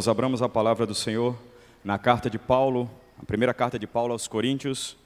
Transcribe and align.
Nós 0.00 0.08
abramos 0.08 0.40
a 0.40 0.48
palavra 0.48 0.86
do 0.86 0.94
Senhor 0.94 1.38
na 1.84 1.98
carta 1.98 2.30
de 2.30 2.38
Paulo, 2.38 2.90
a 3.20 3.24
primeira 3.26 3.52
carta 3.52 3.78
de 3.78 3.86
Paulo 3.86 4.14
aos 4.14 4.26
Coríntios, 4.26 4.96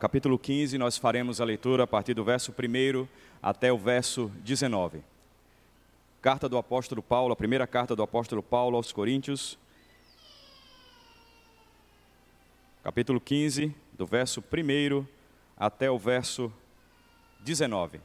capítulo 0.00 0.36
15, 0.36 0.76
nós 0.76 0.98
faremos 0.98 1.40
a 1.40 1.44
leitura 1.44 1.84
a 1.84 1.86
partir 1.86 2.12
do 2.12 2.24
verso 2.24 2.50
1 2.50 3.06
até 3.40 3.72
o 3.72 3.78
verso 3.78 4.28
19. 4.42 5.04
Carta 6.20 6.48
do 6.48 6.58
apóstolo 6.58 7.00
Paulo, 7.00 7.32
a 7.32 7.36
primeira 7.36 7.64
carta 7.64 7.94
do 7.94 8.02
apóstolo 8.02 8.42
Paulo 8.42 8.76
aos 8.76 8.90
Coríntios, 8.90 9.56
capítulo 12.82 13.20
15, 13.20 13.72
do 13.92 14.04
verso 14.04 14.42
1 14.42 15.06
até 15.56 15.88
o 15.88 15.96
verso 15.96 16.52
19. 17.38 18.00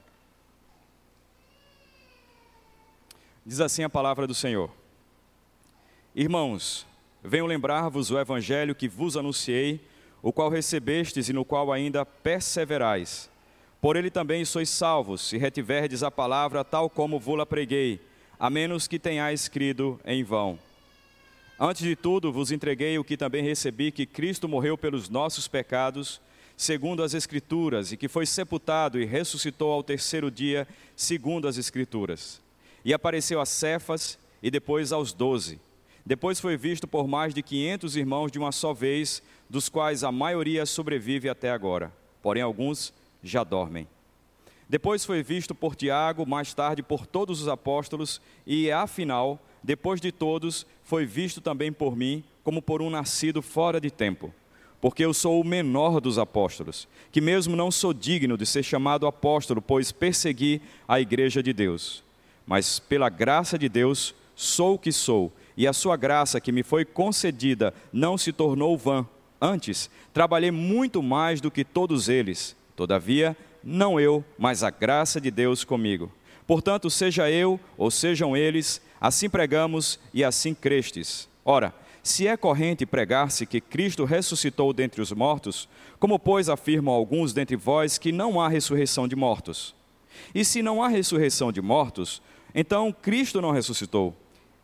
Diz 3.43 3.59
assim 3.59 3.83
a 3.83 3.89
palavra 3.89 4.27
do 4.27 4.35
Senhor. 4.35 4.69
Irmãos, 6.19 6.83
venho 7.23 7.45
lembrar-vos 7.45 8.09
o 8.09 8.17
evangelho 8.17 8.73
que 8.73 8.87
vos 8.87 9.15
anunciei, 9.15 9.79
o 10.19 10.33
qual 10.33 10.49
recebestes 10.49 11.29
e 11.29 11.31
no 11.31 11.45
qual 11.45 11.71
ainda 11.71 12.03
perseverais. 12.03 13.29
Por 13.79 13.95
ele 13.95 14.09
também 14.09 14.43
sois 14.43 14.67
salvos, 14.67 15.21
se 15.21 15.37
retiverdes 15.37 16.01
a 16.01 16.09
palavra 16.09 16.63
tal 16.63 16.89
como 16.89 17.19
vou-la 17.19 17.45
preguei, 17.45 18.01
a 18.39 18.49
menos 18.49 18.87
que 18.87 18.97
tenhais 18.97 19.47
crido 19.47 19.99
em 20.03 20.23
vão. 20.23 20.57
Antes 21.59 21.83
de 21.83 21.95
tudo, 21.95 22.33
vos 22.33 22.51
entreguei 22.51 22.97
o 22.97 23.03
que 23.03 23.15
também 23.15 23.43
recebi, 23.43 23.91
que 23.91 24.07
Cristo 24.07 24.49
morreu 24.49 24.75
pelos 24.75 25.09
nossos 25.09 25.47
pecados, 25.47 26.19
segundo 26.57 27.03
as 27.03 27.13
Escrituras, 27.13 27.91
e 27.91 27.97
que 27.97 28.07
foi 28.07 28.25
sepultado 28.25 28.99
e 28.99 29.05
ressuscitou 29.05 29.71
ao 29.71 29.83
terceiro 29.83 30.31
dia, 30.31 30.67
segundo 30.95 31.47
as 31.47 31.59
Escrituras. 31.59 32.41
E 32.83 32.91
apareceu 32.91 33.39
a 33.39 33.45
Cefas 33.45 34.17
e 34.41 34.49
depois 34.49 34.91
aos 34.91 35.13
doze. 35.13 35.59
Depois 36.07 36.39
foi 36.39 36.55
visto 36.55 36.87
por 36.87 37.05
mais 37.05 37.33
de 37.33 37.43
quinhentos 37.43 37.97
irmãos 37.97 38.31
de 38.31 38.39
uma 38.39 38.53
só 38.53 38.73
vez, 38.73 39.21
dos 39.49 39.67
quais 39.67 40.05
a 40.05 40.11
maioria 40.11 40.65
sobrevive 40.65 41.27
até 41.27 41.51
agora, 41.51 41.91
porém 42.21 42.41
alguns 42.41 42.93
já 43.21 43.43
dormem. 43.43 43.85
Depois 44.69 45.03
foi 45.03 45.21
visto 45.21 45.53
por 45.53 45.75
Tiago, 45.75 46.25
mais 46.25 46.53
tarde 46.53 46.81
por 46.81 47.05
todos 47.05 47.41
os 47.41 47.49
apóstolos, 47.49 48.21
e 48.45 48.71
afinal, 48.71 49.37
depois 49.61 49.99
de 49.99 50.09
todos, 50.13 50.65
foi 50.81 51.05
visto 51.05 51.41
também 51.41 51.73
por 51.73 51.93
mim, 51.97 52.23
como 52.41 52.61
por 52.61 52.81
um 52.81 52.89
nascido 52.89 53.41
fora 53.41 53.81
de 53.81 53.91
tempo. 53.91 54.33
Porque 54.79 55.03
eu 55.03 55.13
sou 55.13 55.41
o 55.41 55.45
menor 55.45 55.99
dos 55.99 56.17
apóstolos, 56.17 56.87
que 57.11 57.19
mesmo 57.19 57.53
não 57.53 57.69
sou 57.69 57.93
digno 57.93 58.37
de 58.37 58.45
ser 58.45 58.63
chamado 58.63 59.07
apóstolo, 59.07 59.61
pois 59.61 59.91
persegui 59.91 60.61
a 60.87 61.01
igreja 61.01 61.43
de 61.43 61.51
Deus. 61.51 62.01
Mas 62.45 62.79
pela 62.79 63.09
graça 63.09 63.59
de 63.59 63.67
Deus, 63.67 64.15
sou 64.37 64.75
o 64.75 64.79
que 64.79 64.93
sou 64.93 65.33
e 65.57 65.67
a 65.67 65.73
sua 65.73 65.97
graça 65.97 66.39
que 66.39 66.51
me 66.51 66.61
foi 66.61 66.85
concedida 66.85 67.73
não 67.91 68.15
se 68.17 68.31
tornou 68.31 68.77
vã. 68.77 69.05
Antes, 69.41 69.89
trabalhei 70.13 70.51
muito 70.51 71.01
mais 71.01 71.41
do 71.41 71.49
que 71.49 71.65
todos 71.65 72.07
eles. 72.07 72.55
Todavia, 72.75 73.35
não 73.63 73.99
eu, 73.99 74.23
mas 74.37 74.63
a 74.63 74.69
graça 74.69 75.19
de 75.19 75.31
Deus 75.31 75.63
comigo. 75.63 76.11
Portanto, 76.45 76.89
seja 76.89 77.29
eu 77.29 77.59
ou 77.75 77.89
sejam 77.89 78.37
eles, 78.37 78.79
assim 79.01 79.29
pregamos 79.29 79.99
e 80.13 80.23
assim 80.23 80.53
crestes. 80.53 81.27
Ora, 81.43 81.73
se 82.03 82.27
é 82.27 82.37
corrente 82.37 82.85
pregar-se 82.85 83.45
que 83.45 83.59
Cristo 83.59 84.05
ressuscitou 84.05 84.71
dentre 84.71 85.01
os 85.01 85.11
mortos, 85.11 85.67
como 85.99 86.17
pois 86.17 86.47
afirmam 86.47 86.93
alguns 86.93 87.33
dentre 87.33 87.55
vós 87.55 87.97
que 87.97 88.11
não 88.11 88.39
há 88.39 88.47
ressurreição 88.47 89.07
de 89.07 89.15
mortos? 89.15 89.75
E 90.33 90.45
se 90.45 90.61
não 90.61 90.81
há 90.81 90.87
ressurreição 90.87 91.51
de 91.51 91.61
mortos, 91.61 92.21
então 92.55 92.93
Cristo 92.93 93.41
não 93.41 93.51
ressuscitou. 93.51 94.15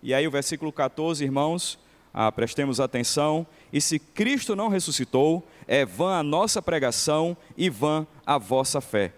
E 0.03 0.13
aí 0.13 0.27
o 0.27 0.31
versículo 0.31 0.69
14, 0.69 1.23
irmãos, 1.23 1.79
ah, 2.13 2.29
prestemos 2.29 2.81
atenção. 2.81 3.47
E 3.71 3.79
se 3.79 3.97
Cristo 3.97 4.53
não 4.53 4.67
ressuscitou, 4.67 5.47
é 5.65 5.85
vã 5.85 6.17
a 6.17 6.23
nossa 6.23 6.61
pregação 6.61 7.37
e 7.55 7.69
vã 7.69 8.05
a 8.25 8.37
vossa 8.37 8.81
fé. 8.81 9.13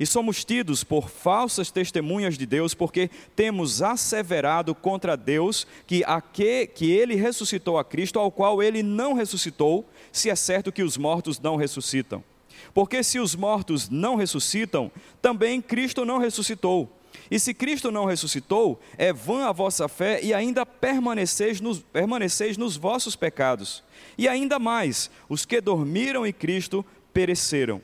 E 0.00 0.06
somos 0.06 0.42
tidos 0.42 0.82
por 0.82 1.10
falsas 1.10 1.70
testemunhas 1.70 2.38
de 2.38 2.46
Deus, 2.46 2.72
porque 2.72 3.10
temos 3.36 3.82
asseverado 3.82 4.74
contra 4.74 5.18
Deus 5.18 5.66
que, 5.86 6.02
que, 6.32 6.66
que 6.66 6.90
ele 6.90 7.14
ressuscitou 7.14 7.76
a 7.76 7.84
Cristo, 7.84 8.18
ao 8.18 8.32
qual 8.32 8.62
ele 8.62 8.82
não 8.82 9.12
ressuscitou, 9.12 9.86
se 10.10 10.30
é 10.30 10.34
certo 10.34 10.72
que 10.72 10.82
os 10.82 10.96
mortos 10.96 11.38
não 11.38 11.56
ressuscitam. 11.56 12.24
Porque 12.72 13.02
se 13.02 13.18
os 13.18 13.34
mortos 13.34 13.90
não 13.90 14.16
ressuscitam, 14.16 14.90
também 15.20 15.60
Cristo 15.60 16.06
não 16.06 16.16
ressuscitou. 16.16 16.90
E 17.32 17.40
se 17.40 17.54
Cristo 17.54 17.90
não 17.90 18.04
ressuscitou, 18.04 18.78
é 18.98 19.10
vã 19.10 19.46
a 19.46 19.52
vossa 19.52 19.88
fé 19.88 20.20
e 20.22 20.34
ainda 20.34 20.66
permaneceis 20.66 21.62
nos, 21.62 21.78
permaneceis 21.78 22.58
nos 22.58 22.76
vossos 22.76 23.16
pecados. 23.16 23.82
E 24.18 24.28
ainda 24.28 24.58
mais, 24.58 25.10
os 25.30 25.46
que 25.46 25.58
dormiram 25.58 26.26
em 26.26 26.32
Cristo 26.34 26.84
pereceram. 27.10 27.80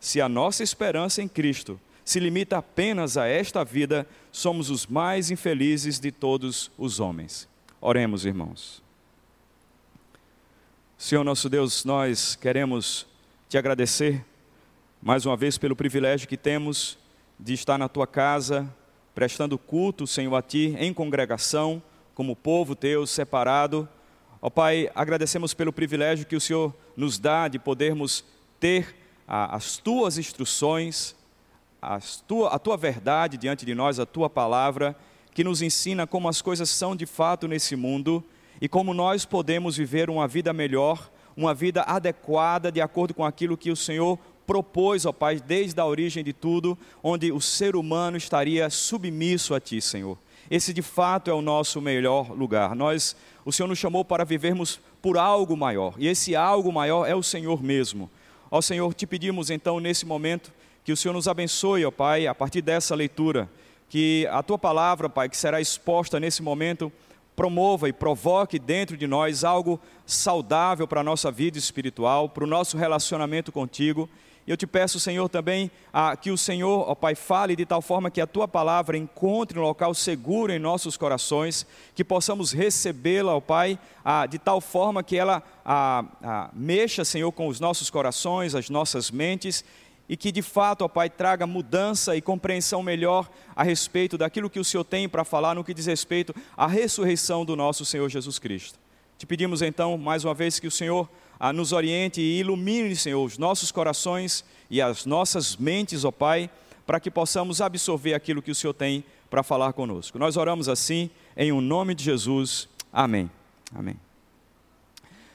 Se 0.00 0.22
a 0.22 0.26
nossa 0.26 0.62
esperança 0.62 1.20
em 1.20 1.28
Cristo 1.28 1.78
se 2.02 2.18
limita 2.18 2.56
apenas 2.56 3.18
a 3.18 3.26
esta 3.26 3.62
vida, 3.62 4.08
somos 4.32 4.70
os 4.70 4.86
mais 4.86 5.30
infelizes 5.30 6.00
de 6.00 6.10
todos 6.10 6.70
os 6.78 6.98
homens. 6.98 7.46
Oremos, 7.82 8.24
irmãos. 8.24 8.82
Senhor 10.96 11.24
nosso 11.24 11.50
Deus, 11.50 11.84
nós 11.84 12.36
queremos 12.36 13.06
te 13.50 13.58
agradecer 13.58 14.24
mais 15.02 15.26
uma 15.26 15.36
vez 15.36 15.58
pelo 15.58 15.76
privilégio 15.76 16.26
que 16.26 16.38
temos 16.38 16.96
de 17.38 17.52
estar 17.52 17.78
na 17.78 17.86
tua 17.86 18.06
casa, 18.06 18.74
prestando 19.18 19.58
culto, 19.58 20.06
Senhor, 20.06 20.36
a 20.36 20.40
ti 20.40 20.76
em 20.78 20.94
congregação, 20.94 21.82
como 22.14 22.36
povo 22.36 22.76
teu 22.76 23.04
separado. 23.04 23.88
Ó 24.40 24.48
Pai, 24.48 24.88
agradecemos 24.94 25.52
pelo 25.52 25.72
privilégio 25.72 26.24
que 26.24 26.36
o 26.36 26.40
Senhor 26.40 26.72
nos 26.96 27.18
dá 27.18 27.48
de 27.48 27.58
podermos 27.58 28.24
ter 28.60 28.94
a, 29.26 29.56
as 29.56 29.76
tuas 29.76 30.18
instruções, 30.18 31.16
as 31.82 32.20
tua, 32.28 32.50
a 32.50 32.60
tua 32.60 32.76
verdade 32.76 33.36
diante 33.36 33.66
de 33.66 33.74
nós, 33.74 33.98
a 33.98 34.06
tua 34.06 34.30
palavra, 34.30 34.94
que 35.34 35.42
nos 35.42 35.62
ensina 35.62 36.06
como 36.06 36.28
as 36.28 36.40
coisas 36.40 36.70
são 36.70 36.94
de 36.94 37.04
fato 37.04 37.48
nesse 37.48 37.74
mundo 37.74 38.22
e 38.60 38.68
como 38.68 38.94
nós 38.94 39.24
podemos 39.24 39.76
viver 39.76 40.08
uma 40.08 40.28
vida 40.28 40.52
melhor, 40.52 41.10
uma 41.36 41.52
vida 41.52 41.82
adequada 41.82 42.70
de 42.70 42.80
acordo 42.80 43.14
com 43.14 43.24
aquilo 43.24 43.56
que 43.56 43.72
o 43.72 43.76
Senhor 43.76 44.16
propôs, 44.48 45.04
ó 45.04 45.12
Pai, 45.12 45.38
desde 45.38 45.78
a 45.78 45.84
origem 45.84 46.24
de 46.24 46.32
tudo, 46.32 46.76
onde 47.02 47.30
o 47.30 47.38
ser 47.38 47.76
humano 47.76 48.16
estaria 48.16 48.70
submisso 48.70 49.54
a 49.54 49.60
Ti, 49.60 49.78
Senhor. 49.78 50.16
Esse 50.50 50.72
de 50.72 50.80
fato 50.80 51.30
é 51.30 51.34
o 51.34 51.42
nosso 51.42 51.82
melhor 51.82 52.30
lugar. 52.30 52.74
Nós, 52.74 53.14
o 53.44 53.52
Senhor 53.52 53.68
nos 53.68 53.78
chamou 53.78 54.06
para 54.06 54.24
vivermos 54.24 54.80
por 55.02 55.18
algo 55.18 55.54
maior, 55.54 55.92
e 55.98 56.08
esse 56.08 56.34
algo 56.34 56.72
maior 56.72 57.06
é 57.06 57.14
o 57.14 57.22
Senhor 57.22 57.62
mesmo. 57.62 58.10
Ó 58.50 58.62
Senhor, 58.62 58.94
te 58.94 59.06
pedimos 59.06 59.50
então 59.50 59.78
nesse 59.78 60.06
momento 60.06 60.50
que 60.82 60.92
o 60.92 60.96
Senhor 60.96 61.12
nos 61.12 61.28
abençoe, 61.28 61.84
ó 61.84 61.90
Pai, 61.90 62.26
a 62.26 62.34
partir 62.34 62.62
dessa 62.62 62.94
leitura, 62.94 63.50
que 63.90 64.26
a 64.30 64.42
tua 64.42 64.58
palavra, 64.58 65.10
Pai, 65.10 65.28
que 65.28 65.36
será 65.36 65.60
exposta 65.60 66.18
nesse 66.18 66.42
momento, 66.42 66.90
promova 67.36 67.86
e 67.86 67.92
provoque 67.92 68.58
dentro 68.58 68.96
de 68.96 69.06
nós 69.06 69.44
algo 69.44 69.78
saudável 70.06 70.88
para 70.88 71.02
a 71.02 71.04
nossa 71.04 71.30
vida 71.30 71.58
espiritual, 71.58 72.30
para 72.30 72.44
o 72.44 72.46
nosso 72.46 72.78
relacionamento 72.78 73.52
contigo 73.52 74.08
eu 74.50 74.56
te 74.56 74.66
peço, 74.66 74.98
Senhor, 74.98 75.28
também 75.28 75.70
ah, 75.92 76.16
que 76.16 76.30
o 76.30 76.38
Senhor, 76.38 76.88
ó 76.88 76.94
Pai, 76.94 77.14
fale 77.14 77.54
de 77.54 77.66
tal 77.66 77.82
forma 77.82 78.10
que 78.10 78.20
a 78.20 78.26
tua 78.26 78.48
palavra 78.48 78.96
encontre 78.96 79.58
um 79.58 79.62
local 79.62 79.92
seguro 79.92 80.50
em 80.50 80.58
nossos 80.58 80.96
corações, 80.96 81.66
que 81.94 82.02
possamos 82.02 82.52
recebê-la, 82.52 83.36
ó 83.36 83.40
Pai, 83.40 83.78
ah, 84.02 84.24
de 84.24 84.38
tal 84.38 84.60
forma 84.60 85.02
que 85.02 85.18
ela 85.18 85.42
ah, 85.64 86.50
mexa, 86.54 87.04
Senhor, 87.04 87.30
com 87.32 87.46
os 87.46 87.60
nossos 87.60 87.90
corações, 87.90 88.54
as 88.54 88.70
nossas 88.70 89.10
mentes, 89.10 89.62
e 90.08 90.16
que 90.16 90.32
de 90.32 90.40
fato, 90.40 90.82
ó 90.82 90.88
Pai, 90.88 91.10
traga 91.10 91.46
mudança 91.46 92.16
e 92.16 92.22
compreensão 92.22 92.82
melhor 92.82 93.28
a 93.54 93.62
respeito 93.62 94.16
daquilo 94.16 94.48
que 94.48 94.58
o 94.58 94.64
Senhor 94.64 94.84
tem 94.84 95.08
para 95.08 95.24
falar 95.24 95.54
no 95.54 95.62
que 95.62 95.74
diz 95.74 95.84
respeito 95.84 96.34
à 96.56 96.66
ressurreição 96.66 97.44
do 97.44 97.54
nosso 97.54 97.84
Senhor 97.84 98.08
Jesus 98.08 98.38
Cristo. 98.38 98.78
Te 99.18 99.26
pedimos 99.26 99.62
então, 99.62 99.98
mais 99.98 100.24
uma 100.24 100.32
vez, 100.32 100.58
que 100.60 100.66
o 100.66 100.70
Senhor 100.70 101.06
a 101.38 101.52
nos 101.52 101.72
oriente 101.72 102.20
e 102.20 102.40
ilumine, 102.40 102.96
Senhor, 102.96 103.24
os 103.24 103.38
nossos 103.38 103.70
corações 103.70 104.44
e 104.68 104.82
as 104.82 105.06
nossas 105.06 105.56
mentes, 105.56 106.04
ó 106.04 106.10
Pai, 106.10 106.50
para 106.86 106.98
que 106.98 107.10
possamos 107.10 107.60
absorver 107.60 108.14
aquilo 108.14 108.42
que 108.42 108.50
o 108.50 108.54
Senhor 108.54 108.74
tem 108.74 109.04
para 109.30 109.42
falar 109.42 109.72
conosco. 109.72 110.18
Nós 110.18 110.36
oramos 110.36 110.68
assim, 110.68 111.10
em 111.36 111.52
o 111.52 111.56
um 111.56 111.60
nome 111.60 111.94
de 111.94 112.02
Jesus. 112.02 112.68
Amém. 112.92 113.30
Amém. 113.74 113.96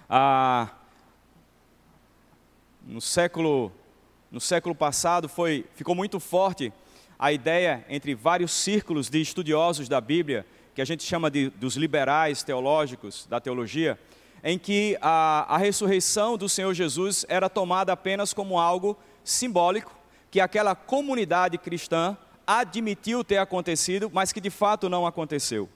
Ah, 0.10 0.70
no 2.86 3.00
século 3.00 3.72
no 4.32 4.42
século 4.42 4.74
passado 4.74 5.30
foi 5.30 5.64
ficou 5.76 5.94
muito 5.94 6.20
forte 6.20 6.74
a 7.20 7.32
ideia 7.32 7.86
entre 7.88 8.16
vários 8.16 8.52
círculos 8.52 9.10
de 9.10 9.22
estudiosos 9.22 9.88
da 9.88 10.02
Bíblia 10.02 10.46
que 10.76 10.82
a 10.82 10.86
gente 10.86 11.04
chama 11.04 11.30
de 11.30 11.50
dos 11.52 11.76
liberais 11.76 12.44
teológicos 12.44 13.28
da 13.30 13.40
teologia 13.40 13.98
em 14.44 14.60
que 14.60 14.98
a, 15.02 15.56
a 15.56 15.58
ressurreição 15.58 16.38
do 16.38 16.50
Senhor 16.50 16.74
Jesus 16.74 17.26
era 17.30 17.50
tomada 17.50 17.94
apenas 17.94 18.34
como 18.34 18.60
algo 18.60 18.98
simbólico, 19.24 19.96
que 20.30 20.42
aquela 20.42 20.76
comunidade 20.76 21.58
cristã 21.58 22.18
admitiu 22.46 23.24
ter 23.24 23.38
acontecido, 23.38 24.12
mas 24.14 24.34
que 24.34 24.42
de 24.42 24.50
fato 24.50 24.90
não 24.90 25.08
aconteceu. 25.08 25.70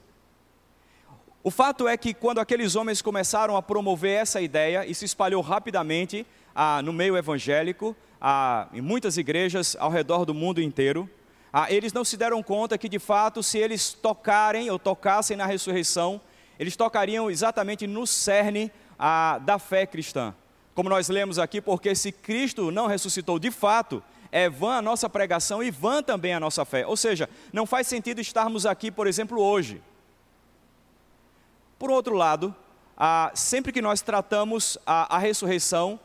O 1.42 1.50
fato 1.50 1.88
é 1.88 1.96
que 1.96 2.12
quando 2.12 2.40
aqueles 2.40 2.76
homens 2.76 3.00
começaram 3.00 3.56
a 3.56 3.62
promover 3.62 4.20
essa 4.20 4.40
ideia 4.40 4.84
e 4.84 4.94
se 4.94 5.06
espalhou 5.06 5.40
rapidamente 5.40 6.26
ah, 6.54 6.82
no 6.82 6.92
meio 6.92 7.16
evangélico, 7.16 7.96
ah, 8.20 8.68
em 8.74 8.82
muitas 8.82 9.16
igrejas 9.16 9.76
ao 9.78 9.90
redor 9.90 10.26
do 10.26 10.34
mundo 10.34 10.60
inteiro, 10.60 11.08
ah, 11.50 11.72
eles 11.72 11.92
não 11.92 12.04
se 12.04 12.16
deram 12.16 12.42
conta 12.42 12.76
que 12.76 12.88
de 12.88 12.98
fato, 12.98 13.42
se 13.42 13.56
eles 13.56 13.92
tocarem 13.94 14.68
ou 14.68 14.78
tocassem 14.78 15.36
na 15.36 15.46
ressurreição, 15.46 16.20
eles 16.58 16.76
tocariam 16.76 17.30
exatamente 17.30 17.86
no 17.86 18.06
cerne 18.06 18.70
ah, 18.98 19.38
da 19.38 19.58
fé 19.58 19.86
cristã. 19.86 20.34
Como 20.74 20.88
nós 20.88 21.08
lemos 21.08 21.38
aqui, 21.38 21.60
porque 21.60 21.94
se 21.94 22.12
Cristo 22.12 22.70
não 22.70 22.86
ressuscitou 22.86 23.38
de 23.38 23.50
fato, 23.50 24.02
é 24.30 24.48
vã 24.48 24.76
a 24.76 24.82
nossa 24.82 25.08
pregação 25.08 25.62
e 25.62 25.70
vã 25.70 26.02
também 26.02 26.34
a 26.34 26.40
nossa 26.40 26.64
fé. 26.64 26.86
Ou 26.86 26.96
seja, 26.96 27.28
não 27.52 27.66
faz 27.66 27.86
sentido 27.86 28.20
estarmos 28.20 28.66
aqui, 28.66 28.90
por 28.90 29.06
exemplo, 29.06 29.40
hoje. 29.40 29.82
Por 31.78 31.90
outro 31.90 32.14
lado, 32.14 32.54
ah, 32.96 33.30
sempre 33.34 33.72
que 33.72 33.80
nós 33.80 34.00
tratamos 34.00 34.76
a, 34.84 35.16
a 35.16 35.18
ressurreição, 35.18 35.98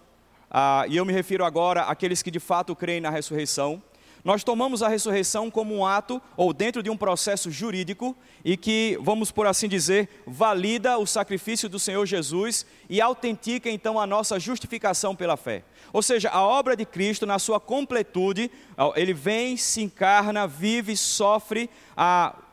ah, 0.50 0.86
e 0.88 0.98
eu 0.98 1.06
me 1.06 1.12
refiro 1.12 1.44
agora 1.44 1.82
àqueles 1.84 2.22
que 2.22 2.30
de 2.30 2.40
fato 2.40 2.76
creem 2.76 3.02
na 3.02 3.10
ressurreição, 3.10 3.82
nós 4.24 4.44
tomamos 4.44 4.82
a 4.82 4.88
ressurreição 4.88 5.52
como 5.52 5.76
um 5.76 5.86
ato 5.86 6.22
ou 6.38 6.54
dentro 6.54 6.82
de 6.82 6.90
um 6.90 6.96
processo 6.96 7.52
jurídico 7.52 8.16
e 8.44 8.56
que, 8.56 8.98
vamos 9.02 9.32
por 9.32 9.46
assim 9.46 9.68
dizer, 9.68 10.08
valida 10.26 10.98
o 10.98 11.06
sacrifício 11.06 11.68
do 11.68 11.78
Senhor 11.78 12.06
Jesus 12.06 12.66
e 12.90 13.02
autentica 13.02 13.70
então 13.70 14.00
a 14.00 14.08
nossa 14.08 14.40
justificação 14.40 15.14
pela 15.14 15.36
fé. 15.36 15.64
Ou 15.92 16.02
seja, 16.02 16.30
a 16.30 16.42
obra 16.42 16.76
de 16.76 16.86
Cristo 16.86 17.26
na 17.26 17.38
sua 17.38 17.60
completude, 17.60 18.50
ele 18.96 19.14
vem, 19.14 19.58
se 19.58 19.82
encarna, 19.82 20.48
vive, 20.48 20.96
sofre, 20.96 21.70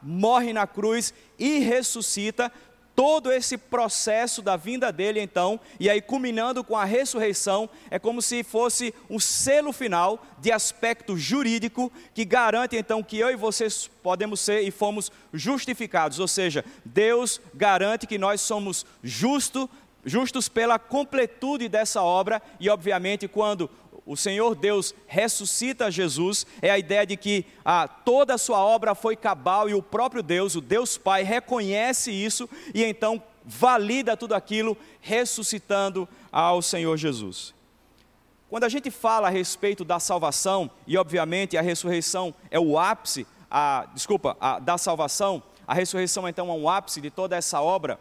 morre 0.02 0.52
na 0.52 0.66
cruz 0.66 1.14
e 1.38 1.60
ressuscita, 1.60 2.52
todo 3.00 3.32
esse 3.32 3.56
processo 3.56 4.42
da 4.42 4.58
vinda 4.58 4.92
dele, 4.92 5.22
então, 5.22 5.58
e 5.80 5.88
aí 5.88 6.02
culminando 6.02 6.62
com 6.62 6.76
a 6.76 6.84
ressurreição, 6.84 7.66
é 7.90 7.98
como 7.98 8.20
se 8.20 8.44
fosse 8.44 8.94
um 9.08 9.18
selo 9.18 9.72
final 9.72 10.22
de 10.38 10.52
aspecto 10.52 11.16
jurídico 11.16 11.90
que 12.12 12.26
garante 12.26 12.76
então 12.76 13.02
que 13.02 13.18
eu 13.18 13.30
e 13.30 13.36
vocês 13.36 13.88
podemos 14.02 14.38
ser 14.38 14.68
e 14.68 14.70
fomos 14.70 15.10
justificados, 15.32 16.18
ou 16.18 16.28
seja, 16.28 16.62
Deus 16.84 17.40
garante 17.54 18.06
que 18.06 18.18
nós 18.18 18.42
somos 18.42 18.84
justos, 19.02 19.66
justos 20.04 20.50
pela 20.50 20.78
completude 20.78 21.70
dessa 21.70 22.02
obra 22.02 22.42
e 22.60 22.68
obviamente 22.68 23.26
quando 23.26 23.70
o 24.06 24.16
Senhor 24.16 24.54
Deus 24.54 24.94
ressuscita 25.06 25.90
Jesus, 25.90 26.46
é 26.60 26.70
a 26.70 26.78
ideia 26.78 27.06
de 27.06 27.16
que 27.16 27.44
ah, 27.64 27.86
toda 27.86 28.34
a 28.34 28.38
sua 28.38 28.58
obra 28.58 28.94
foi 28.94 29.16
cabal 29.16 29.68
e 29.68 29.74
o 29.74 29.82
próprio 29.82 30.22
Deus, 30.22 30.54
o 30.54 30.60
Deus 30.60 30.98
Pai, 30.98 31.22
reconhece 31.22 32.10
isso 32.10 32.48
e 32.74 32.84
então 32.84 33.22
valida 33.44 34.16
tudo 34.16 34.34
aquilo, 34.34 34.76
ressuscitando 35.00 36.08
ao 36.30 36.62
Senhor 36.62 36.96
Jesus. 36.96 37.54
Quando 38.48 38.64
a 38.64 38.68
gente 38.68 38.90
fala 38.90 39.28
a 39.28 39.30
respeito 39.30 39.84
da 39.84 40.00
salvação, 40.00 40.70
e 40.86 40.96
obviamente 40.98 41.56
a 41.56 41.62
ressurreição 41.62 42.34
é 42.50 42.58
o 42.58 42.78
ápice, 42.78 43.26
a, 43.50 43.86
desculpa, 43.94 44.36
a, 44.40 44.58
da 44.58 44.76
salvação, 44.76 45.42
a 45.66 45.74
ressurreição 45.74 46.28
então 46.28 46.48
é 46.50 46.52
um 46.52 46.68
ápice 46.68 47.00
de 47.00 47.10
toda 47.10 47.36
essa 47.36 47.60
obra, 47.60 47.98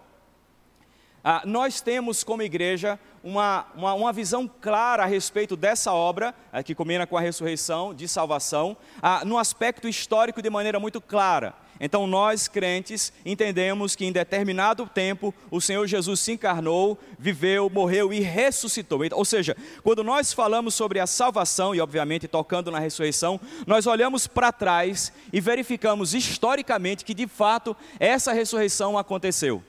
ah, 1.23 1.43
nós 1.45 1.81
temos 1.81 2.23
como 2.23 2.41
igreja 2.41 2.99
uma, 3.23 3.65
uma, 3.75 3.93
uma, 3.93 4.13
visão 4.13 4.49
clara 4.61 5.03
a 5.03 5.05
respeito 5.05 5.55
dessa 5.55 5.93
obra, 5.93 6.33
ah, 6.51 6.63
que 6.63 6.75
combina 6.75 7.05
com 7.05 7.17
a 7.17 7.21
ressurreição 7.21 7.93
de 7.93 8.07
salvação, 8.07 8.75
ah, 9.01 9.23
no 9.25 9.37
aspecto 9.37 9.87
histórico 9.87 10.41
de 10.41 10.49
maneira 10.49 10.79
muito 10.79 11.01
clara. 11.01 11.53
Então, 11.79 12.05
nós 12.05 12.47
crentes 12.47 13.13
entendemos 13.25 13.95
que 13.95 14.05
em 14.05 14.11
determinado 14.11 14.85
tempo 14.85 15.33
o 15.49 15.61
Senhor 15.61 15.87
Jesus 15.87 16.19
se 16.19 16.33
encarnou, 16.33 16.99
viveu, 17.17 17.69
morreu 17.69 18.11
e 18.11 18.19
ressuscitou. 18.19 18.99
Ou 19.13 19.23
seja, 19.23 19.55
quando 19.81 20.03
nós 20.03 20.33
falamos 20.33 20.73
sobre 20.73 20.99
a 20.99 21.07
salvação, 21.07 21.73
e 21.73 21.79
obviamente 21.79 22.27
tocando 22.27 22.69
na 22.69 22.79
ressurreição, 22.79 23.39
nós 23.65 23.87
olhamos 23.87 24.27
para 24.27 24.51
trás 24.51 25.13
e 25.31 25.39
verificamos 25.39 26.13
historicamente 26.13 27.05
que 27.05 27.13
de 27.13 27.27
fato 27.27 27.75
essa 27.97 28.33
ressurreição 28.33 28.97
aconteceu. 28.97 29.63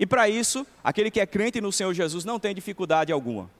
E 0.00 0.06
para 0.06 0.30
isso, 0.30 0.66
aquele 0.82 1.10
que 1.10 1.20
é 1.20 1.26
crente 1.26 1.60
no 1.60 1.70
Senhor 1.70 1.92
Jesus 1.92 2.24
não 2.24 2.40
tem 2.40 2.54
dificuldade 2.54 3.12
alguma. 3.12 3.50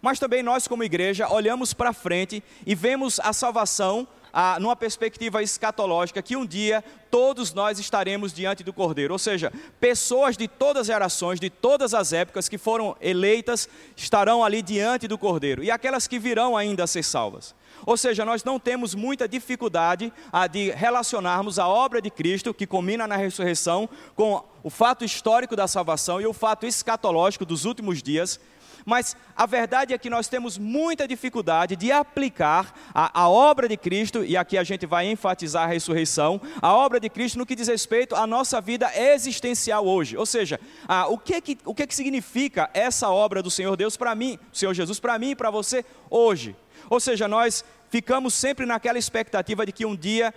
Mas 0.00 0.18
também 0.18 0.42
nós, 0.42 0.66
como 0.66 0.82
igreja, 0.82 1.28
olhamos 1.28 1.74
para 1.74 1.92
frente 1.92 2.42
e 2.66 2.74
vemos 2.74 3.20
a 3.20 3.34
salvação 3.34 4.08
ah, 4.32 4.58
numa 4.60 4.76
perspectiva 4.76 5.42
escatológica, 5.42 6.22
que 6.22 6.36
um 6.36 6.46
dia 6.46 6.84
todos 7.10 7.52
nós 7.52 7.78
estaremos 7.78 8.32
diante 8.32 8.62
do 8.62 8.72
Cordeiro. 8.72 9.12
Ou 9.12 9.18
seja, 9.18 9.52
pessoas 9.80 10.36
de 10.36 10.46
todas 10.46 10.82
as 10.82 10.86
gerações, 10.86 11.40
de 11.40 11.50
todas 11.50 11.94
as 11.94 12.12
épocas 12.12 12.48
que 12.48 12.58
foram 12.58 12.96
eleitas, 13.00 13.68
estarão 13.96 14.44
ali 14.44 14.62
diante 14.62 15.08
do 15.08 15.18
Cordeiro. 15.18 15.62
E 15.64 15.70
aquelas 15.70 16.06
que 16.06 16.18
virão 16.18 16.56
ainda 16.56 16.84
a 16.84 16.86
ser 16.86 17.02
salvas. 17.02 17.54
Ou 17.86 17.96
seja, 17.96 18.24
nós 18.24 18.44
não 18.44 18.58
temos 18.58 18.94
muita 18.94 19.26
dificuldade 19.28 20.12
a 20.32 20.46
de 20.46 20.70
relacionarmos 20.70 21.58
a 21.58 21.66
obra 21.66 22.00
de 22.00 22.10
Cristo, 22.10 22.52
que 22.52 22.66
combina 22.66 23.06
na 23.06 23.16
ressurreição, 23.16 23.88
com 24.14 24.42
o 24.62 24.70
fato 24.70 25.04
histórico 25.04 25.56
da 25.56 25.66
salvação 25.66 26.20
e 26.20 26.26
o 26.26 26.32
fato 26.32 26.66
escatológico 26.66 27.44
dos 27.44 27.64
últimos 27.64 28.02
dias. 28.02 28.38
Mas 28.84 29.16
a 29.36 29.46
verdade 29.46 29.92
é 29.94 29.98
que 29.98 30.10
nós 30.10 30.28
temos 30.28 30.58
muita 30.58 31.06
dificuldade 31.06 31.76
de 31.76 31.92
aplicar 31.92 32.74
a, 32.94 33.22
a, 33.22 33.28
obra 33.28 33.68
de 33.68 33.76
Cristo, 33.76 34.24
e 34.24 34.36
aqui 34.36 34.56
a 34.58 34.64
gente 34.64 34.86
vai 34.86 35.06
enfatizar 35.06 35.64
a 35.64 35.72
ressurreição, 35.72 36.40
a 36.60 36.74
obra 36.74 37.00
de 37.00 37.08
Cristo 37.08 37.38
no 37.38 37.46
que 37.46 37.54
diz 37.54 37.68
respeito 37.68 38.14
à 38.14 38.26
nossa 38.26 38.60
vida 38.60 38.90
existencial 38.94 39.86
hoje. 39.86 40.16
Ou 40.16 40.26
seja, 40.26 40.60
a, 40.86 41.08
o, 41.08 41.18
que 41.18 41.40
que, 41.40 41.58
o 41.64 41.74
que 41.74 41.86
que 41.86 41.94
significa 41.94 42.70
essa 42.74 43.08
obra 43.10 43.42
do 43.42 43.50
Senhor 43.50 43.76
Deus 43.76 43.96
para 43.96 44.14
mim, 44.14 44.38
Senhor 44.52 44.74
Jesus, 44.74 45.00
para 45.00 45.18
mim 45.18 45.30
e 45.30 45.36
para 45.36 45.50
você 45.50 45.84
hoje? 46.08 46.56
Ou 46.88 46.98
seja, 46.98 47.28
nós 47.28 47.64
ficamos 47.90 48.34
sempre 48.34 48.64
naquela 48.64 48.98
expectativa 48.98 49.66
de 49.66 49.72
que 49.72 49.84
um 49.84 49.96
dia 49.96 50.32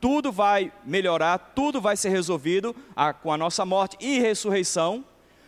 tudo 0.00 0.32
vai 0.32 0.72
melhorar, 0.84 1.38
tudo 1.54 1.80
vai 1.80 1.96
ser 1.96 2.10
resolvido 2.10 2.74
com 3.22 3.32
a 3.32 3.38
nossa 3.38 3.64
morte 3.64 3.96
e 4.00 4.18
ressurreição, 4.18 5.04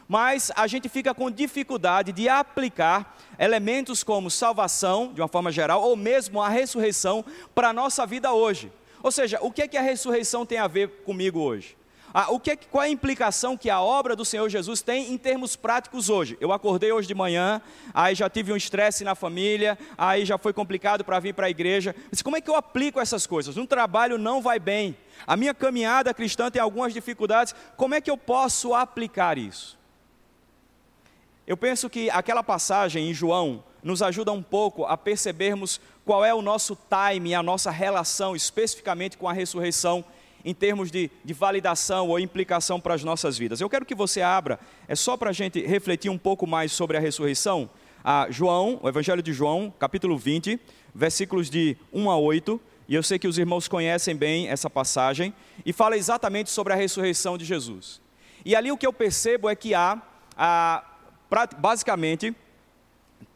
mas 0.08 0.50
a 0.56 0.66
gente 0.66 0.88
fica 0.88 1.12
com 1.12 1.30
dificuldade 1.30 2.10
de 2.12 2.28
aplicar 2.28 3.16
elementos 3.38 4.02
como 4.02 4.30
salvação, 4.30 5.12
de 5.12 5.20
uma 5.20 5.28
forma 5.28 5.52
geral, 5.52 5.82
ou 5.82 5.94
mesmo 5.94 6.42
a 6.42 6.48
ressurreição 6.48 7.24
para 7.54 7.68
a 7.68 7.72
nossa 7.72 8.06
vida 8.06 8.32
hoje. 8.32 8.72
Ou 9.02 9.12
seja, 9.12 9.38
o 9.42 9.52
que 9.52 9.62
é 9.62 9.68
que 9.68 9.76
a 9.76 9.82
ressurreição 9.82 10.46
tem 10.46 10.58
a 10.58 10.66
ver 10.66 11.02
comigo 11.04 11.38
hoje? 11.38 11.76
Ah, 12.12 12.32
o 12.32 12.40
que, 12.40 12.56
qual 12.56 12.82
é 12.82 12.86
a 12.86 12.90
implicação 12.90 13.54
que 13.54 13.68
a 13.68 13.82
obra 13.82 14.16
do 14.16 14.24
Senhor 14.24 14.48
Jesus 14.48 14.80
tem 14.80 15.12
em 15.12 15.18
termos 15.18 15.56
práticos 15.56 16.08
hoje? 16.08 16.38
Eu 16.40 16.52
acordei 16.52 16.90
hoje 16.90 17.06
de 17.06 17.14
manhã, 17.14 17.60
aí 17.92 18.14
já 18.14 18.30
tive 18.30 18.50
um 18.50 18.56
estresse 18.56 19.04
na 19.04 19.14
família, 19.14 19.78
aí 19.96 20.24
já 20.24 20.38
foi 20.38 20.54
complicado 20.54 21.04
para 21.04 21.20
vir 21.20 21.34
para 21.34 21.46
a 21.46 21.50
igreja. 21.50 21.94
Mas 22.10 22.22
como 22.22 22.36
é 22.36 22.40
que 22.40 22.48
eu 22.48 22.56
aplico 22.56 22.98
essas 22.98 23.26
coisas? 23.26 23.58
Um 23.58 23.66
trabalho 23.66 24.16
não 24.16 24.40
vai 24.40 24.58
bem, 24.58 24.96
a 25.26 25.36
minha 25.36 25.52
caminhada 25.52 26.14
cristã 26.14 26.50
tem 26.50 26.62
algumas 26.62 26.94
dificuldades, 26.94 27.54
como 27.76 27.94
é 27.94 28.00
que 28.00 28.10
eu 28.10 28.16
posso 28.16 28.72
aplicar 28.72 29.36
isso? 29.36 29.77
Eu 31.48 31.56
penso 31.56 31.88
que 31.88 32.10
aquela 32.10 32.42
passagem 32.42 33.08
em 33.08 33.14
João 33.14 33.64
nos 33.82 34.02
ajuda 34.02 34.30
um 34.30 34.42
pouco 34.42 34.84
a 34.84 34.98
percebermos 34.98 35.80
qual 36.04 36.22
é 36.22 36.34
o 36.34 36.42
nosso 36.42 36.76
time, 36.76 37.34
a 37.34 37.42
nossa 37.42 37.70
relação 37.70 38.36
especificamente 38.36 39.16
com 39.16 39.26
a 39.26 39.32
ressurreição 39.32 40.04
em 40.44 40.52
termos 40.52 40.90
de, 40.90 41.10
de 41.24 41.32
validação 41.32 42.10
ou 42.10 42.20
implicação 42.20 42.78
para 42.78 42.92
as 42.92 43.02
nossas 43.02 43.38
vidas. 43.38 43.62
Eu 43.62 43.70
quero 43.70 43.86
que 43.86 43.94
você 43.94 44.20
abra, 44.20 44.60
é 44.86 44.94
só 44.94 45.16
para 45.16 45.30
a 45.30 45.32
gente 45.32 45.58
refletir 45.66 46.10
um 46.10 46.18
pouco 46.18 46.46
mais 46.46 46.70
sobre 46.70 46.98
a 46.98 47.00
ressurreição, 47.00 47.70
a 48.04 48.26
João, 48.28 48.78
o 48.82 48.86
Evangelho 48.86 49.22
de 49.22 49.32
João, 49.32 49.72
capítulo 49.78 50.18
20, 50.18 50.60
versículos 50.94 51.48
de 51.48 51.78
1 51.90 52.10
a 52.10 52.16
8, 52.18 52.60
e 52.86 52.94
eu 52.94 53.02
sei 53.02 53.18
que 53.18 53.26
os 53.26 53.38
irmãos 53.38 53.66
conhecem 53.66 54.14
bem 54.14 54.48
essa 54.48 54.68
passagem, 54.68 55.32
e 55.64 55.72
fala 55.72 55.96
exatamente 55.96 56.50
sobre 56.50 56.74
a 56.74 56.76
ressurreição 56.76 57.38
de 57.38 57.46
Jesus. 57.46 58.02
E 58.44 58.54
ali 58.54 58.70
o 58.70 58.76
que 58.76 58.86
eu 58.86 58.92
percebo 58.92 59.48
é 59.48 59.56
que 59.56 59.74
há, 59.74 60.02
há 60.36 60.84
basicamente, 61.58 62.34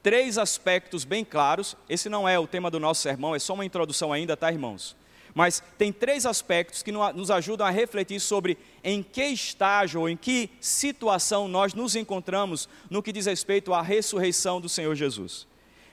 três 0.02 0.38
aspectos 0.38 1.04
bem 1.04 1.24
claros. 1.24 1.76
Esse 1.88 2.08
não 2.08 2.28
é 2.28 2.38
o 2.38 2.46
tema 2.46 2.70
do 2.70 2.80
nosso 2.80 3.02
sermão, 3.02 3.34
é 3.34 3.38
só 3.38 3.54
uma 3.54 3.64
introdução 3.64 4.12
ainda, 4.12 4.36
tá, 4.36 4.50
irmãos? 4.50 4.96
Mas 5.34 5.62
tem 5.78 5.92
três 5.92 6.26
aspectos 6.26 6.82
que 6.82 6.92
nos 6.92 7.30
ajudam 7.30 7.66
a 7.66 7.70
refletir 7.70 8.20
sobre 8.20 8.58
em 8.84 9.02
que 9.02 9.24
estágio 9.24 10.02
ou 10.02 10.08
em 10.08 10.16
que 10.16 10.50
situação 10.60 11.48
nós 11.48 11.72
nos 11.72 11.96
encontramos 11.96 12.68
no 12.90 13.02
que 13.02 13.12
diz 13.12 13.26
respeito 13.26 13.72
à 13.72 13.80
ressurreição 13.80 14.60
do 14.60 14.68
Senhor 14.68 14.94
Jesus. 14.94 15.46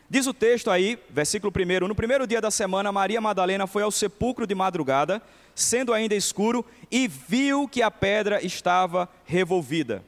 Diz 0.09 0.25
o 0.27 0.33
texto 0.33 0.69
aí, 0.71 0.99
versículo 1.09 1.53
1: 1.55 1.87
No 1.87 1.95
primeiro 1.95 2.27
dia 2.27 2.41
da 2.41 2.51
semana, 2.51 2.91
Maria 2.91 3.21
Madalena 3.21 3.67
foi 3.67 3.83
ao 3.83 3.91
sepulcro 3.91 4.45
de 4.45 4.55
madrugada, 4.55 5.21
sendo 5.55 5.93
ainda 5.93 6.15
escuro, 6.15 6.65
e 6.91 7.07
viu 7.07 7.67
que 7.67 7.81
a 7.81 7.91
pedra 7.91 8.43
estava 8.43 9.07
revolvida. 9.23 10.03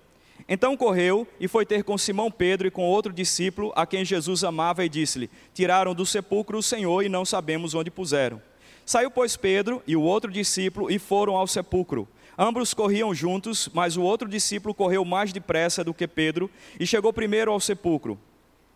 Então 0.53 0.75
correu 0.75 1.25
e 1.39 1.47
foi 1.47 1.65
ter 1.65 1.81
com 1.81 1.97
Simão 1.97 2.29
Pedro 2.29 2.67
e 2.67 2.71
com 2.71 2.85
outro 2.85 3.13
discípulo, 3.13 3.71
a 3.73 3.85
quem 3.85 4.03
Jesus 4.03 4.43
amava, 4.43 4.83
e 4.83 4.89
disse-lhe: 4.89 5.29
Tiraram 5.53 5.95
do 5.95 6.05
sepulcro 6.05 6.57
o 6.57 6.61
Senhor 6.61 7.03
e 7.03 7.07
não 7.07 7.23
sabemos 7.23 7.73
onde 7.73 7.89
puseram. 7.89 8.41
Saiu, 8.85 9.09
pois, 9.09 9.37
Pedro 9.37 9.81
e 9.87 9.95
o 9.95 10.01
outro 10.01 10.29
discípulo 10.29 10.91
e 10.91 10.99
foram 10.99 11.37
ao 11.37 11.47
sepulcro. 11.47 12.05
Ambos 12.37 12.73
corriam 12.73 13.15
juntos, 13.15 13.69
mas 13.73 13.95
o 13.95 14.01
outro 14.01 14.27
discípulo 14.27 14.73
correu 14.73 15.05
mais 15.05 15.31
depressa 15.31 15.85
do 15.85 15.93
que 15.93 16.05
Pedro 16.05 16.51
e 16.77 16.85
chegou 16.85 17.13
primeiro 17.13 17.49
ao 17.49 17.59
sepulcro. 17.61 18.19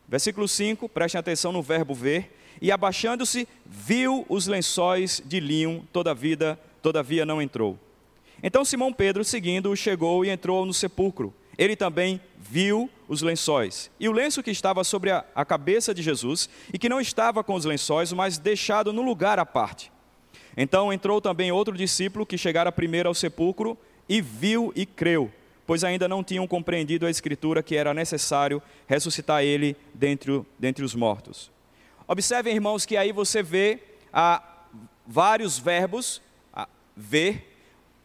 Versículo 0.07 0.47
5, 0.47 0.87
prestem 0.87 1.19
atenção 1.19 1.51
no 1.51 1.61
verbo 1.61 1.93
ver. 1.93 2.37
E 2.61 2.71
abaixando-se, 2.71 3.49
viu 3.65 4.25
os 4.29 4.47
lençóis 4.47 5.21
de 5.25 5.41
linho, 5.41 5.85
todavia, 5.91 6.57
todavia 6.81 7.25
não 7.25 7.41
entrou. 7.41 7.77
Então 8.41 8.63
Simão 8.63 8.93
Pedro, 8.93 9.25
seguindo, 9.25 9.75
chegou 9.75 10.23
e 10.23 10.29
entrou 10.29 10.65
no 10.65 10.73
sepulcro. 10.73 11.33
Ele 11.57 11.75
também 11.75 12.19
viu 12.37 12.89
os 13.07 13.21
lençóis. 13.21 13.89
E 13.99 14.09
o 14.09 14.11
lenço 14.11 14.43
que 14.43 14.51
estava 14.51 14.83
sobre 14.83 15.11
a, 15.11 15.25
a 15.33 15.45
cabeça 15.45 15.93
de 15.93 16.01
Jesus, 16.01 16.49
e 16.73 16.77
que 16.77 16.89
não 16.89 16.99
estava 16.99 17.43
com 17.43 17.53
os 17.53 17.65
lençóis, 17.65 18.11
mas 18.13 18.37
deixado 18.37 18.91
no 18.91 19.01
lugar 19.01 19.39
à 19.39 19.45
parte. 19.45 19.91
Então 20.57 20.91
entrou 20.91 21.19
também 21.19 21.51
outro 21.51 21.75
discípulo 21.75 22.25
que 22.25 22.37
chegara 22.37 22.71
primeiro 22.71 23.09
ao 23.09 23.15
sepulcro 23.15 23.77
e 24.07 24.21
viu 24.21 24.71
e 24.75 24.85
creu, 24.85 25.31
pois 25.65 25.83
ainda 25.83 26.07
não 26.07 26.23
tinham 26.23 26.47
compreendido 26.47 27.05
a 27.05 27.09
escritura 27.09 27.61
que 27.61 27.75
era 27.75 27.93
necessário 27.93 28.61
ressuscitar 28.87 29.43
ele 29.43 29.75
dentre, 29.93 30.43
dentre 30.57 30.83
os 30.83 30.95
mortos. 30.95 31.51
Observem, 32.07 32.53
irmãos, 32.53 32.85
que 32.85 32.95
aí 32.95 33.11
você 33.11 33.41
vê 33.41 33.79
vários 35.05 35.57
verbos, 35.57 36.21
ah, 36.53 36.69
ver. 36.95 37.51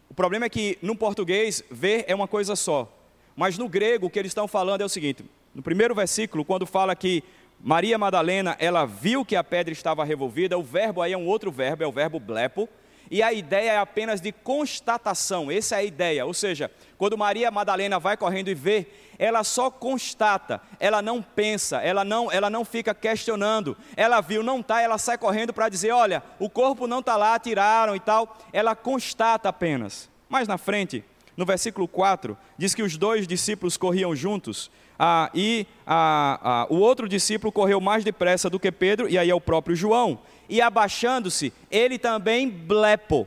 O 0.09 0.15
problema 0.15 0.47
é 0.47 0.49
que 0.49 0.79
no 0.83 0.97
português, 0.97 1.63
ver 1.71 2.05
é 2.09 2.15
uma 2.15 2.27
coisa 2.27 2.57
só. 2.57 2.91
Mas 3.37 3.57
no 3.57 3.69
grego, 3.69 4.07
o 4.07 4.11
que 4.11 4.19
eles 4.19 4.31
estão 4.31 4.49
falando 4.49 4.81
é 4.81 4.85
o 4.85 4.89
seguinte: 4.89 5.25
no 5.55 5.63
primeiro 5.63 5.95
versículo, 5.95 6.45
quando 6.45 6.67
fala 6.67 6.95
que 6.95 7.23
Maria 7.63 7.99
Madalena, 7.99 8.57
ela 8.59 8.87
viu 8.87 9.25
que 9.25 9.37
a 9.37 9.45
pedra 9.45 9.73
estava 9.73 10.05
revolvida, 10.05 10.57
o 10.57 10.63
verbo 10.63 11.03
aí 11.03 11.13
é 11.13 11.19
um 11.19 11.27
outro 11.27 11.51
verbo, 11.51 11.85
é 11.85 11.87
o 11.87 11.93
verbo 11.93 12.19
blepo, 12.19 12.69
e 13.11 13.23
a 13.23 13.33
ideia 13.33 13.73
é 13.73 13.79
apenas 13.79 14.21
de 14.21 14.33
constatação, 14.33 15.51
essa 15.51 15.75
é 15.75 15.79
a 15.81 15.85
ideia, 15.85 16.25
ou 16.25 16.33
seja, 16.33 16.71
quando 16.97 17.19
Maria 17.19 17.51
Madalena 17.51 17.99
vai 17.99 18.17
correndo 18.17 18.49
e 18.49 18.55
vê, 18.55 18.87
ela 19.19 19.45
só 19.45 19.71
constata, 19.71 20.63
ela 20.79 21.03
não 21.03 21.21
pensa, 21.21 21.83
ela 21.83 22.05
não, 22.05 22.33
ela 22.33 22.49
não 22.49 22.65
fica 22.65 22.95
questionando, 22.95 23.77
ela 23.95 24.23
viu, 24.23 24.43
não 24.43 24.61
está, 24.61 24.81
ela 24.81 24.97
sai 24.97 25.19
correndo 25.19 25.53
para 25.53 25.69
dizer, 25.69 25.91
olha, 25.91 26.23
o 26.39 26.49
corpo 26.49 26.87
não 26.87 27.01
está 27.01 27.17
lá, 27.17 27.39
tiraram 27.39 27.95
e 27.95 28.01
tal, 28.01 28.39
ela 28.53 28.75
constata 28.75 29.49
apenas. 29.49 30.09
Mais 30.29 30.49
na 30.49 30.57
frente, 30.57 31.05
no 31.37 31.45
versículo 31.45 31.89
4, 31.89 32.37
diz 32.59 32.75
que 32.75 32.83
os 32.83 32.97
dois 32.97 33.27
discípulos 33.27 33.77
corriam 33.77 34.15
juntos, 34.15 34.71
ah, 35.03 35.31
e 35.35 35.67
ah, 35.87 36.39
ah, 36.43 36.67
o 36.69 36.77
outro 36.77 37.09
discípulo 37.09 37.51
correu 37.51 37.81
mais 37.81 38.05
depressa 38.05 38.51
do 38.51 38.61
que 38.61 38.71
Pedro, 38.71 39.09
e 39.09 39.17
aí 39.17 39.31
é 39.31 39.35
o 39.35 39.41
próprio 39.41 39.75
João. 39.75 40.21
E 40.47 40.61
abaixando-se, 40.61 41.55
ele 41.71 41.99
também 41.99 42.51
blepo. 42.51 43.27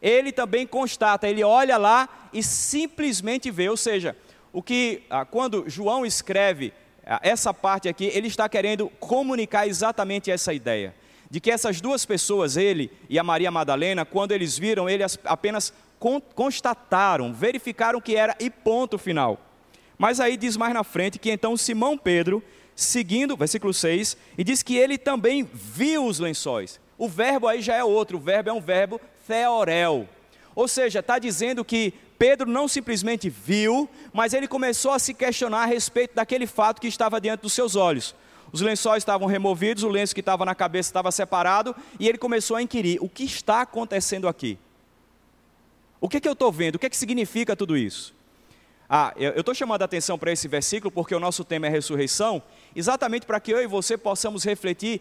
Ele 0.00 0.32
também 0.32 0.66
constata, 0.66 1.28
ele 1.28 1.44
olha 1.44 1.76
lá 1.76 2.08
e 2.32 2.42
simplesmente 2.42 3.52
vê. 3.52 3.68
Ou 3.68 3.76
seja, 3.76 4.16
o 4.52 4.60
que 4.60 5.04
quando 5.30 5.62
João 5.68 6.04
escreve 6.04 6.72
essa 7.22 7.54
parte 7.54 7.88
aqui, 7.88 8.06
ele 8.06 8.26
está 8.26 8.48
querendo 8.48 8.88
comunicar 8.98 9.68
exatamente 9.68 10.28
essa 10.28 10.52
ideia 10.52 10.92
de 11.30 11.40
que 11.40 11.50
essas 11.50 11.80
duas 11.80 12.04
pessoas, 12.04 12.58
ele 12.58 12.90
e 13.08 13.18
a 13.18 13.22
Maria 13.24 13.50
Madalena, 13.50 14.04
quando 14.04 14.32
eles 14.32 14.58
viram, 14.58 14.86
eles 14.86 15.18
apenas 15.24 15.72
constataram, 16.34 17.32
verificaram 17.32 18.00
que 18.00 18.16
era 18.16 18.36
e 18.40 18.50
ponto 18.50 18.98
final. 18.98 19.38
Mas 19.96 20.18
aí 20.18 20.36
diz 20.36 20.56
mais 20.56 20.74
na 20.74 20.82
frente 20.82 21.18
que 21.18 21.30
então 21.30 21.56
Simão 21.56 21.96
Pedro, 21.96 22.42
seguindo, 22.74 23.36
versículo 23.36 23.72
6, 23.72 24.16
e 24.36 24.42
diz 24.42 24.62
que 24.62 24.76
ele 24.76 24.98
também 24.98 25.48
viu 25.52 26.04
os 26.06 26.18
lençóis. 26.18 26.80
O 26.98 27.08
verbo 27.08 27.46
aí 27.46 27.62
já 27.62 27.76
é 27.76 27.84
outro, 27.84 28.18
o 28.18 28.20
verbo 28.20 28.50
é 28.50 28.52
um 28.52 28.60
verbo 28.60 29.00
theorel. 29.26 30.08
Ou 30.54 30.68
seja, 30.68 30.98
está 30.98 31.18
dizendo 31.18 31.64
que 31.64 31.94
Pedro 32.18 32.48
não 32.48 32.68
simplesmente 32.68 33.30
viu, 33.30 33.88
mas 34.12 34.34
ele 34.34 34.46
começou 34.46 34.92
a 34.92 34.98
se 34.98 35.14
questionar 35.14 35.62
a 35.62 35.66
respeito 35.66 36.14
daquele 36.14 36.46
fato 36.46 36.80
que 36.80 36.86
estava 36.86 37.20
diante 37.20 37.40
dos 37.40 37.52
seus 37.52 37.74
olhos. 37.74 38.14
Os 38.52 38.60
lençóis 38.60 39.02
estavam 39.02 39.26
removidos, 39.26 39.82
o 39.82 39.88
lenço 39.88 40.14
que 40.14 40.20
estava 40.20 40.44
na 40.44 40.54
cabeça 40.54 40.90
estava 40.90 41.10
separado, 41.10 41.74
e 41.98 42.08
ele 42.08 42.18
começou 42.18 42.56
a 42.56 42.62
inquirir: 42.62 42.98
o 43.00 43.08
que 43.08 43.24
está 43.24 43.62
acontecendo 43.62 44.28
aqui? 44.28 44.58
O 46.02 46.08
que, 46.08 46.16
é 46.16 46.20
que 46.20 46.26
eu 46.26 46.32
estou 46.32 46.50
vendo? 46.50 46.74
O 46.74 46.78
que, 46.80 46.86
é 46.86 46.90
que 46.90 46.96
significa 46.96 47.54
tudo 47.54 47.76
isso? 47.76 48.12
Ah, 48.90 49.14
eu 49.16 49.38
estou 49.38 49.54
chamando 49.54 49.82
a 49.82 49.84
atenção 49.84 50.18
para 50.18 50.32
esse 50.32 50.48
versículo 50.48 50.90
porque 50.90 51.14
o 51.14 51.20
nosso 51.20 51.44
tema 51.44 51.68
é 51.68 51.70
ressurreição, 51.70 52.42
exatamente 52.74 53.24
para 53.24 53.38
que 53.38 53.52
eu 53.52 53.62
e 53.62 53.68
você 53.68 53.96
possamos 53.96 54.42
refletir 54.42 55.00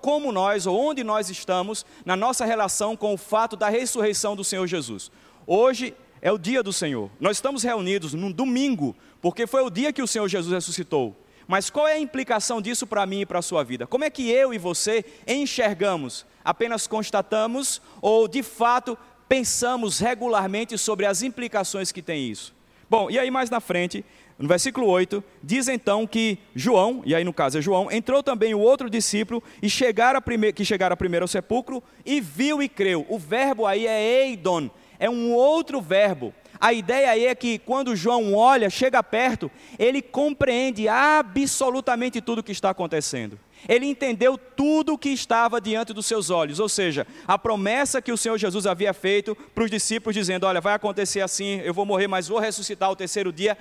como 0.00 0.32
nós 0.32 0.66
ou 0.66 0.74
onde 0.80 1.04
nós 1.04 1.28
estamos 1.28 1.84
na 2.02 2.16
nossa 2.16 2.46
relação 2.46 2.96
com 2.96 3.12
o 3.12 3.18
fato 3.18 3.56
da 3.56 3.68
ressurreição 3.68 4.34
do 4.34 4.42
Senhor 4.42 4.66
Jesus. 4.66 5.12
Hoje 5.46 5.94
é 6.22 6.32
o 6.32 6.38
dia 6.38 6.62
do 6.62 6.72
Senhor. 6.72 7.10
Nós 7.20 7.36
estamos 7.36 7.62
reunidos 7.62 8.14
num 8.14 8.32
domingo, 8.32 8.96
porque 9.20 9.46
foi 9.46 9.60
o 9.60 9.68
dia 9.68 9.92
que 9.92 10.00
o 10.00 10.06
Senhor 10.06 10.26
Jesus 10.28 10.50
ressuscitou. 10.50 11.14
Mas 11.46 11.68
qual 11.68 11.86
é 11.86 11.92
a 11.92 12.00
implicação 12.00 12.62
disso 12.62 12.86
para 12.86 13.04
mim 13.04 13.20
e 13.20 13.26
para 13.26 13.40
a 13.40 13.42
sua 13.42 13.62
vida? 13.62 13.86
Como 13.86 14.02
é 14.02 14.08
que 14.08 14.30
eu 14.30 14.54
e 14.54 14.56
você 14.56 15.04
enxergamos? 15.26 16.24
Apenas 16.42 16.86
constatamos 16.86 17.82
ou 18.00 18.26
de 18.26 18.42
fato 18.42 18.96
pensamos 19.28 19.98
regularmente 19.98 20.76
sobre 20.78 21.06
as 21.06 21.22
implicações 21.22 21.92
que 21.92 22.02
tem 22.02 22.30
isso? 22.30 22.54
Bom, 22.88 23.10
e 23.10 23.18
aí 23.18 23.30
mais 23.30 23.50
na 23.50 23.60
frente, 23.60 24.04
no 24.38 24.46
versículo 24.46 24.86
8, 24.86 25.22
diz 25.42 25.66
então 25.66 26.06
que 26.06 26.38
João, 26.54 27.02
e 27.04 27.14
aí 27.14 27.24
no 27.24 27.32
caso 27.32 27.58
é 27.58 27.62
João, 27.62 27.90
entrou 27.90 28.22
também 28.22 28.54
o 28.54 28.60
outro 28.60 28.88
discípulo 28.88 29.42
e 29.62 29.68
chegara 29.68 30.20
primeiro, 30.20 30.54
que 30.54 30.64
chegara 30.64 30.96
primeiro 30.96 31.24
ao 31.24 31.28
sepulcro 31.28 31.82
e 32.04 32.20
viu 32.20 32.62
e 32.62 32.68
creu. 32.68 33.04
O 33.08 33.18
verbo 33.18 33.66
aí 33.66 33.86
é 33.86 34.26
eidon, 34.26 34.70
é 34.98 35.10
um 35.10 35.32
outro 35.32 35.80
verbo. 35.80 36.32
A 36.60 36.72
ideia 36.72 37.10
aí 37.10 37.26
é 37.26 37.34
que 37.34 37.58
quando 37.58 37.96
João 37.96 38.34
olha, 38.34 38.70
chega 38.70 39.02
perto, 39.02 39.50
ele 39.78 40.00
compreende 40.00 40.88
absolutamente 40.88 42.20
tudo 42.20 42.38
o 42.38 42.42
que 42.42 42.52
está 42.52 42.70
acontecendo. 42.70 43.38
Ele 43.68 43.86
entendeu 43.86 44.38
tudo 44.38 44.94
o 44.94 44.98
que 44.98 45.08
estava 45.08 45.60
diante 45.60 45.92
dos 45.92 46.06
seus 46.06 46.30
olhos, 46.30 46.60
ou 46.60 46.68
seja, 46.68 47.06
a 47.26 47.38
promessa 47.38 48.00
que 48.00 48.12
o 48.12 48.16
Senhor 48.16 48.38
Jesus 48.38 48.66
havia 48.66 48.92
feito 48.92 49.34
para 49.54 49.64
os 49.64 49.70
discípulos, 49.70 50.14
dizendo: 50.14 50.46
Olha, 50.46 50.60
vai 50.60 50.74
acontecer 50.74 51.20
assim, 51.20 51.60
eu 51.64 51.74
vou 51.74 51.84
morrer, 51.84 52.06
mas 52.06 52.28
vou 52.28 52.38
ressuscitar 52.38 52.88
ao 52.88 52.96
terceiro 52.96 53.32
dia. 53.32 53.56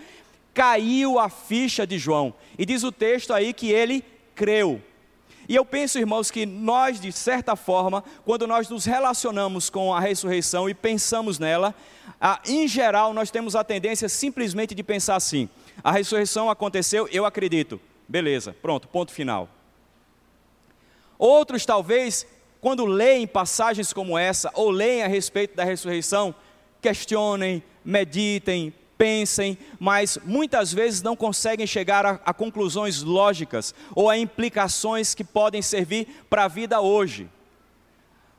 Caiu 0.53 1.19
a 1.19 1.29
ficha 1.29 1.85
de 1.85 1.97
João, 1.97 2.33
e 2.57 2.65
diz 2.65 2.83
o 2.83 2.91
texto 2.91 3.33
aí 3.33 3.53
que 3.53 3.71
ele 3.71 4.03
creu. 4.35 4.81
E 5.47 5.55
eu 5.55 5.63
penso, 5.63 5.99
irmãos, 5.99 6.31
que 6.31 6.45
nós, 6.45 6.99
de 6.99 7.11
certa 7.11 7.55
forma, 7.55 8.03
quando 8.23 8.47
nós 8.47 8.67
nos 8.69 8.85
relacionamos 8.85 9.69
com 9.69 9.93
a 9.93 9.99
ressurreição 9.99 10.69
e 10.69 10.73
pensamos 10.73 11.37
nela, 11.37 11.73
em 12.45 12.67
geral, 12.67 13.13
nós 13.13 13.29
temos 13.29 13.55
a 13.55 13.63
tendência 13.63 14.09
simplesmente 14.09 14.73
de 14.73 14.83
pensar 14.83 15.15
assim: 15.15 15.47
a 15.83 15.91
ressurreição 15.91 16.49
aconteceu, 16.49 17.07
eu 17.11 17.25
acredito. 17.25 17.79
Beleza, 18.07 18.55
pronto, 18.61 18.87
ponto 18.87 19.11
final. 19.11 19.49
Outros, 21.17 21.65
talvez, 21.65 22.25
quando 22.59 22.85
leem 22.85 23.27
passagens 23.27 23.93
como 23.93 24.17
essa, 24.17 24.51
ou 24.53 24.69
leem 24.69 25.03
a 25.03 25.07
respeito 25.07 25.55
da 25.55 25.63
ressurreição, 25.63 26.33
questionem, 26.81 27.63
meditem, 27.83 28.73
pensem, 28.97 29.57
mas 29.79 30.17
muitas 30.23 30.73
vezes 30.73 31.01
não 31.01 31.15
conseguem 31.15 31.67
chegar 31.67 32.05
a, 32.05 32.19
a 32.25 32.33
conclusões 32.33 33.01
lógicas 33.01 33.73
ou 33.93 34.09
a 34.09 34.17
implicações 34.17 35.13
que 35.13 35.23
podem 35.23 35.61
servir 35.61 36.25
para 36.29 36.45
a 36.45 36.47
vida 36.47 36.79
hoje. 36.81 37.29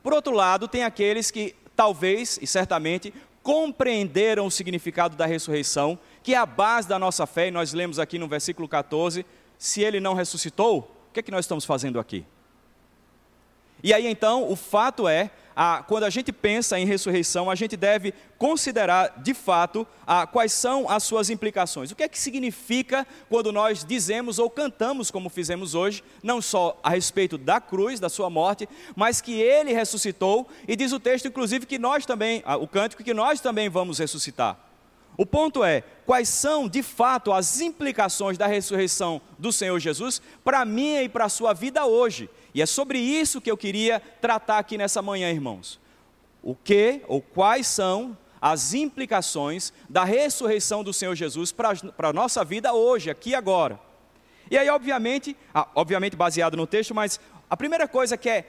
Por 0.03 0.13
outro 0.13 0.33
lado, 0.33 0.69
tem 0.69 0.85
aqueles 0.85 1.31
que 1.31 1.55
talvez 1.75 2.39
e 2.41 2.47
certamente 2.47 3.13
compreenderam 3.43 4.47
o 4.47 4.51
significado 4.51 5.17
da 5.17 5.27
ressurreição, 5.27 5.99
que 6.23 6.35
é 6.35 6.37
a 6.37 6.47
base 6.47 6.89
da 6.89 6.99
nossa 6.99 7.27
fé, 7.27 7.49
e 7.49 7.51
nós 7.51 7.73
lemos 7.73 7.99
aqui 7.99 8.19
no 8.19 8.27
versículo 8.27 8.67
14: 8.67 9.25
se 9.59 9.83
ele 9.83 10.01
não 10.01 10.15
ressuscitou, 10.15 10.79
o 11.09 11.13
que 11.13 11.21
é 11.21 11.23
que 11.23 11.31
nós 11.31 11.45
estamos 11.45 11.65
fazendo 11.65 12.01
aqui? 12.01 12.25
E 13.83 13.93
aí 13.93 14.07
então, 14.07 14.51
o 14.51 14.57
fato 14.57 15.07
é, 15.07 15.31
quando 15.87 16.05
a 16.05 16.11
gente 16.11 16.33
pensa 16.33 16.79
em 16.79 16.85
ressurreição, 16.85 17.51
a 17.51 17.55
gente 17.55 17.77
deve 17.77 18.13
considerar 18.39 19.21
de 19.23 19.33
fato 19.33 19.87
quais 20.33 20.53
são 20.53 20.89
as 20.91 21.03
suas 21.03 21.31
implicações. 21.31 21.91
O 21.91 21.97
que 21.97 22.03
é 22.03 22.09
que 22.09 22.19
significa 22.19 23.07
quando 23.29 23.51
nós 23.51 23.85
dizemos 23.85 24.39
ou 24.39 24.51
cantamos, 24.51 25.11
como 25.11 25.29
fizemos 25.29 25.75
hoje, 25.75 26.05
não 26.23 26.43
só 26.43 26.79
a 26.83 26.91
respeito 26.91 27.39
da 27.39 27.61
cruz, 27.61 27.99
da 27.99 28.09
sua 28.09 28.29
morte, 28.29 28.69
mas 28.95 29.21
que 29.21 29.41
ele 29.41 29.73
ressuscitou, 29.73 30.47
e 30.69 30.77
diz 30.77 30.93
o 30.93 31.01
texto, 31.01 31.29
inclusive, 31.29 31.65
que 31.65 31.79
nós 31.79 32.05
também, 32.05 32.43
o 32.61 32.69
cântico, 32.69 33.03
que 33.03 33.15
nós 33.15 33.41
também 33.41 33.69
vamos 33.69 33.99
ressuscitar. 33.99 34.66
O 35.17 35.25
ponto 35.25 35.65
é, 35.65 35.83
quais 36.05 36.29
são 36.29 36.69
de 36.69 36.83
fato 36.83 37.33
as 37.33 37.61
implicações 37.61 38.37
da 38.37 38.47
ressurreição 38.47 39.21
do 39.39 39.51
Senhor 39.51 39.79
Jesus 39.79 40.21
para 40.45 40.65
mim 40.65 40.97
e 40.97 41.09
para 41.09 41.25
a 41.25 41.29
sua 41.29 41.55
vida 41.55 41.87
hoje? 41.87 42.29
E 42.55 42.61
é 42.61 42.67
sobre 42.67 42.99
isso 42.99 43.41
que 43.41 43.51
eu 43.51 43.57
queria 43.57 44.01
tratar 44.21 44.59
aqui 44.59 44.77
nessa 44.77 45.01
manhã, 45.01 45.31
irmãos. 45.31 45.81
O 46.43 46.55
que 46.55 47.03
ou 47.09 47.23
quais 47.23 47.67
são 47.67 48.17
as 48.41 48.75
implicações 48.75 49.73
da 49.89 50.05
ressurreição 50.05 50.85
do 50.85 50.93
Senhor 50.93 51.15
Jesus 51.15 51.51
para 51.51 51.73
a 51.99 52.13
nossa 52.13 52.45
vida 52.45 52.75
hoje, 52.75 53.11
aqui 53.11 53.31
e 53.31 53.35
agora. 53.35 53.81
E 54.51 54.57
aí, 54.57 54.69
obviamente, 54.69 55.37
ah, 55.53 55.67
obviamente 55.75 56.15
baseado 56.15 56.57
no 56.57 56.67
texto, 56.67 56.95
mas 56.95 57.19
a 57.49 57.57
primeira 57.57 57.89
coisa 57.89 58.17
que 58.17 58.29
é 58.29 58.45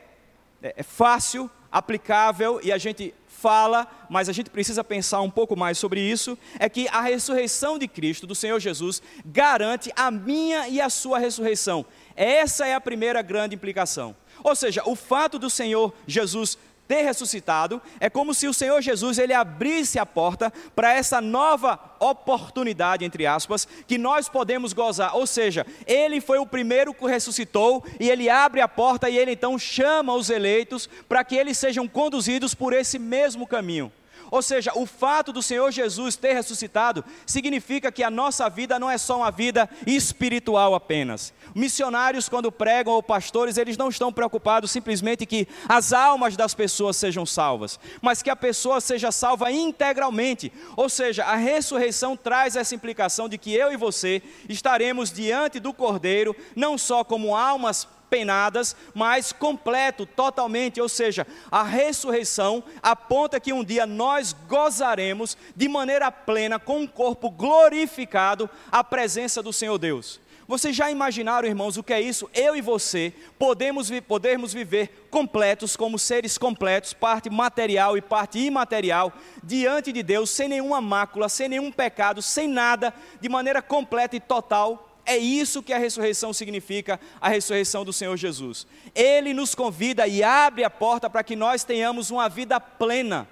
é, 0.61 0.75
é 0.77 0.83
fácil, 0.83 1.49
aplicável 1.71 2.59
e 2.63 2.71
a 2.71 2.77
gente 2.77 3.13
fala, 3.27 3.87
mas 4.09 4.27
a 4.27 4.33
gente 4.33 4.49
precisa 4.49 4.83
pensar 4.83 5.21
um 5.21 5.29
pouco 5.29 5.55
mais 5.55 5.77
sobre 5.77 6.01
isso, 6.01 6.37
é 6.57 6.67
que 6.67 6.87
a 6.89 7.01
ressurreição 7.01 7.77
de 7.77 7.87
Cristo, 7.87 8.25
do 8.25 8.33
Senhor 8.33 8.59
Jesus, 8.59 9.01
garante 9.23 9.91
a 9.95 10.09
minha 10.09 10.67
e 10.67 10.81
a 10.81 10.89
sua 10.89 11.19
ressurreição. 11.19 11.85
Essa 12.15 12.65
é 12.65 12.73
a 12.73 12.81
primeira 12.81 13.21
grande 13.21 13.53
implicação. 13.53 14.15
Ou 14.43 14.55
seja, 14.55 14.81
o 14.85 14.95
fato 14.95 15.37
do 15.37 15.49
Senhor 15.49 15.93
Jesus 16.07 16.57
ter 16.87 17.01
ressuscitado, 17.01 17.81
é 17.99 18.09
como 18.09 18.33
se 18.33 18.47
o 18.47 18.53
Senhor 18.53 18.81
Jesus 18.81 19.17
ele 19.17 19.33
abrisse 19.33 19.99
a 19.99 20.05
porta 20.05 20.51
para 20.75 20.93
essa 20.93 21.19
nova 21.19 21.79
oportunidade 21.99 23.03
entre 23.03 23.25
aspas 23.25 23.67
que 23.87 23.97
nós 23.97 24.29
podemos 24.29 24.73
gozar. 24.73 25.15
Ou 25.15 25.27
seja, 25.27 25.65
ele 25.85 26.21
foi 26.21 26.37
o 26.39 26.45
primeiro 26.45 26.93
que 26.93 27.05
ressuscitou 27.05 27.83
e 27.99 28.09
ele 28.09 28.29
abre 28.29 28.61
a 28.61 28.67
porta 28.67 29.09
e 29.09 29.17
ele 29.17 29.31
então 29.31 29.57
chama 29.57 30.13
os 30.13 30.29
eleitos 30.29 30.89
para 31.07 31.23
que 31.23 31.35
eles 31.35 31.57
sejam 31.57 31.87
conduzidos 31.87 32.53
por 32.53 32.73
esse 32.73 32.97
mesmo 32.97 33.45
caminho. 33.47 33.91
Ou 34.29 34.41
seja, 34.41 34.71
o 34.75 34.85
fato 34.85 35.31
do 35.31 35.41
Senhor 35.41 35.71
Jesus 35.71 36.15
ter 36.15 36.33
ressuscitado 36.33 37.03
significa 37.25 37.91
que 37.91 38.03
a 38.03 38.09
nossa 38.09 38.49
vida 38.49 38.79
não 38.79 38.89
é 38.89 38.97
só 38.97 39.17
uma 39.17 39.31
vida 39.31 39.69
espiritual 39.85 40.75
apenas. 40.75 41.33
Missionários, 41.55 42.29
quando 42.29 42.51
pregam 42.51 42.93
ou 42.93 43.03
pastores, 43.03 43.57
eles 43.57 43.77
não 43.77 43.89
estão 43.89 44.11
preocupados 44.11 44.71
simplesmente 44.71 45.25
que 45.25 45.47
as 45.67 45.93
almas 45.93 46.35
das 46.35 46.53
pessoas 46.53 46.97
sejam 46.97 47.25
salvas, 47.25 47.79
mas 48.01 48.21
que 48.21 48.29
a 48.29 48.35
pessoa 48.35 48.81
seja 48.81 49.11
salva 49.11 49.51
integralmente. 49.51 50.51
Ou 50.75 50.89
seja, 50.89 51.23
a 51.23 51.35
ressurreição 51.35 52.15
traz 52.15 52.55
essa 52.55 52.75
implicação 52.75 53.29
de 53.29 53.37
que 53.37 53.53
eu 53.53 53.71
e 53.71 53.77
você 53.77 54.21
estaremos 54.49 55.11
diante 55.11 55.59
do 55.59 55.73
Cordeiro, 55.73 56.35
não 56.55 56.77
só 56.77 57.03
como 57.03 57.35
almas 57.35 57.87
penadas, 58.09 58.75
mas 58.93 59.31
completo, 59.31 60.05
totalmente. 60.05 60.81
Ou 60.81 60.89
seja, 60.89 61.25
a 61.51 61.63
ressurreição 61.63 62.63
aponta 62.81 63.39
que 63.39 63.53
um 63.53 63.63
dia 63.63 63.85
nós 63.85 64.33
gozaremos 64.47 65.37
de 65.55 65.67
maneira 65.67 66.11
plena, 66.11 66.59
com 66.59 66.79
um 66.81 66.87
corpo 66.87 67.29
glorificado, 67.29 68.49
a 68.71 68.83
presença 68.83 69.41
do 69.43 69.53
Senhor 69.53 69.77
Deus. 69.77 70.19
Vocês 70.47 70.73
já 70.73 70.89
imaginaram, 70.89 71.45
irmãos, 71.45 71.75
o 71.75 71.83
que 71.83 71.91
é 71.91 71.99
isso? 71.99 72.29
Eu 72.33 72.55
e 72.55 72.61
você 72.61 73.13
podemos, 73.37 73.91
podermos 74.07 74.53
viver 74.53 75.07
completos, 75.11 75.75
como 75.75 75.99
seres 75.99 76.37
completos, 76.37 76.93
parte 76.93 77.29
material 77.29 77.97
e 77.97 78.01
parte 78.01 78.39
imaterial, 78.39 79.11
diante 79.43 79.91
de 79.91 80.01
Deus, 80.01 80.29
sem 80.29 80.47
nenhuma 80.47 80.79
mácula, 80.79 81.27
sem 81.27 81.49
nenhum 81.49 81.69
pecado, 81.69 82.21
sem 82.21 82.47
nada, 82.47 82.93
de 83.19 83.27
maneira 83.27 83.61
completa 83.61 84.15
e 84.15 84.21
total, 84.21 84.86
é 85.07 85.17
isso 85.17 85.63
que 85.63 85.71
a 85.71 85.77
ressurreição 85.77 86.33
significa, 86.33 86.99
a 87.21 87.29
ressurreição 87.29 87.85
do 87.85 87.93
Senhor 87.93 88.15
Jesus. 88.17 88.67
Ele 88.93 89.33
nos 89.33 89.55
convida 89.55 90.05
e 90.05 90.21
abre 90.21 90.65
a 90.65 90.69
porta 90.69 91.09
para 91.09 91.23
que 91.23 91.35
nós 91.35 91.63
tenhamos 91.63 92.11
uma 92.11 92.27
vida 92.27 92.59
plena. 92.59 93.27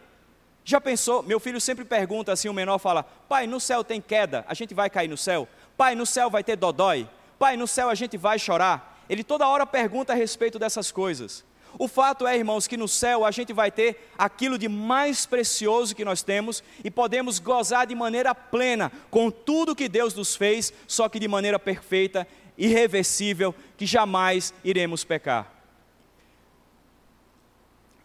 Já 0.64 0.80
pensou? 0.80 1.22
Meu 1.22 1.40
filho 1.40 1.60
sempre 1.60 1.84
pergunta 1.84 2.32
assim: 2.32 2.48
o 2.48 2.54
menor 2.54 2.80
fala, 2.80 3.04
pai, 3.04 3.46
no 3.46 3.60
céu 3.60 3.84
tem 3.84 4.00
queda, 4.00 4.46
a 4.48 4.54
gente 4.54 4.74
vai 4.74 4.90
cair 4.90 5.10
no 5.10 5.18
céu? 5.18 5.48
Pai, 5.76 5.94
no 5.94 6.06
céu 6.06 6.30
vai 6.30 6.44
ter 6.44 6.56
dodói? 6.56 7.08
Pai, 7.38 7.58
no 7.58 7.68
céu 7.68 7.90
a 7.90 7.96
gente 7.96 8.16
vai 8.16 8.40
chorar? 8.40 9.04
Ele 9.10 9.24
toda 9.24 9.48
hora 9.48 9.66
pergunta 9.66 10.14
a 10.14 10.16
respeito 10.16 10.58
dessas 10.58 10.92
coisas. 10.92 11.44
O 11.78 11.88
fato 11.88 12.26
é, 12.26 12.38
irmãos, 12.38 12.68
que 12.68 12.78
no 12.78 12.88
céu 12.88 13.26
a 13.26 13.32
gente 13.32 13.52
vai 13.52 13.70
ter 13.70 14.10
aquilo 14.18 14.58
de 14.58 14.70
mais 14.70 15.26
precioso 15.26 15.96
que 15.96 16.06
nós 16.06 16.24
temos 16.24 16.64
e 16.84 16.90
podemos 16.90 17.38
gozar 17.38 17.86
de 17.86 17.94
maneira 17.94 18.34
plena 18.34 18.92
com 19.12 19.30
tudo 19.30 19.76
que 19.76 19.90
Deus 19.90 20.14
nos 20.14 20.36
fez, 20.36 20.72
só 20.88 21.10
que 21.10 21.20
de 21.20 21.28
maneira 21.28 21.60
perfeita, 21.60 22.26
irreversível, 22.58 23.54
que 23.78 23.86
jamais 23.86 24.54
iremos 24.64 25.04
pecar. 25.04 25.52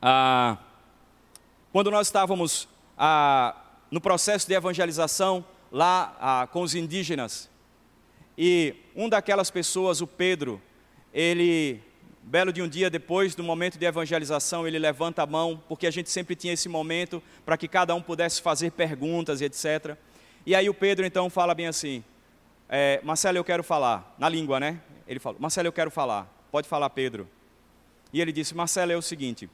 Ah, 0.03 0.59
quando 1.73 1.91
nós 1.91 2.09
estávamos 2.09 2.69
ah, 2.99 3.55
no 3.91 4.01
processo 4.01 4.49
de 4.49 4.55
evangelização 4.55 5.45
lá 5.71 6.17
ah, 6.19 6.49
com 6.51 6.63
os 6.63 6.75
indígenas, 6.75 7.49
e 8.37 8.75
um 8.97 9.09
daquelas 9.09 9.51
pessoas, 9.51 10.01
o 10.01 10.07
Pedro, 10.07 10.61
ele 11.13 11.81
belo 12.23 12.53
de 12.53 12.63
um 12.63 12.69
dia 12.69 12.91
depois 12.91 13.35
do 13.35 13.43
momento 13.43 13.79
de 13.79 13.87
evangelização, 13.87 14.67
ele 14.67 14.79
levanta 14.79 15.23
a 15.23 15.27
mão, 15.27 15.63
porque 15.69 15.87
a 15.87 15.91
gente 15.91 16.11
sempre 16.11 16.37
tinha 16.37 16.53
esse 16.53 16.69
momento 16.69 17.23
para 17.45 17.57
que 17.57 17.67
cada 17.67 17.95
um 17.95 18.03
pudesse 18.03 18.41
fazer 18.43 18.73
perguntas 18.73 19.41
e 19.41 19.45
etc. 19.45 19.97
E 20.47 20.55
aí 20.55 20.69
o 20.69 20.75
Pedro 20.75 21.05
então 21.05 21.29
fala 21.29 21.55
bem 21.55 21.67
assim: 21.67 22.05
é, 22.69 23.01
Marcelo, 23.03 23.39
eu 23.39 23.45
quero 23.45 23.63
falar, 23.65 24.15
na 24.19 24.29
língua, 24.29 24.61
né? 24.61 24.81
Ele 25.07 25.19
falou: 25.19 25.41
Marcelo, 25.41 25.69
eu 25.69 25.73
quero 25.73 25.91
falar. 25.91 26.27
Pode 26.53 26.69
falar, 26.69 26.89
Pedro. 26.91 27.29
E 28.13 28.21
ele 28.21 28.33
disse: 28.33 28.55
Marcelo, 28.55 28.93
é 28.93 28.97
o 28.97 29.03
seguinte. 29.03 29.49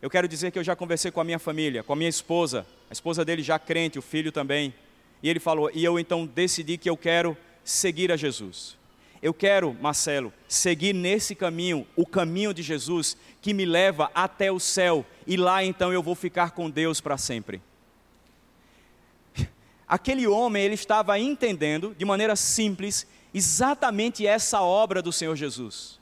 Eu 0.00 0.10
quero 0.10 0.28
dizer 0.28 0.50
que 0.50 0.58
eu 0.58 0.64
já 0.64 0.76
conversei 0.76 1.10
com 1.10 1.20
a 1.20 1.24
minha 1.24 1.38
família, 1.38 1.82
com 1.82 1.92
a 1.92 1.96
minha 1.96 2.08
esposa, 2.08 2.66
a 2.90 2.92
esposa 2.92 3.24
dele 3.24 3.42
já 3.42 3.58
crente, 3.58 3.98
o 3.98 4.02
filho 4.02 4.30
também. 4.30 4.74
E 5.22 5.28
ele 5.28 5.40
falou: 5.40 5.70
E 5.74 5.84
eu 5.84 5.98
então 5.98 6.26
decidi 6.26 6.76
que 6.78 6.88
eu 6.88 6.96
quero 6.96 7.36
seguir 7.64 8.12
a 8.12 8.16
Jesus. 8.16 8.76
Eu 9.24 9.32
quero, 9.32 9.74
Marcelo, 9.80 10.30
seguir 10.46 10.92
nesse 10.92 11.34
caminho, 11.34 11.86
o 11.96 12.04
caminho 12.04 12.52
de 12.52 12.62
Jesus, 12.62 13.16
que 13.40 13.54
me 13.54 13.64
leva 13.64 14.10
até 14.14 14.52
o 14.52 14.60
céu, 14.60 15.02
e 15.26 15.34
lá 15.34 15.64
então 15.64 15.90
eu 15.90 16.02
vou 16.02 16.14
ficar 16.14 16.50
com 16.50 16.68
Deus 16.68 17.00
para 17.00 17.16
sempre. 17.16 17.62
Aquele 19.88 20.26
homem, 20.26 20.62
ele 20.62 20.74
estava 20.74 21.18
entendendo, 21.18 21.94
de 21.96 22.04
maneira 22.04 22.36
simples, 22.36 23.06
exatamente 23.32 24.26
essa 24.26 24.60
obra 24.60 25.00
do 25.00 25.10
Senhor 25.10 25.34
Jesus. 25.36 25.98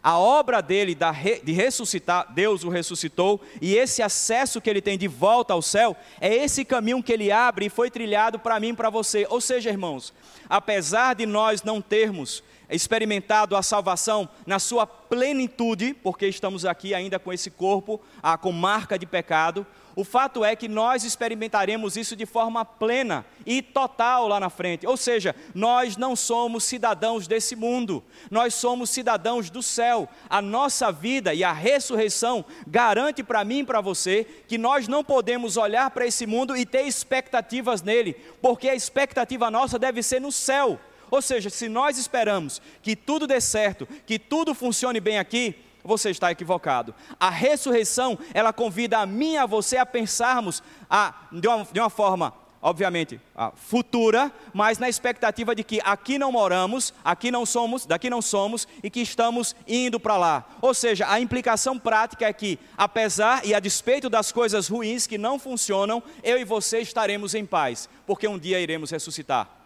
A 0.00 0.16
obra 0.16 0.60
dele 0.62 0.96
de 1.42 1.52
ressuscitar, 1.52 2.32
Deus 2.32 2.62
o 2.62 2.68
ressuscitou, 2.68 3.40
e 3.60 3.74
esse 3.74 4.02
acesso 4.02 4.60
que 4.60 4.70
ele 4.70 4.80
tem 4.80 4.96
de 4.96 5.08
volta 5.08 5.52
ao 5.52 5.62
céu, 5.62 5.96
é 6.20 6.32
esse 6.32 6.64
caminho 6.64 7.02
que 7.02 7.12
ele 7.12 7.32
abre 7.32 7.66
e 7.66 7.70
foi 7.70 7.90
trilhado 7.90 8.38
para 8.38 8.60
mim 8.60 8.68
e 8.68 8.76
para 8.76 8.88
você. 8.88 9.26
Ou 9.28 9.40
seja, 9.40 9.68
irmãos, 9.68 10.14
apesar 10.48 11.14
de 11.14 11.26
nós 11.26 11.64
não 11.64 11.82
termos 11.82 12.42
experimentado 12.72 13.56
a 13.56 13.62
salvação 13.62 14.28
na 14.46 14.58
sua 14.58 14.86
plenitude, 14.86 15.94
porque 15.94 16.26
estamos 16.26 16.64
aqui 16.64 16.94
ainda 16.94 17.18
com 17.18 17.32
esse 17.32 17.50
corpo 17.50 18.00
ah, 18.22 18.36
com 18.36 18.52
marca 18.52 18.98
de 18.98 19.06
pecado, 19.06 19.66
o 19.94 20.04
fato 20.04 20.44
é 20.44 20.56
que 20.56 20.68
nós 20.68 21.04
experimentaremos 21.04 21.96
isso 21.96 22.16
de 22.16 22.24
forma 22.24 22.64
plena 22.64 23.26
e 23.44 23.60
total 23.60 24.26
lá 24.26 24.40
na 24.40 24.48
frente. 24.48 24.86
Ou 24.86 24.96
seja, 24.96 25.34
nós 25.54 25.96
não 25.96 26.16
somos 26.16 26.64
cidadãos 26.64 27.26
desse 27.26 27.54
mundo, 27.54 28.02
nós 28.30 28.54
somos 28.54 28.88
cidadãos 28.88 29.50
do 29.50 29.62
céu. 29.62 30.08
A 30.30 30.40
nossa 30.40 30.90
vida 30.90 31.34
e 31.34 31.44
a 31.44 31.52
ressurreição 31.52 32.44
garante 32.66 33.22
para 33.22 33.44
mim 33.44 33.60
e 33.60 33.64
para 33.64 33.80
você 33.80 34.26
que 34.48 34.56
nós 34.56 34.88
não 34.88 35.04
podemos 35.04 35.56
olhar 35.56 35.90
para 35.90 36.06
esse 36.06 36.26
mundo 36.26 36.56
e 36.56 36.64
ter 36.64 36.82
expectativas 36.82 37.82
nele, 37.82 38.14
porque 38.40 38.68
a 38.68 38.74
expectativa 38.74 39.50
nossa 39.50 39.78
deve 39.78 40.02
ser 40.02 40.20
no 40.20 40.32
céu. 40.32 40.80
Ou 41.12 41.20
seja, 41.20 41.50
se 41.50 41.68
nós 41.68 41.98
esperamos 41.98 42.62
que 42.80 42.96
tudo 42.96 43.26
dê 43.26 43.38
certo, 43.38 43.86
que 44.06 44.18
tudo 44.18 44.54
funcione 44.54 44.98
bem 44.98 45.18
aqui, 45.18 45.54
você 45.84 46.08
está 46.08 46.30
equivocado. 46.30 46.94
A 47.20 47.28
ressurreição, 47.28 48.18
ela 48.32 48.50
convida 48.50 48.98
a 48.98 49.04
mim 49.04 49.34
e 49.34 49.36
a 49.36 49.44
você 49.44 49.76
a 49.76 49.84
pensarmos 49.84 50.62
a, 50.88 51.12
de, 51.30 51.46
uma, 51.46 51.68
de 51.70 51.78
uma 51.78 51.90
forma, 51.90 52.32
obviamente, 52.62 53.20
futura, 53.56 54.32
mas 54.54 54.78
na 54.78 54.88
expectativa 54.88 55.54
de 55.54 55.62
que 55.62 55.82
aqui 55.84 56.16
não 56.16 56.32
moramos, 56.32 56.94
aqui 57.04 57.30
não 57.30 57.44
somos, 57.44 57.84
daqui 57.84 58.08
não 58.08 58.22
somos 58.22 58.66
e 58.82 58.88
que 58.88 59.00
estamos 59.00 59.54
indo 59.68 60.00
para 60.00 60.16
lá. 60.16 60.48
Ou 60.62 60.72
seja, 60.72 61.06
a 61.10 61.20
implicação 61.20 61.78
prática 61.78 62.24
é 62.24 62.32
que, 62.32 62.58
apesar 62.74 63.44
e 63.44 63.52
a 63.52 63.60
despeito 63.60 64.08
das 64.08 64.32
coisas 64.32 64.66
ruins 64.66 65.06
que 65.06 65.18
não 65.18 65.38
funcionam, 65.38 66.02
eu 66.22 66.38
e 66.38 66.44
você 66.44 66.78
estaremos 66.78 67.34
em 67.34 67.44
paz, 67.44 67.86
porque 68.06 68.26
um 68.26 68.38
dia 68.38 68.58
iremos 68.58 68.90
ressuscitar. 68.90 69.61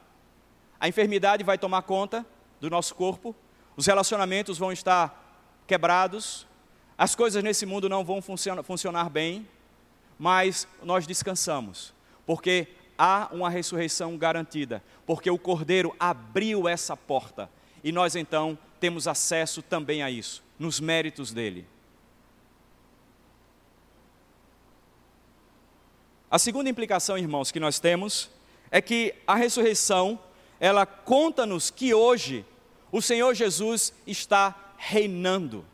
A 0.78 0.88
enfermidade 0.88 1.42
vai 1.42 1.58
tomar 1.58 1.82
conta 1.82 2.24
do 2.60 2.70
nosso 2.70 2.94
corpo, 2.94 3.34
os 3.76 3.86
relacionamentos 3.86 4.58
vão 4.58 4.72
estar 4.72 5.22
quebrados, 5.66 6.46
as 6.96 7.14
coisas 7.14 7.42
nesse 7.42 7.66
mundo 7.66 7.88
não 7.88 8.04
vão 8.04 8.22
funcionar, 8.22 9.10
bem, 9.10 9.46
mas 10.18 10.66
nós 10.82 11.06
descansamos, 11.06 11.92
porque 12.24 12.68
há 12.96 13.28
uma 13.32 13.50
ressurreição 13.50 14.16
garantida, 14.16 14.82
porque 15.04 15.30
o 15.30 15.38
Cordeiro 15.38 15.94
abriu 16.00 16.66
essa 16.66 16.96
porta 16.96 17.50
e 17.84 17.92
nós 17.92 18.16
então 18.16 18.58
temos 18.80 19.06
acesso 19.06 19.62
também 19.62 20.02
a 20.02 20.10
isso, 20.10 20.42
nos 20.58 20.80
méritos 20.80 21.32
dele. 21.32 21.66
A 26.30 26.38
segunda 26.38 26.68
implicação, 26.68 27.16
irmãos, 27.16 27.52
que 27.52 27.60
nós 27.60 27.78
temos 27.78 28.30
é 28.70 28.80
que 28.80 29.14
a 29.26 29.36
ressurreição 29.36 30.18
ela 30.60 30.86
conta-nos 30.86 31.70
que 31.70 31.92
hoje 31.92 32.44
o 32.90 33.02
Senhor 33.02 33.34
Jesus 33.34 33.92
está 34.06 34.54
reinando. 34.76 35.64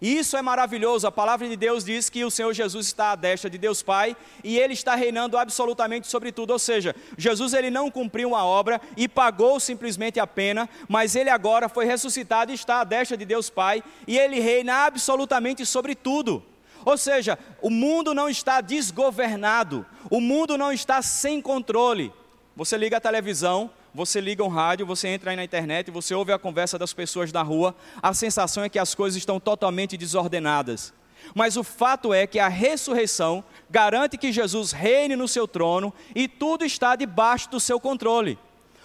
E 0.00 0.16
isso 0.16 0.36
é 0.36 0.40
maravilhoso. 0.40 1.06
A 1.06 1.12
palavra 1.12 1.46
de 1.46 1.56
Deus 1.56 1.84
diz 1.84 2.08
que 2.08 2.24
o 2.24 2.30
Senhor 2.30 2.54
Jesus 2.54 2.86
está 2.86 3.12
à 3.12 3.16
destra 3.16 3.50
de 3.50 3.58
Deus 3.58 3.82
Pai 3.82 4.16
e 4.42 4.58
ele 4.58 4.72
está 4.72 4.94
reinando 4.94 5.36
absolutamente 5.36 6.06
sobre 6.06 6.32
tudo. 6.32 6.52
Ou 6.52 6.58
seja, 6.58 6.96
Jesus 7.18 7.52
ele 7.52 7.70
não 7.70 7.90
cumpriu 7.90 8.28
uma 8.28 8.44
obra 8.44 8.80
e 8.96 9.06
pagou 9.06 9.60
simplesmente 9.60 10.18
a 10.18 10.26
pena, 10.26 10.68
mas 10.88 11.14
ele 11.14 11.28
agora 11.28 11.68
foi 11.68 11.84
ressuscitado 11.84 12.50
e 12.50 12.54
está 12.54 12.80
à 12.80 12.84
destra 12.84 13.16
de 13.16 13.26
Deus 13.26 13.50
Pai 13.50 13.84
e 14.06 14.18
ele 14.18 14.40
reina 14.40 14.86
absolutamente 14.86 15.66
sobre 15.66 15.94
tudo. 15.94 16.42
Ou 16.82 16.96
seja, 16.96 17.38
o 17.60 17.68
mundo 17.68 18.14
não 18.14 18.26
está 18.26 18.62
desgovernado, 18.62 19.84
o 20.10 20.18
mundo 20.18 20.56
não 20.56 20.72
está 20.72 21.02
sem 21.02 21.42
controle. 21.42 22.10
Você 22.56 22.78
liga 22.78 22.96
a 22.96 23.00
televisão, 23.00 23.70
você 23.94 24.20
liga 24.20 24.44
um 24.44 24.48
rádio, 24.48 24.86
você 24.86 25.08
entra 25.08 25.30
aí 25.30 25.36
na 25.36 25.44
internet, 25.44 25.90
você 25.90 26.14
ouve 26.14 26.32
a 26.32 26.38
conversa 26.38 26.78
das 26.78 26.92
pessoas 26.92 27.32
da 27.32 27.42
rua, 27.42 27.74
a 28.02 28.14
sensação 28.14 28.62
é 28.62 28.68
que 28.68 28.78
as 28.78 28.94
coisas 28.94 29.16
estão 29.16 29.40
totalmente 29.40 29.96
desordenadas. 29.96 30.92
Mas 31.34 31.56
o 31.56 31.64
fato 31.64 32.14
é 32.14 32.26
que 32.26 32.38
a 32.38 32.48
ressurreição 32.48 33.44
garante 33.68 34.16
que 34.16 34.32
Jesus 34.32 34.72
reine 34.72 35.16
no 35.16 35.28
seu 35.28 35.46
trono 35.46 35.92
e 36.14 36.26
tudo 36.26 36.64
está 36.64 36.96
debaixo 36.96 37.50
do 37.50 37.60
seu 37.60 37.78
controle. 37.78 38.38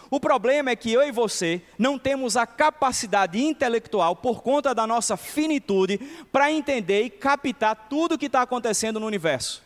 O 0.09 0.19
problema 0.19 0.69
é 0.69 0.75
que 0.75 0.91
eu 0.91 1.01
e 1.01 1.11
você 1.11 1.61
não 1.77 1.97
temos 1.97 2.37
a 2.37 2.45
capacidade 2.45 3.41
intelectual, 3.41 4.15
por 4.15 4.41
conta 4.41 4.73
da 4.73 4.85
nossa 4.85 5.17
finitude, 5.17 5.97
para 6.31 6.51
entender 6.51 7.03
e 7.03 7.09
captar 7.09 7.87
tudo 7.89 8.15
o 8.15 8.17
que 8.17 8.27
está 8.27 8.41
acontecendo 8.41 8.99
no 8.99 9.07
universo. 9.07 9.63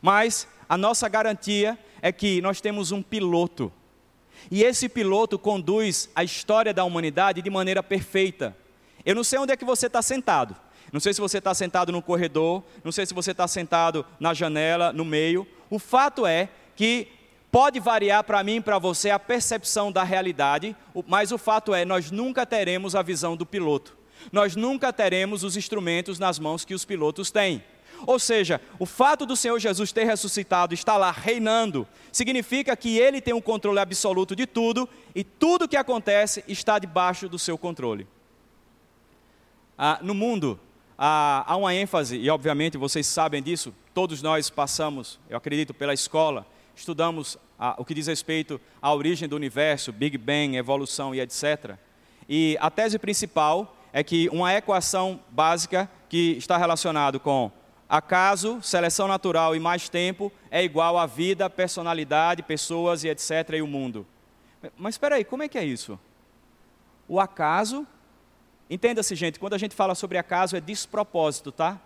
Mas 0.00 0.48
a 0.68 0.76
nossa 0.76 1.08
garantia 1.08 1.78
é 2.00 2.10
que 2.10 2.40
nós 2.40 2.60
temos 2.60 2.90
um 2.90 3.02
piloto 3.02 3.72
e 4.50 4.62
esse 4.62 4.88
piloto 4.88 5.38
conduz 5.38 6.08
a 6.14 6.24
história 6.24 6.72
da 6.72 6.84
humanidade 6.84 7.42
de 7.42 7.50
maneira 7.50 7.82
perfeita. 7.82 8.56
Eu 9.04 9.14
não 9.14 9.24
sei 9.24 9.38
onde 9.38 9.52
é 9.52 9.56
que 9.56 9.64
você 9.64 9.86
está 9.86 10.02
sentado. 10.02 10.56
Não 10.92 11.00
sei 11.00 11.14
se 11.14 11.20
você 11.20 11.38
está 11.38 11.54
sentado 11.54 11.90
no 11.90 12.02
corredor, 12.02 12.62
não 12.84 12.92
sei 12.92 13.06
se 13.06 13.14
você 13.14 13.30
está 13.30 13.48
sentado 13.48 14.04
na 14.20 14.34
janela, 14.34 14.92
no 14.92 15.04
meio. 15.04 15.46
O 15.70 15.78
fato 15.78 16.26
é 16.26 16.50
que 16.76 17.08
pode 17.50 17.80
variar 17.80 18.22
para 18.24 18.44
mim 18.44 18.56
e 18.56 18.60
para 18.60 18.78
você 18.78 19.08
a 19.08 19.18
percepção 19.18 19.90
da 19.90 20.02
realidade, 20.02 20.76
mas 21.06 21.32
o 21.32 21.38
fato 21.38 21.74
é, 21.74 21.84
nós 21.84 22.10
nunca 22.10 22.44
teremos 22.44 22.94
a 22.94 23.02
visão 23.02 23.36
do 23.36 23.46
piloto. 23.46 23.96
Nós 24.30 24.54
nunca 24.54 24.92
teremos 24.92 25.42
os 25.42 25.56
instrumentos 25.56 26.18
nas 26.18 26.38
mãos 26.38 26.64
que 26.64 26.74
os 26.74 26.84
pilotos 26.84 27.30
têm. 27.30 27.64
Ou 28.06 28.18
seja, 28.18 28.60
o 28.78 28.86
fato 28.86 29.24
do 29.24 29.36
Senhor 29.36 29.58
Jesus 29.58 29.92
ter 29.92 30.04
ressuscitado, 30.04 30.74
estar 30.74 30.96
lá 30.96 31.10
reinando, 31.10 31.86
significa 32.10 32.76
que 32.76 32.98
Ele 32.98 33.20
tem 33.20 33.34
o 33.34 33.38
um 33.38 33.40
controle 33.40 33.78
absoluto 33.78 34.34
de 34.34 34.46
tudo 34.46 34.88
e 35.14 35.22
tudo 35.22 35.68
que 35.68 35.76
acontece 35.76 36.44
está 36.48 36.78
debaixo 36.78 37.28
do 37.28 37.38
seu 37.38 37.56
controle. 37.56 38.06
Ah, 39.76 39.98
no 40.02 40.14
mundo, 40.14 40.58
ah, 40.98 41.44
há 41.46 41.56
uma 41.56 41.74
ênfase, 41.74 42.16
e 42.16 42.28
obviamente 42.30 42.76
vocês 42.76 43.06
sabem 43.06 43.42
disso, 43.42 43.74
todos 43.94 44.22
nós 44.22 44.50
passamos, 44.50 45.18
eu 45.28 45.36
acredito, 45.36 45.74
pela 45.74 45.94
escola, 45.94 46.46
estudamos 46.76 47.38
ah, 47.58 47.74
o 47.78 47.84
que 47.84 47.94
diz 47.94 48.06
respeito 48.06 48.60
à 48.80 48.94
origem 48.94 49.28
do 49.28 49.36
universo, 49.36 49.92
Big 49.92 50.16
Bang, 50.18 50.56
evolução 50.56 51.14
e 51.14 51.20
etc. 51.20 51.76
E 52.28 52.56
a 52.60 52.70
tese 52.70 52.98
principal 52.98 53.76
é 53.92 54.02
que 54.02 54.28
uma 54.30 54.54
equação 54.54 55.20
básica 55.30 55.90
que 56.08 56.32
está 56.32 56.56
relacionada 56.56 57.18
com 57.18 57.50
Acaso, 57.92 58.58
seleção 58.62 59.06
natural 59.06 59.54
e 59.54 59.60
mais 59.60 59.86
tempo 59.86 60.32
é 60.50 60.64
igual 60.64 60.96
a 60.96 61.04
vida, 61.04 61.50
personalidade, 61.50 62.42
pessoas 62.42 63.04
e 63.04 63.08
etc. 63.10 63.50
e 63.52 63.60
o 63.60 63.66
mundo. 63.66 64.06
Mas 64.78 64.94
espera 64.94 65.16
aí, 65.16 65.24
como 65.26 65.42
é 65.42 65.48
que 65.48 65.58
é 65.58 65.64
isso? 65.66 66.00
O 67.06 67.20
acaso, 67.20 67.86
entenda-se 68.70 69.14
gente, 69.14 69.38
quando 69.38 69.52
a 69.52 69.58
gente 69.58 69.74
fala 69.74 69.94
sobre 69.94 70.16
acaso 70.16 70.56
é 70.56 70.60
despropósito, 70.60 71.52
tá? 71.52 71.78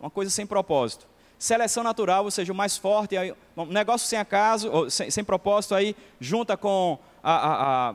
Uma 0.00 0.10
coisa 0.10 0.32
sem 0.32 0.44
propósito. 0.44 1.06
Seleção 1.38 1.84
natural, 1.84 2.24
ou 2.24 2.30
seja, 2.32 2.52
o 2.52 2.56
mais 2.56 2.76
forte, 2.76 3.14
um 3.56 3.66
negócio 3.66 4.08
sem 4.08 4.18
acaso, 4.18 4.90
sem, 4.90 5.12
sem 5.12 5.22
propósito 5.22 5.76
aí, 5.76 5.94
junta 6.18 6.56
com 6.56 6.98
a, 7.22 7.32
a, 7.32 7.90
a 7.90 7.94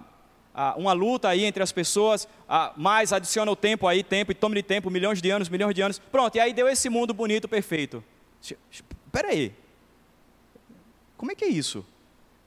ah, 0.54 0.76
uma 0.78 0.94
luta 0.94 1.30
aí 1.30 1.44
entre 1.46 1.64
as 1.64 1.72
pessoas, 1.72 2.28
ah, 2.48 2.74
mais 2.76 3.14
adiciona 3.14 3.52
o 3.52 3.56
tempo 3.56 3.88
aí, 3.88 4.04
tempo, 4.04 4.32
e 4.32 4.36
tome 4.36 4.56
de 4.56 4.64
tempo, 4.64 4.90
milhões 4.90 5.22
de 5.22 5.30
anos, 5.30 5.50
milhões 5.50 5.74
de 5.74 5.82
anos. 5.82 6.00
Pronto, 6.00 6.36
e 6.36 6.40
aí 6.40 6.54
deu 6.54 6.68
esse 6.68 6.90
mundo 6.90 7.14
bonito, 7.14 7.48
perfeito. 7.48 8.04
Espera 8.70 9.30
aí. 9.30 9.54
Como 11.18 11.32
é 11.32 11.36
que 11.36 11.46
é 11.46 11.50
isso? 11.50 11.86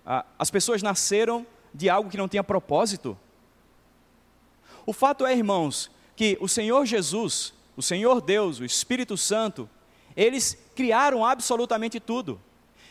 Ah, 0.05 0.25
as 0.39 0.51
pessoas 0.51 0.83
nasceram 0.83 1.47
de 1.73 1.89
algo 1.89 2.11
que 2.11 2.17
não 2.17 2.29
tinha 2.29 2.45
propósito? 2.45 3.17
O 4.87 4.93
fato 4.93 5.25
é, 5.25 5.33
irmãos, 5.33 5.91
que 6.15 6.37
o 6.41 6.49
Senhor 6.49 6.85
Jesus, 6.85 7.55
o 7.77 7.83
Senhor 7.83 8.21
Deus, 8.21 8.61
o 8.61 8.65
Espírito 8.65 9.17
Santo, 9.17 9.69
eles 10.17 10.59
criaram 10.75 11.25
absolutamente 11.25 11.99
tudo. 11.99 12.41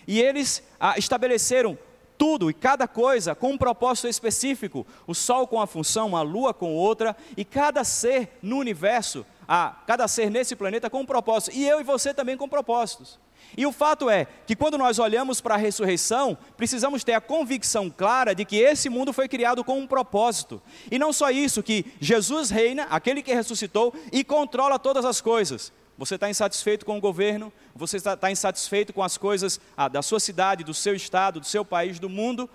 E 0.08 0.20
eles 0.20 0.64
ah, 0.80 0.98
estabeleceram 0.98 1.78
tudo 2.24 2.50
e 2.50 2.54
cada 2.54 2.88
coisa 2.88 3.36
com 3.36 3.52
um 3.52 3.58
propósito 3.58 4.08
específico. 4.08 4.88
O 5.06 5.14
sol 5.14 5.46
com 5.46 5.60
a 5.60 5.68
função, 5.68 6.16
a 6.16 6.22
lua 6.22 6.54
com 6.54 6.74
outra, 6.74 7.18
e 7.36 7.44
cada 7.44 7.84
ser 7.84 8.38
no 8.42 8.60
universo, 8.60 9.26
a, 9.46 9.76
cada 9.86 10.08
ser 10.08 10.32
nesse 10.32 10.56
planeta 10.56 10.90
com 10.90 11.02
um 11.02 11.06
propósito. 11.06 11.54
E 11.54 11.68
eu 11.68 11.82
e 11.82 11.84
você 11.84 12.14
também 12.14 12.38
com 12.38 12.48
propósitos. 12.48 13.20
E 13.58 13.66
o 13.66 13.74
fato 13.74 14.10
é 14.10 14.26
que 14.48 14.56
quando 14.56 14.78
nós 14.78 15.00
olhamos 15.00 15.42
para 15.42 15.56
a 15.56 15.58
ressurreição, 15.58 16.38
precisamos 16.56 17.04
ter 17.04 17.12
a 17.12 17.20
convicção 17.20 17.90
clara 17.90 18.34
de 18.34 18.46
que 18.46 18.56
esse 18.56 18.90
mundo 18.90 19.12
foi 19.12 19.28
criado 19.28 19.62
com 19.62 19.78
um 19.78 19.86
propósito. 19.86 20.62
E 20.90 20.98
não 20.98 21.12
só 21.12 21.30
isso, 21.30 21.62
que 21.62 21.86
Jesus 22.00 22.50
reina, 22.50 22.88
aquele 22.90 23.22
que 23.22 23.34
ressuscitou, 23.34 23.94
e 24.14 24.24
controla 24.24 24.80
todas 24.80 25.04
as 25.04 25.20
coisas. 25.20 25.74
Você 25.98 26.16
está 26.16 26.30
insatisfeito 26.30 26.86
com 26.86 26.98
o 26.98 27.02
governo? 27.02 27.54
Você 27.76 27.98
está, 27.98 28.32
insatisfeito 28.32 28.92
com 28.92 29.04
as 29.04 29.18
coisas 29.18 29.60
ah, 29.78 29.88
da 29.88 30.02
sua 30.02 30.20
cidade, 30.20 30.64
do 30.64 30.74
seu 30.74 30.96
estado, 30.96 31.40
do 31.40 31.46
seu 31.46 31.64
país, 31.64 32.00
do 32.00 32.10
mundo? 32.10 32.50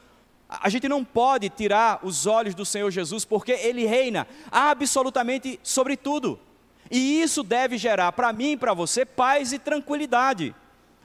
A 0.49 0.69
gente 0.69 0.89
não 0.89 1.05
pode 1.05 1.49
tirar 1.49 2.01
os 2.03 2.27
olhos 2.27 2.55
do 2.55 2.65
Senhor 2.65 2.91
Jesus, 2.91 3.25
porque 3.25 3.53
Ele 3.53 3.87
reina 3.87 4.27
absolutamente 4.51 5.61
sobre 5.63 5.97
tudo. 5.97 6.39
E 6.91 7.21
isso 7.21 7.43
deve 7.43 7.77
gerar 7.77 8.13
para 8.13 8.33
mim 8.33 8.53
e 8.53 8.57
para 8.57 8.75
você 8.75 9.05
paz 9.05 9.53
e 9.53 9.59
tranquilidade. 9.59 10.55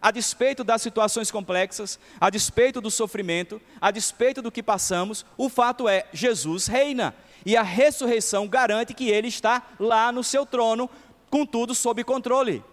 A 0.01 0.11
despeito 0.11 0.63
das 0.63 0.81
situações 0.81 1.29
complexas, 1.29 1.99
a 2.19 2.29
despeito 2.29 2.81
do 2.81 2.91
sofrimento, 2.91 3.61
a 3.79 3.91
despeito 3.91 4.41
do 4.41 4.51
que 4.51 4.63
passamos, 4.63 5.25
o 5.37 5.49
fato 5.49 5.87
é: 5.87 6.07
Jesus 6.11 6.67
reina. 6.67 7.13
E 7.45 7.57
a 7.57 7.63
ressurreição 7.63 8.47
garante 8.47 8.93
que 8.93 9.09
Ele 9.09 9.27
está 9.27 9.61
lá 9.77 10.11
no 10.11 10.23
seu 10.23 10.45
trono, 10.45 10.89
com 11.33 11.47
tudo 11.47 11.73
sob 11.73 12.03
controle. 12.03 12.63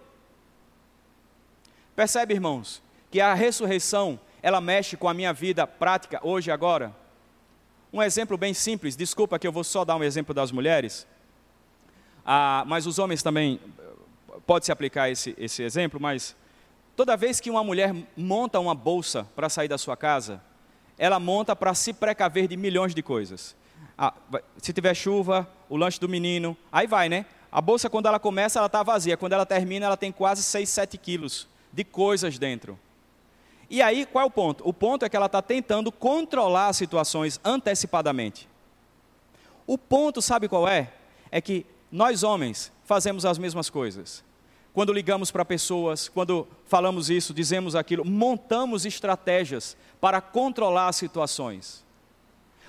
Percebe, 1.95 2.35
irmãos, 2.35 2.79
que 3.09 3.19
a 3.19 3.33
ressurreição, 3.33 4.19
ela 4.39 4.61
mexe 4.61 4.95
com 4.95 5.09
a 5.09 5.15
minha 5.15 5.33
vida 5.33 5.65
prática 5.65 6.19
hoje 6.21 6.51
e 6.51 6.53
agora? 6.53 6.95
Um 7.91 8.03
exemplo 8.03 8.37
bem 8.37 8.53
simples, 8.53 8.95
desculpa 8.95 9.39
que 9.39 9.47
eu 9.47 9.51
vou 9.51 9.63
só 9.63 9.83
dar 9.83 9.95
um 9.95 10.03
exemplo 10.03 10.31
das 10.31 10.51
mulheres, 10.51 11.07
ah, 12.23 12.63
mas 12.67 12.85
os 12.85 12.99
homens 12.99 13.23
também, 13.23 13.59
pode 14.45 14.67
se 14.67 14.71
aplicar 14.71 15.09
esse, 15.09 15.33
esse 15.39 15.63
exemplo, 15.63 15.99
mas 15.99 16.35
toda 16.95 17.17
vez 17.17 17.39
que 17.39 17.49
uma 17.49 17.63
mulher 17.63 17.95
monta 18.15 18.59
uma 18.59 18.75
bolsa 18.75 19.27
para 19.35 19.49
sair 19.49 19.69
da 19.69 19.79
sua 19.79 19.97
casa, 19.97 20.39
ela 20.99 21.19
monta 21.19 21.55
para 21.55 21.73
se 21.73 21.93
precaver 21.93 22.47
de 22.47 22.55
milhões 22.55 22.93
de 22.93 23.01
coisas. 23.01 23.55
Ah, 23.97 24.13
se 24.61 24.71
tiver 24.71 24.93
chuva, 24.93 25.49
o 25.67 25.75
lanche 25.75 25.99
do 25.99 26.07
menino, 26.07 26.55
aí 26.71 26.85
vai, 26.85 27.09
né? 27.09 27.25
A 27.51 27.59
bolsa, 27.59 27.89
quando 27.89 28.05
ela 28.05 28.19
começa, 28.19 28.59
ela 28.59 28.67
está 28.67 28.81
vazia. 28.81 29.17
Quando 29.17 29.33
ela 29.33 29.45
termina, 29.45 29.85
ela 29.85 29.97
tem 29.97 30.11
quase 30.11 30.41
6, 30.41 30.69
7 30.69 30.97
quilos 30.97 31.47
de 31.73 31.83
coisas 31.83 32.39
dentro. 32.39 32.79
E 33.69 33.81
aí, 33.81 34.05
qual 34.05 34.23
é 34.23 34.27
o 34.27 34.31
ponto? 34.31 34.67
O 34.67 34.73
ponto 34.73 35.03
é 35.03 35.09
que 35.09 35.15
ela 35.15 35.25
está 35.25 35.41
tentando 35.41 35.91
controlar 35.91 36.67
as 36.67 36.77
situações 36.77 37.39
antecipadamente. 37.43 38.47
O 39.67 39.77
ponto, 39.77 40.21
sabe 40.21 40.47
qual 40.47 40.67
é? 40.67 40.93
É 41.29 41.41
que 41.41 41.65
nós 41.91 42.23
homens 42.23 42.71
fazemos 42.85 43.25
as 43.25 43.37
mesmas 43.37 43.69
coisas. 43.69 44.23
Quando 44.73 44.93
ligamos 44.93 45.31
para 45.31 45.43
pessoas, 45.43 46.07
quando 46.07 46.47
falamos 46.65 47.09
isso, 47.09 47.33
dizemos 47.33 47.75
aquilo, 47.75 48.05
montamos 48.05 48.85
estratégias 48.85 49.75
para 49.99 50.21
controlar 50.21 50.87
as 50.87 50.95
situações. 50.95 51.83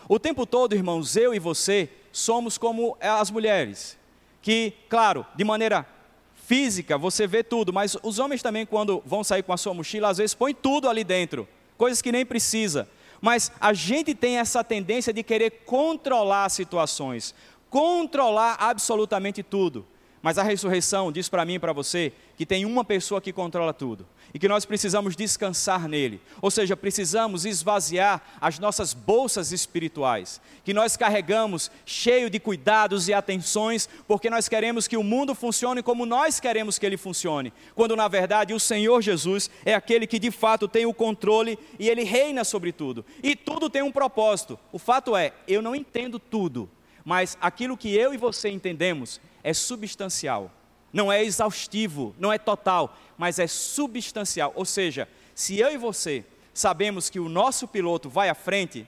O 0.09 0.18
tempo 0.18 0.45
todo, 0.45 0.75
irmãos, 0.75 1.16
eu 1.16 1.33
e 1.33 1.38
você 1.38 1.88
somos 2.11 2.59
como 2.59 2.97
as 3.01 3.31
mulheres 3.31 3.97
que, 4.42 4.74
claro, 4.88 5.24
de 5.35 5.44
maneira 5.44 5.87
física 6.35 6.98
você 6.98 7.26
vê 7.26 7.42
tudo, 7.42 7.72
mas 7.72 7.96
os 8.02 8.18
homens 8.18 8.42
também, 8.42 8.66
quando 8.66 9.02
vão 9.07 9.24
sair 9.24 9.42
com 9.42 9.52
a 9.52 9.57
sua 9.57 9.72
mochila, 9.72 10.09
às 10.09 10.18
vezes 10.18 10.35
põem 10.35 10.52
tudo 10.52 10.88
ali 10.88 11.05
dentro, 11.05 11.48
coisas 11.78 12.02
que 12.02 12.12
nem 12.12 12.26
precisa. 12.26 12.88
Mas 13.20 13.52
a 13.61 13.72
gente 13.72 14.14
tem 14.14 14.38
essa 14.38 14.64
tendência 14.64 15.12
de 15.12 15.22
querer 15.22 15.62
controlar 15.64 16.48
situações, 16.48 17.33
controlar 17.70 18.57
absolutamente 18.59 19.42
tudo. 19.42 19.87
Mas 20.23 20.39
a 20.39 20.43
ressurreição 20.45 21.11
diz 21.11 21.29
para 21.29 21.45
mim 21.45 21.55
e 21.55 21.59
para 21.59 21.73
você 21.73 22.13
que 22.37 22.47
tem 22.47 22.65
uma 22.65 22.85
pessoa 22.85 23.21
que 23.21 23.33
controla 23.33 23.75
tudo 23.75 24.07
e 24.33 24.39
que 24.39 24.47
nós 24.47 24.65
precisamos 24.65 25.17
descansar 25.17 25.89
nele. 25.89 26.21
Ou 26.41 26.49
seja, 26.49 26.77
precisamos 26.77 27.45
esvaziar 27.45 28.23
as 28.41 28.59
nossas 28.61 28.95
bolsas 28.95 29.51
espirituais, 29.51 30.41
que 30.65 30.73
nós 30.73 30.97
carregamos 30.97 31.73
cheio 31.85 32.31
de 32.31 32.39
cuidados 32.39 33.09
e 33.09 33.13
atenções, 33.13 33.89
porque 34.07 34.31
nós 34.31 34.49
queremos 34.49 34.87
que 34.87 34.97
o 34.97 35.03
mundo 35.03 35.35
funcione 35.35 35.83
como 35.83 36.07
nós 36.07 36.39
queremos 36.39 36.79
que 36.79 36.87
ele 36.87 36.97
funcione, 36.97 37.53
quando 37.75 37.97
na 37.97 38.07
verdade 38.07 38.55
o 38.55 38.61
Senhor 38.61 39.03
Jesus 39.03 39.51
é 39.65 39.75
aquele 39.75 40.07
que 40.07 40.21
de 40.21 40.31
fato 40.31 40.69
tem 40.69 40.87
o 40.87 40.95
controle 40.95 41.59
e 41.81 41.89
ele 41.89 42.05
reina 42.05 42.45
sobre 42.45 42.71
tudo. 42.71 43.05
E 43.25 43.35
tudo 43.35 43.69
tem 43.69 43.83
um 43.83 43.93
propósito. 43.93 44.57
O 44.71 44.79
fato 44.79 45.17
é, 45.17 45.33
eu 45.49 45.61
não 45.61 45.75
entendo 45.75 46.21
tudo, 46.21 46.71
mas 47.05 47.37
aquilo 47.41 47.77
que 47.77 47.93
eu 47.93 48.15
e 48.15 48.17
você 48.17 48.49
entendemos 48.49 49.21
é 49.42 49.52
substancial, 49.52 50.50
não 50.92 51.11
é 51.11 51.24
exaustivo, 51.24 52.14
não 52.18 52.33
é 52.33 52.38
total, 52.38 52.96
mas 53.16 53.38
é 53.38 53.46
substancial. 53.46 54.52
Ou 54.55 54.64
seja, 54.64 55.09
se 55.35 55.59
eu 55.59 55.72
e 55.72 55.78
você 55.78 56.24
sabemos 56.52 57.09
que 57.09 57.18
o 57.18 57.28
nosso 57.28 57.66
piloto 57.66 58.09
vai 58.09 58.28
à 58.28 58.35
frente, 58.35 58.87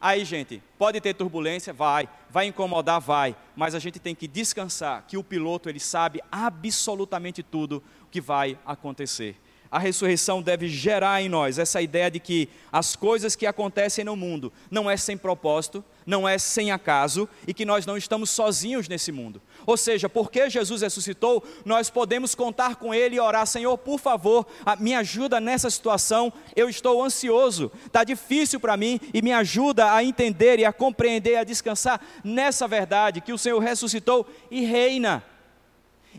aí, 0.00 0.24
gente, 0.24 0.62
pode 0.78 1.00
ter 1.00 1.14
turbulência, 1.14 1.72
vai, 1.72 2.08
vai 2.30 2.46
incomodar, 2.46 3.00
vai, 3.00 3.36
mas 3.54 3.74
a 3.74 3.78
gente 3.78 3.98
tem 3.98 4.14
que 4.14 4.26
descansar 4.26 5.04
que 5.06 5.16
o 5.16 5.24
piloto 5.24 5.68
ele 5.68 5.80
sabe 5.80 6.20
absolutamente 6.30 7.42
tudo 7.42 7.82
o 8.02 8.06
que 8.06 8.20
vai 8.20 8.58
acontecer. 8.64 9.36
A 9.72 9.78
ressurreição 9.78 10.42
deve 10.42 10.68
gerar 10.68 11.22
em 11.22 11.30
nós 11.30 11.58
essa 11.58 11.80
ideia 11.80 12.10
de 12.10 12.20
que 12.20 12.46
as 12.70 12.94
coisas 12.94 13.34
que 13.34 13.46
acontecem 13.46 14.04
no 14.04 14.14
mundo 14.14 14.52
não 14.70 14.90
é 14.90 14.98
sem 14.98 15.16
propósito, 15.16 15.82
não 16.04 16.28
é 16.28 16.36
sem 16.36 16.70
acaso 16.70 17.26
e 17.46 17.54
que 17.54 17.64
nós 17.64 17.86
não 17.86 17.96
estamos 17.96 18.28
sozinhos 18.28 18.86
nesse 18.86 19.10
mundo. 19.10 19.40
Ou 19.66 19.76
seja, 19.76 20.08
porque 20.08 20.50
Jesus 20.50 20.82
ressuscitou, 20.82 21.42
nós 21.64 21.88
podemos 21.90 22.34
contar 22.34 22.76
com 22.76 22.92
Ele 22.92 23.16
e 23.16 23.20
orar: 23.20 23.46
Senhor, 23.46 23.76
por 23.78 23.98
favor, 23.98 24.46
me 24.78 24.94
ajuda 24.94 25.40
nessa 25.40 25.70
situação, 25.70 26.32
eu 26.56 26.68
estou 26.68 27.02
ansioso, 27.02 27.70
está 27.86 28.04
difícil 28.04 28.58
para 28.58 28.76
mim 28.76 29.00
e 29.12 29.22
me 29.22 29.32
ajuda 29.32 29.92
a 29.92 30.02
entender 30.02 30.58
e 30.58 30.64
a 30.64 30.72
compreender, 30.72 31.36
a 31.36 31.44
descansar 31.44 32.00
nessa 32.24 32.66
verdade 32.66 33.20
que 33.20 33.32
o 33.32 33.38
Senhor 33.38 33.58
ressuscitou 33.58 34.26
e 34.50 34.64
reina. 34.64 35.24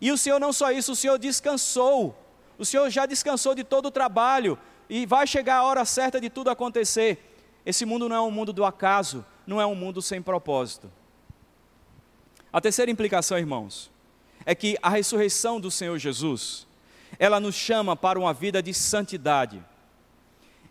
E 0.01 0.11
o 0.11 0.17
Senhor 0.17 0.39
não 0.39 0.51
só 0.51 0.71
isso, 0.71 0.93
o 0.93 0.95
Senhor 0.95 1.17
descansou. 1.17 2.17
O 2.57 2.65
Senhor 2.65 2.89
já 2.89 3.05
descansou 3.05 3.53
de 3.55 3.63
todo 3.63 3.87
o 3.87 3.91
trabalho 3.91 4.57
e 4.89 5.05
vai 5.05 5.25
chegar 5.25 5.57
a 5.57 5.63
hora 5.63 5.85
certa 5.85 6.19
de 6.19 6.29
tudo 6.29 6.49
acontecer. 6.49 7.33
Esse 7.65 7.85
mundo 7.85 8.09
não 8.09 8.15
é 8.15 8.21
um 8.21 8.31
mundo 8.31 8.51
do 8.51 8.65
acaso, 8.65 9.25
não 9.45 9.59
é 9.61 9.65
um 9.65 9.75
mundo 9.75 10.01
sem 10.01 10.21
propósito. 10.21 10.91
A 12.53 12.61
terceira 12.61 12.91
implicação, 12.91 13.35
irmãos, 13.35 13.89
é 14.45 14.53
que 14.53 14.77
a 14.79 14.89
ressurreição 14.89 15.59
do 15.59 15.71
Senhor 15.71 15.97
Jesus, 15.97 16.67
ela 17.17 17.39
nos 17.39 17.55
chama 17.55 17.95
para 17.95 18.19
uma 18.19 18.31
vida 18.31 18.61
de 18.61 18.71
santidade. 18.75 19.59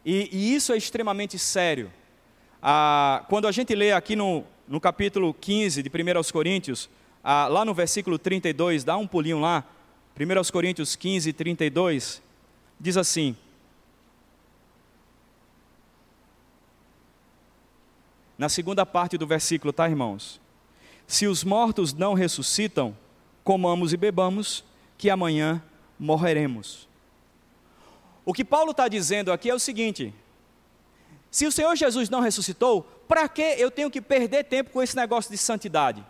E, 0.05 0.29
e 0.31 0.55
isso 0.55 0.73
é 0.73 0.77
extremamente 0.77 1.37
sério. 1.40 1.92
Ah, 2.62 3.25
quando 3.29 3.49
a 3.49 3.53
gente 3.53 3.75
lê 3.75 3.90
aqui 3.90 4.14
no, 4.14 4.45
no 4.68 4.81
capítulo 4.81 5.35
15 5.35 5.83
de 5.83 5.88
1 5.88 6.33
Coríntios, 6.33 6.88
ah, 7.25 7.49
lá 7.49 7.64
no 7.64 7.75
versículo 7.75 8.16
32, 8.16 8.85
dá 8.85 8.97
um 8.97 9.07
pulinho 9.07 9.40
lá, 9.40 9.64
1 10.16 10.53
Coríntios 10.53 10.95
15, 10.95 11.33
32, 11.33 12.23
diz 12.79 12.97
assim: 12.97 13.37
Na 18.38 18.49
segunda 18.49 18.87
parte 18.87 19.18
do 19.18 19.27
versículo, 19.27 19.73
tá, 19.73 19.88
irmãos? 19.88 20.40
Se 21.07 21.27
os 21.27 21.45
mortos 21.45 21.93
não 21.93 22.15
ressuscitam, 22.15 22.97
comamos 23.45 23.93
e 23.93 23.97
bebamos, 23.97 24.65
que 24.97 25.11
amanhã 25.11 25.62
morreremos. 25.99 26.88
O 28.25 28.33
que 28.33 28.45
Paulo 28.45 28.71
está 28.71 28.88
dizendo 28.88 29.33
aqui 29.33 29.51
é 29.51 29.55
o 29.55 29.59
seguinte: 29.59 30.15
se 31.31 31.47
o 31.47 31.53
Senhor 31.53 31.75
Jesus 31.77 32.09
não 32.09 32.21
ressuscitou, 32.21 32.83
para 33.09 33.29
que 33.29 33.43
eu 33.43 33.71
tenho 33.71 33.91
que 33.91 34.01
perder 34.01 34.45
tempo 34.45 34.71
com 34.71 34.83
esse 34.83 34.97
negócio 34.97 35.31
de 35.31 35.38
santidade? 35.38 36.05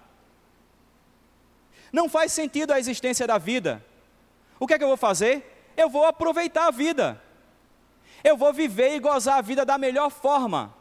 Não 1.92 2.08
faz 2.08 2.32
sentido 2.32 2.72
a 2.72 2.78
existência 2.78 3.26
da 3.26 3.38
vida 3.38 3.84
o 4.62 4.66
que 4.68 4.74
é 4.74 4.78
que 4.78 4.84
eu 4.84 4.88
vou 4.88 4.96
fazer? 4.96 5.72
Eu 5.76 5.90
vou 5.90 6.04
aproveitar 6.04 6.68
a 6.68 6.70
vida. 6.70 7.20
Eu 8.22 8.36
vou 8.36 8.52
viver 8.52 8.94
e 8.94 9.00
gozar 9.00 9.38
a 9.38 9.42
vida 9.42 9.64
da 9.64 9.76
melhor 9.76 10.08
forma. 10.08 10.72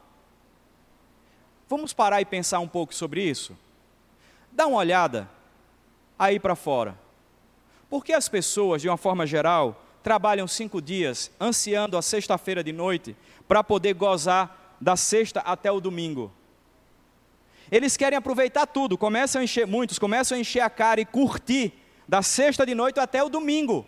Vamos 1.67 1.91
parar 1.91 2.21
e 2.21 2.25
pensar 2.25 2.59
um 2.59 2.67
pouco 2.67 2.93
sobre 2.93 3.23
isso? 3.23 3.57
Dá 4.51 4.67
uma 4.67 4.77
olhada 4.77 5.29
aí 6.17 6.39
para 6.39 6.55
fora. 6.55 6.99
Por 7.89 8.05
que 8.05 8.13
as 8.13 8.29
pessoas, 8.29 8.81
de 8.81 8.87
uma 8.89 8.97
forma 8.97 9.25
geral, 9.25 9.83
trabalham 10.03 10.47
cinco 10.47 10.81
dias, 10.81 11.31
ansiando 11.39 11.97
a 11.97 12.01
sexta-feira 12.01 12.63
de 12.63 12.71
noite, 12.71 13.15
para 13.47 13.63
poder 13.63 13.93
gozar 13.93 14.75
da 14.79 14.95
sexta 14.95 15.39
até 15.41 15.71
o 15.71 15.81
domingo? 15.81 16.31
Eles 17.71 17.95
querem 17.95 18.17
aproveitar 18.17 18.65
tudo, 18.65 18.97
começam 18.97 19.39
a 19.39 19.43
encher, 19.43 19.65
muitos 19.65 19.97
começam 19.97 20.37
a 20.37 20.41
encher 20.41 20.59
a 20.59 20.69
cara 20.69 20.99
e 20.99 21.05
curtir 21.05 21.73
da 22.07 22.21
sexta 22.21 22.65
de 22.65 22.75
noite 22.75 22.99
até 22.99 23.23
o 23.23 23.29
domingo. 23.29 23.85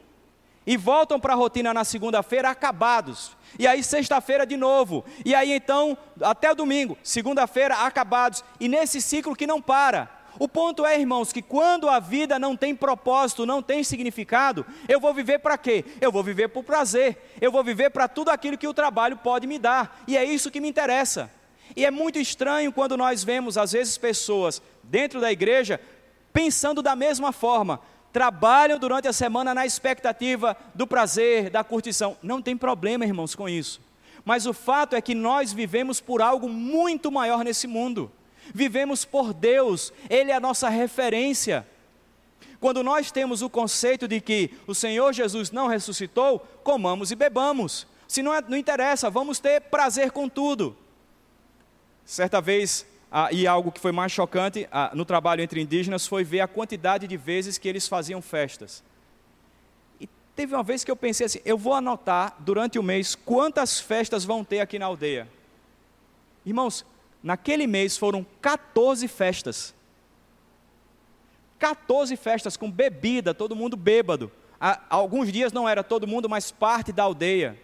E 0.65 0.77
voltam 0.77 1.19
para 1.19 1.33
a 1.33 1.35
rotina 1.35 1.73
na 1.73 1.83
segunda-feira 1.83 2.49
acabados. 2.49 3.35
E 3.59 3.67
aí 3.67 3.83
sexta-feira 3.83 4.45
de 4.45 4.55
novo. 4.55 5.03
E 5.25 5.35
aí 5.35 5.51
então 5.51 5.97
até 6.21 6.49
o 6.49 6.55
domingo, 6.55 6.97
segunda-feira 7.03 7.75
acabados. 7.79 8.43
E 8.59 8.69
nesse 8.69 9.01
ciclo 9.01 9.35
que 9.35 9.45
não 9.45 9.61
para. 9.61 10.22
O 10.39 10.47
ponto 10.47 10.85
é, 10.85 10.99
irmãos, 10.99 11.31
que 11.31 11.41
quando 11.41 11.87
a 11.87 11.99
vida 11.99 12.39
não 12.39 12.55
tem 12.55 12.75
propósito, 12.75 13.45
não 13.45 13.61
tem 13.61 13.83
significado, 13.83 14.65
eu 14.87 14.99
vou 14.99 15.13
viver 15.13 15.39
para 15.39 15.57
quê? 15.57 15.85
Eu 16.01 16.11
vou 16.11 16.23
viver 16.23 16.49
por 16.49 16.63
prazer. 16.63 17.17
Eu 17.39 17.51
vou 17.51 17.63
viver 17.63 17.91
para 17.91 18.07
tudo 18.07 18.29
aquilo 18.29 18.57
que 18.57 18.67
o 18.67 18.73
trabalho 18.73 19.17
pode 19.17 19.45
me 19.45 19.59
dar. 19.59 20.03
E 20.07 20.17
é 20.17 20.23
isso 20.23 20.49
que 20.49 20.59
me 20.59 20.69
interessa. 20.69 21.31
E 21.75 21.85
é 21.85 21.91
muito 21.91 22.19
estranho 22.19 22.71
quando 22.71 22.97
nós 22.97 23.23
vemos, 23.23 23.57
às 23.57 23.71
vezes, 23.71 23.97
pessoas 23.97 24.61
dentro 24.83 25.21
da 25.21 25.31
igreja 25.31 25.79
pensando 26.33 26.81
da 26.81 26.95
mesma 26.95 27.31
forma, 27.31 27.79
trabalham 28.11 28.79
durante 28.79 29.07
a 29.07 29.13
semana 29.13 29.53
na 29.53 29.65
expectativa 29.65 30.57
do 30.73 30.87
prazer, 30.87 31.49
da 31.49 31.63
curtição. 31.63 32.17
Não 32.21 32.41
tem 32.41 32.57
problema, 32.57 33.05
irmãos, 33.05 33.35
com 33.35 33.47
isso. 33.47 33.79
Mas 34.25 34.45
o 34.45 34.53
fato 34.53 34.95
é 34.95 35.01
que 35.01 35.13
nós 35.13 35.53
vivemos 35.53 36.01
por 36.01 36.21
algo 36.21 36.49
muito 36.49 37.11
maior 37.11 37.43
nesse 37.43 37.67
mundo. 37.67 38.11
Vivemos 38.53 39.05
por 39.05 39.33
Deus, 39.33 39.93
Ele 40.09 40.31
é 40.31 40.35
a 40.35 40.39
nossa 40.39 40.69
referência. 40.69 41.67
Quando 42.59 42.81
nós 42.81 43.11
temos 43.11 43.41
o 43.41 43.49
conceito 43.49 44.07
de 44.07 44.21
que 44.21 44.51
o 44.65 44.73
Senhor 44.73 45.11
Jesus 45.13 45.51
não 45.51 45.67
ressuscitou, 45.67 46.39
comamos 46.63 47.11
e 47.11 47.15
bebamos. 47.15 47.85
Se 48.07 48.23
não, 48.23 48.33
é, 48.33 48.41
não 48.41 48.57
interessa, 48.57 49.09
vamos 49.09 49.39
ter 49.39 49.59
prazer 49.61 50.11
com 50.11 50.29
tudo. 50.29 50.75
Certa 52.05 52.39
vez 52.39 52.85
ah, 53.11 53.29
e 53.31 53.45
algo 53.45 53.71
que 53.71 53.79
foi 53.79 53.91
mais 53.91 54.11
chocante 54.11 54.67
ah, 54.71 54.91
no 54.93 55.05
trabalho 55.05 55.41
entre 55.41 55.61
indígenas 55.61 56.07
foi 56.07 56.23
ver 56.23 56.39
a 56.39 56.47
quantidade 56.47 57.05
de 57.07 57.17
vezes 57.17 57.57
que 57.57 57.67
eles 57.67 57.87
faziam 57.87 58.21
festas. 58.21 58.83
E 59.99 60.09
teve 60.35 60.55
uma 60.55 60.63
vez 60.63 60.83
que 60.83 60.89
eu 60.89 60.95
pensei 60.95 61.25
assim: 61.25 61.39
eu 61.45 61.57
vou 61.57 61.73
anotar 61.73 62.35
durante 62.39 62.79
o 62.79 62.83
mês 62.83 63.13
quantas 63.13 63.79
festas 63.79 64.23
vão 64.25 64.43
ter 64.43 64.61
aqui 64.61 64.79
na 64.79 64.87
aldeia. 64.87 65.27
Irmãos, 66.45 66.85
naquele 67.23 67.65
mês 67.65 67.97
foram 67.97 68.25
14 68.41 69.07
festas. 69.07 69.73
14 71.57 72.17
festas 72.17 72.57
com 72.57 72.69
bebida, 72.69 73.33
todo 73.33 73.55
mundo 73.55 73.77
bêbado. 73.77 74.29
Há, 74.59 74.81
alguns 74.89 75.31
dias 75.31 75.53
não 75.53 75.67
era 75.67 75.83
todo 75.83 76.05
mundo, 76.05 76.27
mas 76.29 76.51
parte 76.51 76.91
da 76.91 77.03
aldeia. 77.03 77.57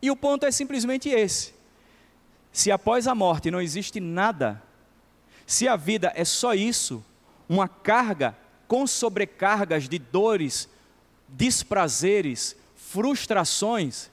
E 0.00 0.10
o 0.10 0.16
ponto 0.16 0.46
é 0.46 0.50
simplesmente 0.52 1.08
esse. 1.08 1.52
Se 2.52 2.70
após 2.70 3.08
a 3.08 3.14
morte 3.14 3.50
não 3.50 3.60
existe 3.60 3.98
nada, 3.98 4.62
se 5.46 5.66
a 5.66 5.74
vida 5.76 6.12
é 6.14 6.24
só 6.24 6.54
isso, 6.54 7.04
uma 7.48 7.66
carga 7.66 8.36
com 8.68 8.86
sobrecargas 8.86 9.88
de 9.88 9.98
dores, 9.98 10.68
desprazeres, 11.26 12.56
frustrações, 12.76 14.10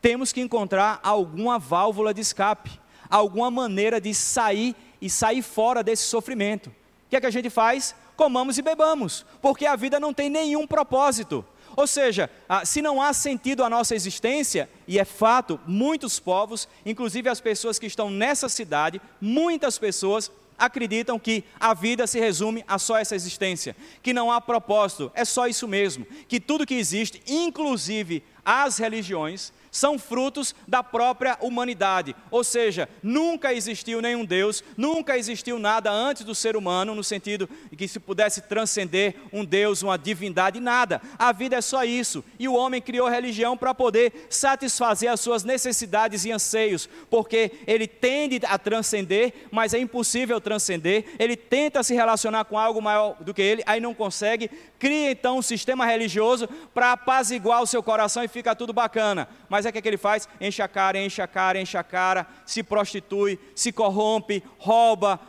temos 0.00 0.32
que 0.32 0.40
encontrar 0.40 1.00
alguma 1.02 1.58
válvula 1.58 2.14
de 2.14 2.20
escape, 2.20 2.80
alguma 3.10 3.50
maneira 3.50 4.00
de 4.00 4.14
sair 4.14 4.74
e 5.00 5.08
sair 5.08 5.42
fora 5.42 5.82
desse 5.82 6.04
sofrimento. 6.04 6.68
O 6.68 7.10
que 7.10 7.16
é 7.16 7.20
que 7.20 7.26
a 7.26 7.30
gente 7.30 7.48
faz? 7.48 7.94
Comamos 8.16 8.58
e 8.58 8.62
bebamos, 8.62 9.24
porque 9.40 9.64
a 9.64 9.76
vida 9.76 9.98
não 10.00 10.12
tem 10.12 10.28
nenhum 10.28 10.66
propósito. 10.66 11.44
Ou 11.76 11.86
seja, 11.86 12.28
se 12.64 12.82
não 12.82 13.00
há 13.00 13.12
sentido 13.12 13.62
a 13.62 13.70
nossa 13.70 13.94
existência, 13.94 14.68
e 14.86 14.98
é 14.98 15.04
fato, 15.04 15.60
muitos 15.66 16.18
povos, 16.18 16.68
inclusive 16.84 17.28
as 17.28 17.40
pessoas 17.40 17.78
que 17.78 17.86
estão 17.86 18.10
nessa 18.10 18.48
cidade, 18.48 19.00
muitas 19.20 19.78
pessoas 19.78 20.30
acreditam 20.58 21.20
que 21.20 21.44
a 21.60 21.72
vida 21.72 22.04
se 22.06 22.18
resume 22.18 22.64
a 22.66 22.78
só 22.80 22.98
essa 22.98 23.14
existência, 23.14 23.76
que 24.02 24.12
não 24.12 24.32
há 24.32 24.40
propósito, 24.40 25.12
é 25.14 25.24
só 25.24 25.46
isso 25.46 25.68
mesmo, 25.68 26.04
que 26.26 26.40
tudo 26.40 26.66
que 26.66 26.74
existe, 26.74 27.22
inclusive 27.28 28.24
as 28.44 28.76
religiões, 28.78 29.52
são 29.78 29.96
frutos 29.98 30.54
da 30.66 30.82
própria 30.82 31.38
humanidade. 31.40 32.14
Ou 32.30 32.42
seja, 32.42 32.88
nunca 33.00 33.54
existiu 33.54 34.02
nenhum 34.02 34.24
Deus, 34.24 34.64
nunca 34.76 35.16
existiu 35.16 35.58
nada 35.58 35.90
antes 35.90 36.24
do 36.24 36.34
ser 36.34 36.56
humano, 36.56 36.94
no 36.94 37.04
sentido 37.04 37.48
que 37.76 37.86
se 37.86 38.00
pudesse 38.00 38.40
transcender 38.42 39.14
um 39.32 39.44
Deus, 39.44 39.82
uma 39.82 39.96
divindade, 39.96 40.58
nada. 40.58 41.00
A 41.16 41.30
vida 41.30 41.56
é 41.56 41.60
só 41.60 41.84
isso. 41.84 42.24
E 42.38 42.48
o 42.48 42.54
homem 42.54 42.82
criou 42.82 43.08
religião 43.08 43.56
para 43.56 43.72
poder 43.72 44.26
satisfazer 44.28 45.12
as 45.12 45.20
suas 45.20 45.44
necessidades 45.44 46.24
e 46.24 46.32
anseios, 46.32 46.88
porque 47.08 47.52
ele 47.64 47.86
tende 47.86 48.40
a 48.48 48.58
transcender, 48.58 49.32
mas 49.52 49.72
é 49.74 49.78
impossível 49.78 50.40
transcender. 50.40 51.04
Ele 51.20 51.36
tenta 51.36 51.84
se 51.84 51.94
relacionar 51.94 52.44
com 52.46 52.58
algo 52.58 52.82
maior 52.82 53.16
do 53.20 53.32
que 53.32 53.42
ele, 53.42 53.62
aí 53.64 53.80
não 53.80 53.94
consegue, 53.94 54.50
cria 54.78 55.12
então 55.12 55.38
um 55.38 55.42
sistema 55.42 55.86
religioso 55.86 56.48
para 56.74 56.92
apaziguar 56.92 57.62
o 57.62 57.66
seu 57.66 57.82
coração 57.82 58.24
e 58.24 58.28
fica 58.28 58.56
tudo 58.56 58.72
bacana. 58.72 59.28
Mas 59.48 59.67
é 59.68 59.70
o 59.70 59.72
que, 59.72 59.78
é 59.78 59.82
que 59.82 59.88
ele 59.88 59.96
faz? 59.96 60.28
Enche 60.40 60.62
a 60.62 60.68
cara, 60.68 60.98
enche 60.98 61.20
a 61.20 61.26
cara, 61.26 61.60
enche 61.60 61.76
a 61.76 61.84
cara, 61.84 62.26
se 62.44 62.62
prostitui, 62.62 63.38
se 63.54 63.72
corrompe, 63.72 64.42
rouba, 64.58 65.20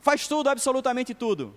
faz 0.00 0.26
tudo, 0.26 0.48
absolutamente 0.48 1.14
tudo. 1.14 1.56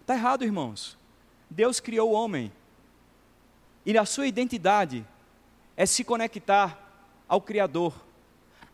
Está 0.00 0.14
errado, 0.16 0.44
irmãos. 0.44 0.96
Deus 1.50 1.80
criou 1.80 2.10
o 2.10 2.14
homem. 2.14 2.52
E 3.84 3.96
a 3.96 4.04
sua 4.04 4.26
identidade 4.26 5.06
é 5.76 5.86
se 5.86 6.02
conectar 6.02 6.78
ao 7.28 7.40
Criador. 7.40 7.94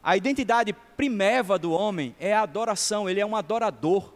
A 0.02 0.16
identidade 0.16 0.72
primeva 0.72 1.58
do 1.58 1.72
homem 1.72 2.14
é 2.18 2.32
a 2.32 2.42
adoração, 2.42 3.08
ele 3.08 3.20
é 3.20 3.26
um 3.26 3.36
adorador. 3.36 4.12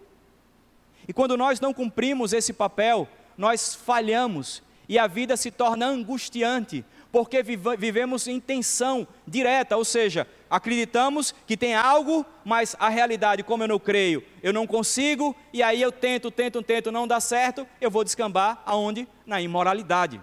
E 1.07 1.13
quando 1.13 1.37
nós 1.37 1.61
não 1.61 1.73
cumprimos 1.73 2.33
esse 2.33 2.53
papel, 2.53 3.07
nós 3.37 3.75
falhamos 3.75 4.63
e 4.89 4.99
a 4.99 5.07
vida 5.07 5.37
se 5.37 5.51
torna 5.51 5.87
angustiante, 5.87 6.85
porque 7.11 7.43
vivemos 7.43 8.27
em 8.29 8.39
tensão 8.39 9.07
direta, 9.27 9.77
ou 9.77 9.85
seja, 9.85 10.27
acreditamos 10.51 11.35
que 11.47 11.57
tem 11.57 11.75
algo, 11.75 12.27
mas 12.45 12.77
a 12.79 12.89
realidade, 12.89 13.43
como 13.43 13.63
eu 13.63 13.69
não 13.69 13.79
creio, 13.79 14.23
eu 14.43 14.53
não 14.53 14.67
consigo, 14.67 15.35
e 15.53 15.63
aí 15.63 15.81
eu 15.81 15.91
tento, 15.91 16.31
tento, 16.31 16.63
tento, 16.63 16.93
não 16.93 17.07
dá 17.07 17.19
certo, 17.21 17.67
eu 17.81 17.91
vou 17.91 18.05
descambar 18.05 18.63
aonde? 18.67 19.09
Na 19.25 19.41
imoralidade. 19.41 20.21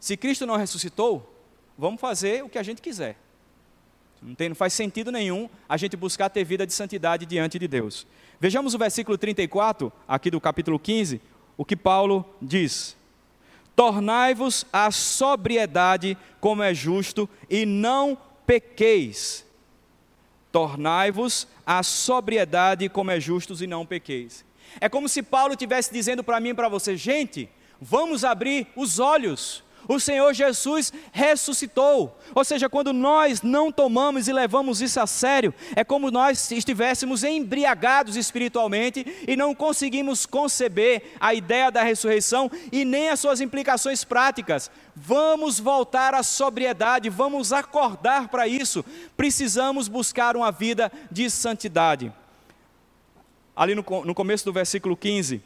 Se 0.00 0.16
Cristo 0.16 0.46
não 0.46 0.56
ressuscitou, 0.56 1.34
vamos 1.76 2.00
fazer 2.00 2.42
o 2.42 2.48
que 2.48 2.58
a 2.58 2.62
gente 2.62 2.80
quiser. 2.80 3.16
Não, 4.22 4.34
tem, 4.34 4.48
não 4.48 4.56
faz 4.56 4.72
sentido 4.72 5.12
nenhum 5.12 5.48
a 5.68 5.76
gente 5.76 5.96
buscar 5.96 6.28
ter 6.28 6.44
vida 6.44 6.66
de 6.66 6.72
santidade 6.72 7.26
diante 7.26 7.58
de 7.58 7.68
Deus. 7.68 8.06
Vejamos 8.40 8.74
o 8.74 8.78
versículo 8.78 9.18
34, 9.18 9.92
aqui 10.06 10.30
do 10.30 10.40
capítulo 10.40 10.78
15, 10.78 11.20
o 11.56 11.64
que 11.64 11.76
Paulo 11.76 12.24
diz: 12.40 12.96
Tornai-vos 13.74 14.64
a 14.72 14.90
sobriedade 14.90 16.16
como 16.40 16.62
é 16.62 16.72
justo, 16.72 17.28
e 17.50 17.66
não 17.66 18.16
pequeis. 18.46 19.44
Tornai-vos 20.52 21.48
a 21.66 21.82
sobriedade 21.82 22.88
como 22.88 23.10
é 23.10 23.20
justo 23.20 23.54
e 23.62 23.66
não 23.66 23.84
pequeis. 23.84 24.44
É 24.80 24.88
como 24.88 25.08
se 25.08 25.22
Paulo 25.22 25.54
estivesse 25.54 25.92
dizendo 25.92 26.22
para 26.22 26.40
mim 26.40 26.50
e 26.50 26.54
para 26.54 26.68
você, 26.68 26.96
gente, 26.96 27.48
vamos 27.80 28.24
abrir 28.24 28.68
os 28.76 28.98
olhos 28.98 29.64
o 29.88 29.98
Senhor 29.98 30.34
Jesus 30.34 30.92
ressuscitou. 31.10 32.16
Ou 32.34 32.44
seja, 32.44 32.68
quando 32.68 32.92
nós 32.92 33.40
não 33.40 33.72
tomamos 33.72 34.28
e 34.28 34.32
levamos 34.32 34.82
isso 34.82 35.00
a 35.00 35.06
sério, 35.06 35.54
é 35.74 35.82
como 35.82 36.10
nós 36.10 36.50
estivéssemos 36.50 37.24
embriagados 37.24 38.14
espiritualmente 38.14 39.06
e 39.26 39.34
não 39.34 39.54
conseguimos 39.54 40.26
conceber 40.26 41.14
a 41.18 41.32
ideia 41.32 41.70
da 41.70 41.82
ressurreição 41.82 42.50
e 42.70 42.84
nem 42.84 43.08
as 43.08 43.18
suas 43.18 43.40
implicações 43.40 44.04
práticas. 44.04 44.70
Vamos 44.94 45.58
voltar 45.58 46.14
à 46.14 46.22
sobriedade, 46.22 47.08
vamos 47.08 47.50
acordar 47.52 48.28
para 48.28 48.46
isso. 48.46 48.84
Precisamos 49.16 49.88
buscar 49.88 50.36
uma 50.36 50.52
vida 50.52 50.92
de 51.10 51.30
santidade. 51.30 52.12
Ali 53.56 53.74
no, 53.74 53.84
no 54.04 54.14
começo 54.14 54.44
do 54.44 54.52
versículo 54.52 54.96
15, 54.96 55.42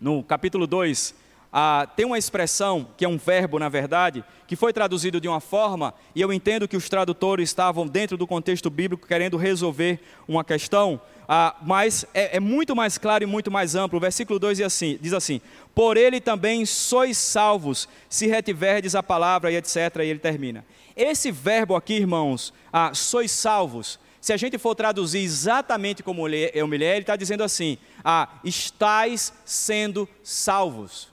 no 0.00 0.22
capítulo 0.22 0.66
2, 0.66 1.14
ah, 1.52 1.88
tem 1.96 2.04
uma 2.04 2.18
expressão, 2.18 2.88
que 2.96 3.04
é 3.04 3.08
um 3.08 3.16
verbo 3.16 3.58
na 3.58 3.68
verdade, 3.68 4.24
que 4.46 4.56
foi 4.56 4.72
traduzido 4.72 5.20
de 5.20 5.28
uma 5.28 5.40
forma, 5.40 5.94
e 6.14 6.20
eu 6.20 6.32
entendo 6.32 6.68
que 6.68 6.76
os 6.76 6.88
tradutores 6.88 7.48
estavam 7.48 7.86
dentro 7.86 8.16
do 8.16 8.26
contexto 8.26 8.68
bíblico 8.70 9.06
querendo 9.06 9.36
resolver 9.36 10.00
uma 10.26 10.44
questão, 10.44 11.00
ah, 11.26 11.54
mas 11.62 12.06
é, 12.14 12.36
é, 12.36 12.40
muito 12.40 12.74
mais 12.74 12.96
claro 12.96 13.22
e 13.22 13.26
muito 13.26 13.50
mais 13.50 13.74
amplo. 13.74 13.98
O 13.98 14.00
versículo 14.00 14.38
2 14.38 14.56
diz 14.56 14.66
assim, 14.66 14.98
diz 14.98 15.12
assim: 15.12 15.42
Por 15.74 15.98
ele 15.98 16.22
também 16.22 16.64
sois 16.64 17.18
salvos, 17.18 17.86
se 18.08 18.26
retiverdes 18.26 18.94
a 18.94 19.02
palavra, 19.02 19.52
e 19.52 19.56
etc. 19.56 19.76
E 19.98 20.06
ele 20.06 20.18
termina. 20.18 20.64
Esse 20.96 21.30
verbo 21.30 21.76
aqui, 21.76 21.94
irmãos, 21.94 22.54
ah, 22.72 22.92
sois 22.94 23.30
salvos, 23.30 23.98
se 24.22 24.32
a 24.32 24.38
gente 24.38 24.56
for 24.56 24.74
traduzir 24.74 25.20
exatamente 25.20 26.02
como 26.02 26.26
eu 26.26 26.66
me 26.66 26.76
ele 26.76 27.00
está 27.00 27.14
dizendo 27.14 27.44
assim: 27.44 27.76
ah, 28.02 28.28
estáis 28.42 29.32
sendo 29.44 30.08
salvos. 30.22 31.08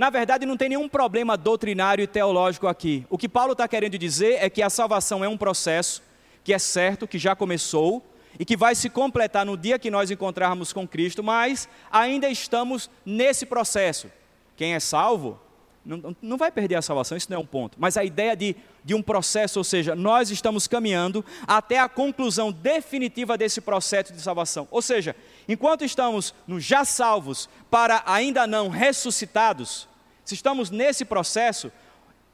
Na 0.00 0.08
verdade, 0.08 0.46
não 0.46 0.56
tem 0.56 0.70
nenhum 0.70 0.88
problema 0.88 1.36
doutrinário 1.36 2.02
e 2.02 2.06
teológico 2.06 2.66
aqui. 2.66 3.04
O 3.10 3.18
que 3.18 3.28
Paulo 3.28 3.52
está 3.52 3.68
querendo 3.68 3.98
dizer 3.98 4.38
é 4.42 4.48
que 4.48 4.62
a 4.62 4.70
salvação 4.70 5.22
é 5.22 5.28
um 5.28 5.36
processo 5.36 6.02
que 6.42 6.54
é 6.54 6.58
certo, 6.58 7.06
que 7.06 7.18
já 7.18 7.36
começou 7.36 8.02
e 8.38 8.46
que 8.46 8.56
vai 8.56 8.74
se 8.74 8.88
completar 8.88 9.44
no 9.44 9.58
dia 9.58 9.78
que 9.78 9.90
nós 9.90 10.10
encontrarmos 10.10 10.72
com 10.72 10.88
Cristo, 10.88 11.22
mas 11.22 11.68
ainda 11.92 12.30
estamos 12.30 12.88
nesse 13.04 13.44
processo. 13.44 14.10
Quem 14.56 14.72
é 14.72 14.80
salvo 14.80 15.38
não, 15.84 16.16
não 16.22 16.38
vai 16.38 16.50
perder 16.50 16.76
a 16.76 16.82
salvação, 16.82 17.18
isso 17.18 17.30
não 17.30 17.36
é 17.36 17.40
um 17.40 17.46
ponto. 17.46 17.76
Mas 17.78 17.98
a 17.98 18.04
ideia 18.04 18.34
de, 18.34 18.56
de 18.82 18.94
um 18.94 19.02
processo, 19.02 19.58
ou 19.60 19.64
seja, 19.64 19.94
nós 19.94 20.30
estamos 20.30 20.66
caminhando 20.66 21.22
até 21.46 21.78
a 21.78 21.90
conclusão 21.90 22.50
definitiva 22.50 23.36
desse 23.36 23.60
processo 23.60 24.14
de 24.14 24.20
salvação. 24.22 24.66
Ou 24.70 24.80
seja, 24.80 25.14
enquanto 25.46 25.84
estamos 25.84 26.34
no 26.46 26.58
já 26.58 26.86
salvos 26.86 27.50
para 27.70 28.02
ainda 28.06 28.46
não 28.46 28.70
ressuscitados, 28.70 29.89
se 30.30 30.34
estamos 30.36 30.70
nesse 30.70 31.04
processo, 31.04 31.72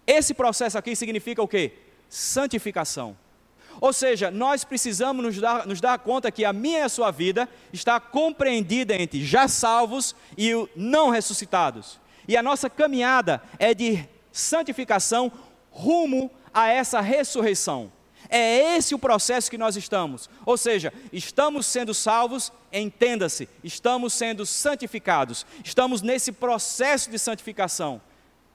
esse 0.06 0.35
processo 0.35 0.76
aqui 0.76 0.94
significa 0.94 1.42
o 1.42 1.48
quê? 1.48 1.72
Santificação. 2.11 3.16
Ou 3.80 3.90
seja, 3.90 4.30
nós 4.30 4.64
precisamos 4.64 5.24
nos 5.24 5.40
dar, 5.40 5.66
nos 5.66 5.80
dar 5.80 5.98
conta 5.98 6.30
que 6.30 6.44
a 6.44 6.52
minha 6.52 6.80
e 6.80 6.82
a 6.82 6.90
sua 6.90 7.11
vida 7.11 7.48
está 7.72 7.98
compreendida 7.98 8.94
entre 8.94 9.24
já 9.24 9.48
salvos 9.48 10.14
e 10.37 10.50
não 10.76 11.09
ressuscitados. 11.09 11.98
E 12.28 12.37
a 12.37 12.42
nossa 12.42 12.68
caminhada 12.68 13.42
é 13.59 13.72
de 13.72 14.06
santificação 14.30 15.32
rumo 15.70 16.30
a 16.52 16.68
essa 16.68 17.00
ressurreição. 17.00 17.90
É 18.28 18.76
esse 18.76 18.94
o 18.94 18.98
processo 18.98 19.50
que 19.50 19.58
nós 19.58 19.76
estamos. 19.76 20.28
Ou 20.44 20.56
seja, 20.56 20.92
estamos 21.12 21.66
sendo 21.66 21.92
salvos 21.94 22.52
entenda-se, 22.72 23.48
estamos 23.64 24.12
sendo 24.12 24.44
santificados, 24.44 25.46
estamos 25.64 26.02
nesse 26.02 26.32
processo 26.32 27.10
de 27.10 27.18
santificação. 27.18 28.00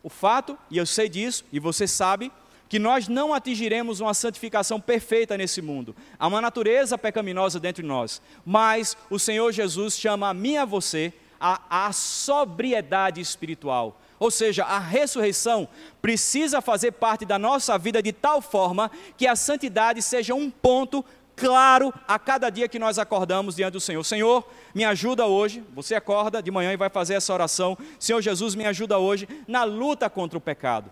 O 0.03 0.09
fato, 0.09 0.57
e 0.69 0.77
eu 0.77 0.85
sei 0.85 1.09
disso, 1.09 1.45
e 1.51 1.59
você 1.59 1.87
sabe, 1.87 2.31
que 2.69 2.79
nós 2.79 3.07
não 3.07 3.33
atingiremos 3.33 3.99
uma 3.99 4.13
santificação 4.13 4.79
perfeita 4.79 5.37
nesse 5.37 5.61
mundo. 5.61 5.95
Há 6.17 6.27
uma 6.27 6.39
natureza 6.39 6.97
pecaminosa 6.97 7.59
dentro 7.59 7.81
de 7.83 7.87
nós, 7.87 8.21
mas 8.45 8.95
o 9.09 9.19
Senhor 9.19 9.51
Jesus 9.51 9.97
chama 9.97 10.29
a 10.29 10.33
mim 10.33 10.53
e 10.53 10.57
a 10.57 10.65
você 10.65 11.13
a, 11.41 11.87
a 11.87 11.91
sobriedade 11.91 13.19
espiritual. 13.19 13.99
Ou 14.21 14.29
seja, 14.29 14.63
a 14.63 14.77
ressurreição 14.77 15.67
precisa 15.99 16.61
fazer 16.61 16.91
parte 16.91 17.25
da 17.25 17.39
nossa 17.39 17.75
vida 17.75 18.03
de 18.03 18.11
tal 18.13 18.39
forma 18.39 18.91
que 19.17 19.25
a 19.25 19.35
santidade 19.35 19.99
seja 19.99 20.35
um 20.35 20.47
ponto 20.47 21.03
claro 21.35 21.91
a 22.07 22.19
cada 22.19 22.51
dia 22.51 22.67
que 22.67 22.77
nós 22.77 22.99
acordamos 22.99 23.55
diante 23.55 23.73
do 23.73 23.79
Senhor. 23.79 24.03
Senhor, 24.03 24.47
me 24.75 24.85
ajuda 24.85 25.25
hoje. 25.25 25.63
Você 25.73 25.95
acorda 25.95 26.39
de 26.39 26.51
manhã 26.51 26.71
e 26.71 26.77
vai 26.77 26.87
fazer 26.87 27.15
essa 27.15 27.33
oração. 27.33 27.75
Senhor 27.97 28.21
Jesus, 28.21 28.53
me 28.53 28.63
ajuda 28.63 28.99
hoje 28.99 29.27
na 29.47 29.63
luta 29.63 30.07
contra 30.07 30.37
o 30.37 30.41
pecado. 30.41 30.91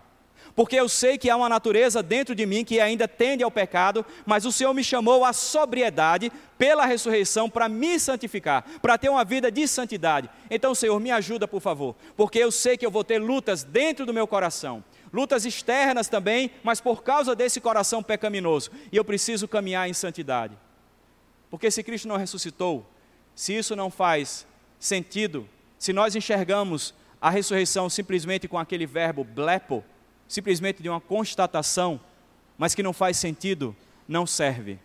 Porque 0.56 0.76
eu 0.76 0.90
sei 0.90 1.18
que 1.18 1.30
há 1.30 1.36
uma 1.36 1.50
natureza 1.50 2.04
dentro 2.04 2.36
de 2.36 2.46
mim 2.46 2.66
que 2.66 2.80
ainda 2.80 3.08
tende 3.08 3.44
ao 3.44 3.52
pecado, 3.52 4.06
mas 4.26 4.46
o 4.46 4.52
Senhor 4.52 4.74
me 4.74 4.84
chamou 4.84 5.24
à 5.24 5.34
sobriedade 5.34 6.32
pela 6.58 6.86
ressurreição 6.86 7.50
para 7.50 7.70
me 7.70 8.00
santificar, 8.00 8.66
para 8.82 8.98
ter 8.98 9.10
uma 9.10 9.24
vida 9.24 9.52
de 9.52 9.68
santidade. 9.68 10.30
Então, 10.50 10.76
Senhor, 10.76 11.00
me 11.00 11.12
ajuda, 11.12 11.48
por 11.48 11.62
favor, 11.62 11.96
porque 12.18 12.40
eu 12.40 12.52
sei 12.52 12.78
que 12.78 12.86
eu 12.86 12.92
vou 12.92 13.04
ter 13.04 13.20
lutas 13.20 13.64
dentro 13.64 14.06
do 14.06 14.14
meu 14.14 14.28
coração 14.28 14.84
lutas 15.12 15.46
externas 15.46 16.08
também, 16.08 16.52
mas 16.64 16.80
por 16.80 17.04
causa 17.04 17.36
desse 17.36 17.60
coração 17.60 18.04
pecaminoso. 18.04 18.72
E 18.92 18.98
eu 18.98 19.04
preciso 19.04 19.48
caminhar 19.48 19.90
em 19.90 19.94
santidade. 19.94 20.56
Porque 21.50 21.72
se 21.72 21.84
Cristo 21.84 22.08
não 22.08 22.18
ressuscitou, 22.18 22.86
se 23.34 23.58
isso 23.58 23.76
não 23.76 23.90
faz 23.90 24.46
sentido, 24.80 25.48
se 25.78 25.92
nós 25.92 26.16
enxergamos 26.16 26.94
a 27.22 27.30
ressurreição 27.30 27.90
simplesmente 27.90 28.48
com 28.48 28.58
aquele 28.58 28.86
verbo 28.86 29.24
blepo, 29.24 29.84
simplesmente 30.30 30.82
de 30.82 30.88
uma 30.88 31.02
constatação, 31.02 32.00
mas 32.58 32.76
que 32.76 32.84
não 32.84 32.94
faz 32.94 33.18
sentido, 33.18 33.76
não 34.08 34.28
serve. 34.28 34.80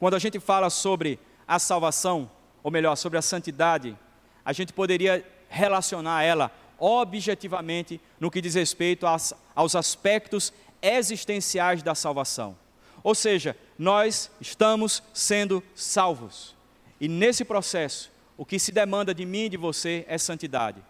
Quando 0.00 0.14
a 0.14 0.18
gente 0.18 0.40
fala 0.40 0.68
sobre 0.68 1.18
a 1.46 1.58
salvação, 1.58 2.28
ou 2.62 2.70
melhor, 2.70 2.96
sobre 2.96 3.16
a 3.16 3.22
santidade, 3.22 3.96
a 4.44 4.52
gente 4.52 4.72
poderia 4.72 5.24
relacionar 5.48 6.24
ela 6.24 6.50
objetivamente 6.76 8.00
no 8.18 8.30
que 8.30 8.40
diz 8.40 8.54
respeito 8.54 9.06
aos, 9.06 9.32
aos 9.54 9.76
aspectos 9.76 10.52
existenciais 10.82 11.82
da 11.82 11.94
salvação. 11.94 12.56
Ou 13.02 13.14
seja, 13.14 13.56
nós 13.78 14.30
estamos 14.40 15.02
sendo 15.12 15.62
salvos. 15.74 16.56
E 17.00 17.06
nesse 17.06 17.44
processo, 17.44 18.10
o 18.36 18.44
que 18.44 18.58
se 18.58 18.72
demanda 18.72 19.14
de 19.14 19.24
mim 19.24 19.44
e 19.44 19.50
de 19.50 19.56
você 19.56 20.04
é 20.08 20.18
santidade. 20.18 20.82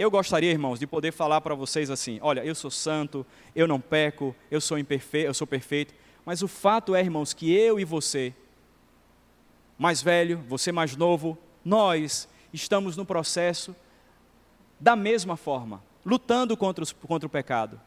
Eu 0.00 0.10
gostaria, 0.10 0.50
irmãos, 0.50 0.80
de 0.80 0.86
poder 0.86 1.12
falar 1.12 1.42
para 1.42 1.54
vocês 1.54 1.90
assim: 1.90 2.18
olha, 2.22 2.42
eu 2.42 2.54
sou 2.54 2.70
santo, 2.70 3.26
eu 3.54 3.68
não 3.68 3.78
peco, 3.78 4.34
eu 4.50 4.58
sou 4.58 4.78
imperfeito, 4.78 5.26
eu 5.26 5.34
sou 5.34 5.46
perfeito. 5.46 5.92
Mas 6.24 6.40
o 6.40 6.48
fato 6.48 6.94
é, 6.94 7.00
irmãos, 7.00 7.34
que 7.34 7.52
eu 7.52 7.78
e 7.78 7.84
você, 7.84 8.32
mais 9.76 10.00
velho, 10.00 10.42
você 10.48 10.72
mais 10.72 10.96
novo, 10.96 11.36
nós 11.62 12.26
estamos 12.50 12.96
no 12.96 13.04
processo 13.04 13.76
da 14.80 14.96
mesma 14.96 15.36
forma, 15.36 15.82
lutando 16.02 16.56
contra, 16.56 16.82
os, 16.82 16.92
contra 16.92 17.26
o 17.26 17.30
pecado. 17.30 17.78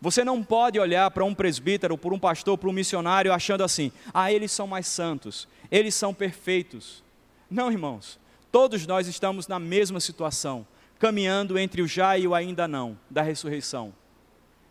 Você 0.00 0.24
não 0.24 0.42
pode 0.42 0.80
olhar 0.80 1.10
para 1.10 1.26
um 1.26 1.34
presbítero, 1.34 1.98
para 1.98 2.14
um 2.14 2.18
pastor, 2.18 2.56
para 2.56 2.70
um 2.70 2.72
missionário 2.72 3.30
achando 3.30 3.62
assim: 3.62 3.92
ah, 4.14 4.32
eles 4.32 4.52
são 4.52 4.66
mais 4.66 4.86
santos, 4.86 5.46
eles 5.70 5.94
são 5.94 6.14
perfeitos. 6.14 7.04
Não, 7.50 7.70
irmãos, 7.70 8.18
todos 8.50 8.86
nós 8.86 9.06
estamos 9.06 9.46
na 9.46 9.58
mesma 9.58 10.00
situação, 10.00 10.66
caminhando 10.98 11.58
entre 11.58 11.82
o 11.82 11.86
já 11.86 12.18
e 12.18 12.26
o 12.26 12.34
ainda 12.34 12.66
não 12.66 12.98
da 13.08 13.22
ressurreição. 13.22 13.94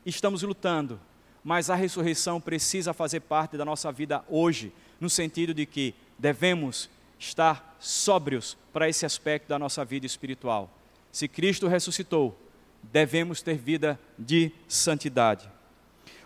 Estamos 0.05 0.43
lutando, 0.43 0.99
mas 1.43 1.69
a 1.69 1.75
ressurreição 1.75 2.41
precisa 2.41 2.93
fazer 2.93 3.21
parte 3.21 3.57
da 3.57 3.65
nossa 3.65 3.91
vida 3.91 4.23
hoje, 4.29 4.73
no 4.99 5.09
sentido 5.09 5.53
de 5.53 5.65
que 5.65 5.93
devemos 6.17 6.89
estar 7.19 7.75
sóbrios 7.79 8.57
para 8.73 8.89
esse 8.89 9.05
aspecto 9.05 9.47
da 9.47 9.57
nossa 9.57 9.83
vida 9.85 10.05
espiritual. 10.05 10.69
Se 11.11 11.27
Cristo 11.27 11.67
ressuscitou, 11.67 12.37
devemos 12.83 13.41
ter 13.41 13.57
vida 13.57 13.99
de 14.17 14.51
santidade. 14.67 15.49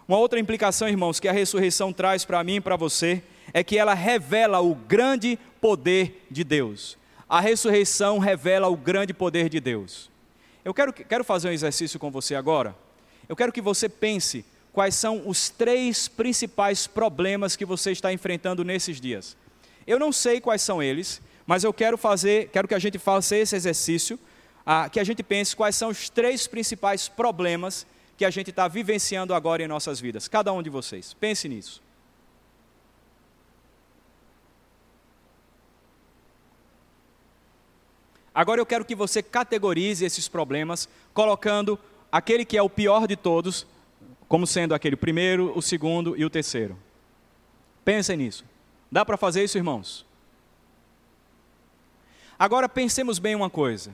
Uma 0.08 0.18
outra 0.18 0.40
implicação, 0.40 0.90
irmãos, 0.90 1.20
que 1.20 1.28
a 1.28 1.32
ressurreição 1.32 1.94
traz 1.94 2.26
para 2.26 2.44
mim 2.44 2.56
e 2.56 2.62
para 2.62 2.76
você, 2.76 3.24
é 3.54 3.64
que 3.64 3.78
ela 3.78 3.94
revela 3.94 4.60
o 4.60 4.76
grande 4.76 5.38
poder 5.60 6.26
de 6.30 6.44
Deus. 6.44 6.98
A 7.32 7.40
ressurreição 7.40 8.20
revela 8.20 8.68
o 8.68 8.76
grande 8.76 9.14
poder 9.14 9.48
de 9.48 9.62
Deus. 9.62 10.12
Eu 10.66 10.74
quero, 10.74 10.92
quero 10.92 11.24
fazer 11.24 11.48
um 11.48 11.54
exercício 11.54 11.98
com 11.98 12.12
você 12.12 12.36
agora. 12.36 12.76
Eu 13.30 13.38
quero 13.38 13.54
que 13.54 13.62
você 13.62 13.88
pense 13.88 14.44
quais 14.74 14.96
são 14.96 15.26
os 15.26 15.50
três 15.50 16.10
principais 16.10 16.88
problemas 16.88 17.56
que 17.56 17.64
você 17.64 17.94
está 17.94 18.12
enfrentando 18.12 18.66
nesses 18.66 19.00
dias. 19.00 19.38
Eu 19.88 19.98
não 19.98 20.12
sei 20.12 20.42
quais 20.42 20.62
são 20.62 20.84
eles, 20.84 21.22
mas 21.48 21.64
eu 21.64 21.72
quero 21.72 21.98
fazer, 21.98 22.50
quero 22.50 22.68
que 22.68 22.76
a 22.76 22.80
gente 22.80 23.00
faça 23.00 23.38
esse 23.38 23.56
exercício 23.56 24.20
ah, 24.66 24.90
que 24.90 25.00
a 25.00 25.04
gente 25.06 25.24
pense 25.24 25.56
quais 25.56 25.78
são 25.78 25.88
os 25.88 26.10
três 26.10 26.48
principais 26.48 27.08
problemas 27.08 27.88
que 28.18 28.26
a 28.26 28.30
gente 28.30 28.50
está 28.50 28.68
vivenciando 28.68 29.34
agora 29.34 29.64
em 29.64 29.70
nossas 29.70 30.02
vidas. 30.02 30.28
Cada 30.28 30.52
um 30.52 30.62
de 30.62 30.70
vocês, 30.70 31.14
pense 31.14 31.48
nisso. 31.48 31.82
Agora 38.34 38.62
eu 38.62 38.66
quero 38.66 38.86
que 38.86 38.96
você 38.96 39.22
categorize 39.22 40.06
esses 40.06 40.28
problemas, 40.28 40.88
colocando 41.14 41.78
aquele 42.12 42.46
que 42.46 42.58
é 42.58 42.62
o 42.62 42.70
pior 42.70 43.08
de 43.08 43.16
todos, 43.16 43.68
como 44.28 44.48
sendo 44.48 44.74
aquele 44.74 44.96
primeiro, 44.96 45.52
o 45.56 45.62
segundo 45.62 46.16
e 46.18 46.24
o 46.24 46.30
terceiro. 46.30 46.78
Pensem 47.84 48.18
nisso. 48.18 48.46
Dá 48.92 49.06
para 49.06 49.18
fazer 49.18 49.44
isso, 49.44 49.58
irmãos? 49.58 50.06
Agora 52.40 52.68
pensemos 52.68 53.20
bem 53.20 53.36
uma 53.36 53.50
coisa 53.50 53.92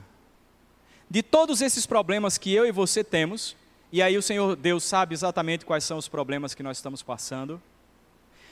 de 1.10 1.22
todos 1.22 1.60
esses 1.60 1.86
problemas 1.86 2.36
que 2.36 2.52
eu 2.52 2.66
e 2.66 2.72
você 2.72 3.02
temos, 3.02 3.56
e 3.90 4.02
aí 4.02 4.16
o 4.16 4.22
Senhor 4.22 4.54
Deus 4.54 4.84
sabe 4.84 5.14
exatamente 5.14 5.64
quais 5.64 5.84
são 5.84 5.96
os 5.96 6.08
problemas 6.08 6.54
que 6.54 6.62
nós 6.62 6.76
estamos 6.76 7.02
passando. 7.02 7.60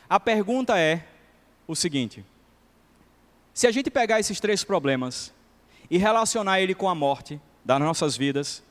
A 0.09 0.19
pergunta 0.19 0.79
é 0.79 1.05
o 1.67 1.77
seguinte: 1.77 2.25
se 3.53 3.67
a 3.67 3.71
gente 3.71 3.91
pegar 3.91 4.19
esses 4.19 4.41
três 4.41 4.65
problemas 4.65 5.33
e 5.91 5.99
relacionar 5.99 6.61
ele 6.61 6.75
com 6.75 6.89
a 6.89 6.95
morte 6.95 7.41
das 7.65 7.81
nossas 7.81 8.17
vidas, 8.17 8.63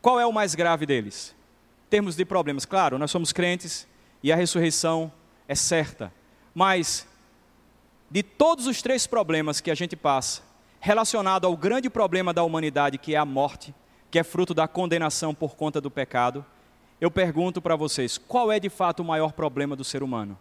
qual 0.00 0.18
é 0.18 0.26
o 0.26 0.32
mais 0.32 0.54
grave 0.54 0.86
deles? 0.86 1.34
Termos 1.88 2.16
de 2.16 2.24
problemas, 2.24 2.64
claro, 2.64 2.98
nós 2.98 3.10
somos 3.10 3.32
crentes 3.32 3.86
e 4.22 4.32
a 4.32 4.36
ressurreição 4.36 5.12
é 5.48 5.54
certa, 5.54 6.12
mas 6.54 7.06
de 8.10 8.22
todos 8.22 8.66
os 8.66 8.82
três 8.82 9.06
problemas 9.06 9.60
que 9.60 9.70
a 9.70 9.74
gente 9.74 9.96
passa, 9.96 10.42
relacionado 10.80 11.46
ao 11.46 11.56
grande 11.56 11.90
problema 11.90 12.32
da 12.32 12.42
humanidade, 12.42 12.98
que 12.98 13.14
é 13.14 13.18
a 13.18 13.24
morte, 13.24 13.74
que 14.10 14.18
é 14.18 14.24
fruto 14.24 14.54
da 14.54 14.66
condenação 14.66 15.34
por 15.34 15.54
conta 15.54 15.80
do 15.80 15.90
pecado, 15.90 16.44
eu 17.00 17.10
pergunto 17.10 17.62
para 17.62 17.76
vocês: 17.76 18.18
qual 18.18 18.50
é 18.50 18.58
de 18.58 18.68
fato 18.68 19.00
o 19.00 19.04
maior 19.04 19.32
problema 19.32 19.76
do 19.76 19.84
ser 19.84 20.02
humano? 20.02 20.38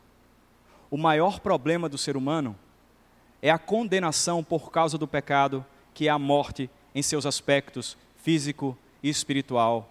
O 0.89 0.97
maior 0.97 1.39
problema 1.39 1.87
do 1.87 1.97
ser 1.97 2.17
humano 2.17 2.55
é 3.41 3.49
a 3.49 3.57
condenação 3.57 4.43
por 4.43 4.71
causa 4.71 4.97
do 4.97 5.07
pecado, 5.07 5.65
que 5.93 6.07
é 6.07 6.11
a 6.11 6.19
morte 6.19 6.69
em 6.93 7.01
seus 7.01 7.25
aspectos 7.25 7.97
físico 8.21 8.77
e 9.01 9.09
espiritual. 9.09 9.89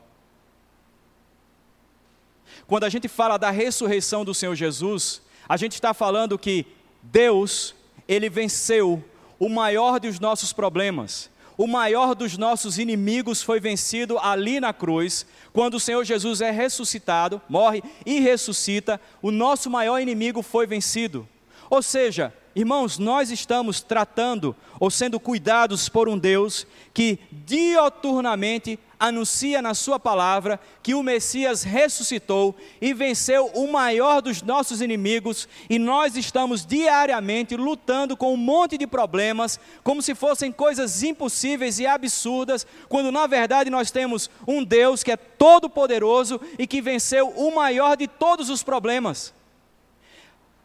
Quando 2.66 2.84
a 2.84 2.88
gente 2.88 3.09
fala 3.09 3.38
da 3.38 3.51
ressurreição 3.51 4.24
do 4.24 4.34
Senhor 4.34 4.55
Jesus, 4.55 5.22
a 5.49 5.57
gente 5.57 5.72
está 5.72 5.94
falando 5.94 6.38
que 6.38 6.66
Deus, 7.03 7.74
ele 8.07 8.28
venceu 8.28 9.03
o 9.38 9.49
maior 9.49 10.01
dos 10.01 10.18
nossos 10.18 10.53
problemas, 10.53 11.30
o 11.57 11.66
maior 11.66 12.14
dos 12.14 12.38
nossos 12.38 12.78
inimigos 12.78 13.42
foi 13.42 13.59
vencido 13.59 14.18
ali 14.18 14.61
na 14.61 14.72
cruz, 14.72 15.26
quando 15.53 15.74
o 15.74 15.80
Senhor 15.80 16.05
Jesus 16.05 16.40
é 16.40 16.53
ressuscitado, 16.53 17.42
morre 17.49 17.82
e 18.07 18.20
ressuscita, 18.20 19.01
o 19.20 19.32
nosso 19.32 19.68
maior 19.68 19.99
inimigo 19.99 20.40
foi 20.40 20.66
vencido. 20.66 21.28
Ou 21.68 21.82
seja, 21.82 22.32
Irmãos, 22.59 22.99
nós 22.99 23.31
estamos 23.31 23.81
tratando 23.81 24.57
ou 24.81 24.91
sendo 24.91 25.21
cuidados 25.21 25.89
por 25.89 26.09
um 26.09 26.19
Deus 26.19 26.67
que 26.93 27.17
dioturnamente 27.31 28.81
anuncia 28.99 29.63
na 29.63 29.75
Sua 29.75 29.97
palavra 30.01 30.59
que 30.83 30.93
o 30.93 31.01
Messias 31.01 31.63
ressuscitou 31.63 32.57
e 32.81 32.93
venceu 32.93 33.47
o 33.55 33.71
maior 33.71 34.21
dos 34.21 34.43
nossos 34.43 34.81
inimigos, 34.81 35.49
e 35.71 35.79
nós 35.79 36.17
estamos 36.17 36.67
diariamente 36.67 37.57
lutando 37.57 38.17
com 38.17 38.35
um 38.35 38.37
monte 38.37 38.77
de 38.77 38.89
problemas, 38.89 39.61
como 39.85 40.03
se 40.03 40.13
fossem 40.13 40.51
coisas 40.51 41.05
impossíveis 41.05 41.79
e 41.79 41.87
absurdas, 41.87 42.67
quando 42.89 43.13
na 43.13 43.29
verdade 43.29 43.71
nós 43.71 43.93
temos 43.93 44.29
um 44.49 44.65
Deus 44.65 45.05
que 45.05 45.13
é 45.13 45.17
todo-poderoso 45.17 46.41
e 46.59 46.67
que 46.67 46.83
venceu 46.83 47.29
o 47.37 47.55
maior 47.55 47.97
de 47.97 48.09
todos 48.09 48.51
os 48.51 48.65
problemas. 48.65 49.38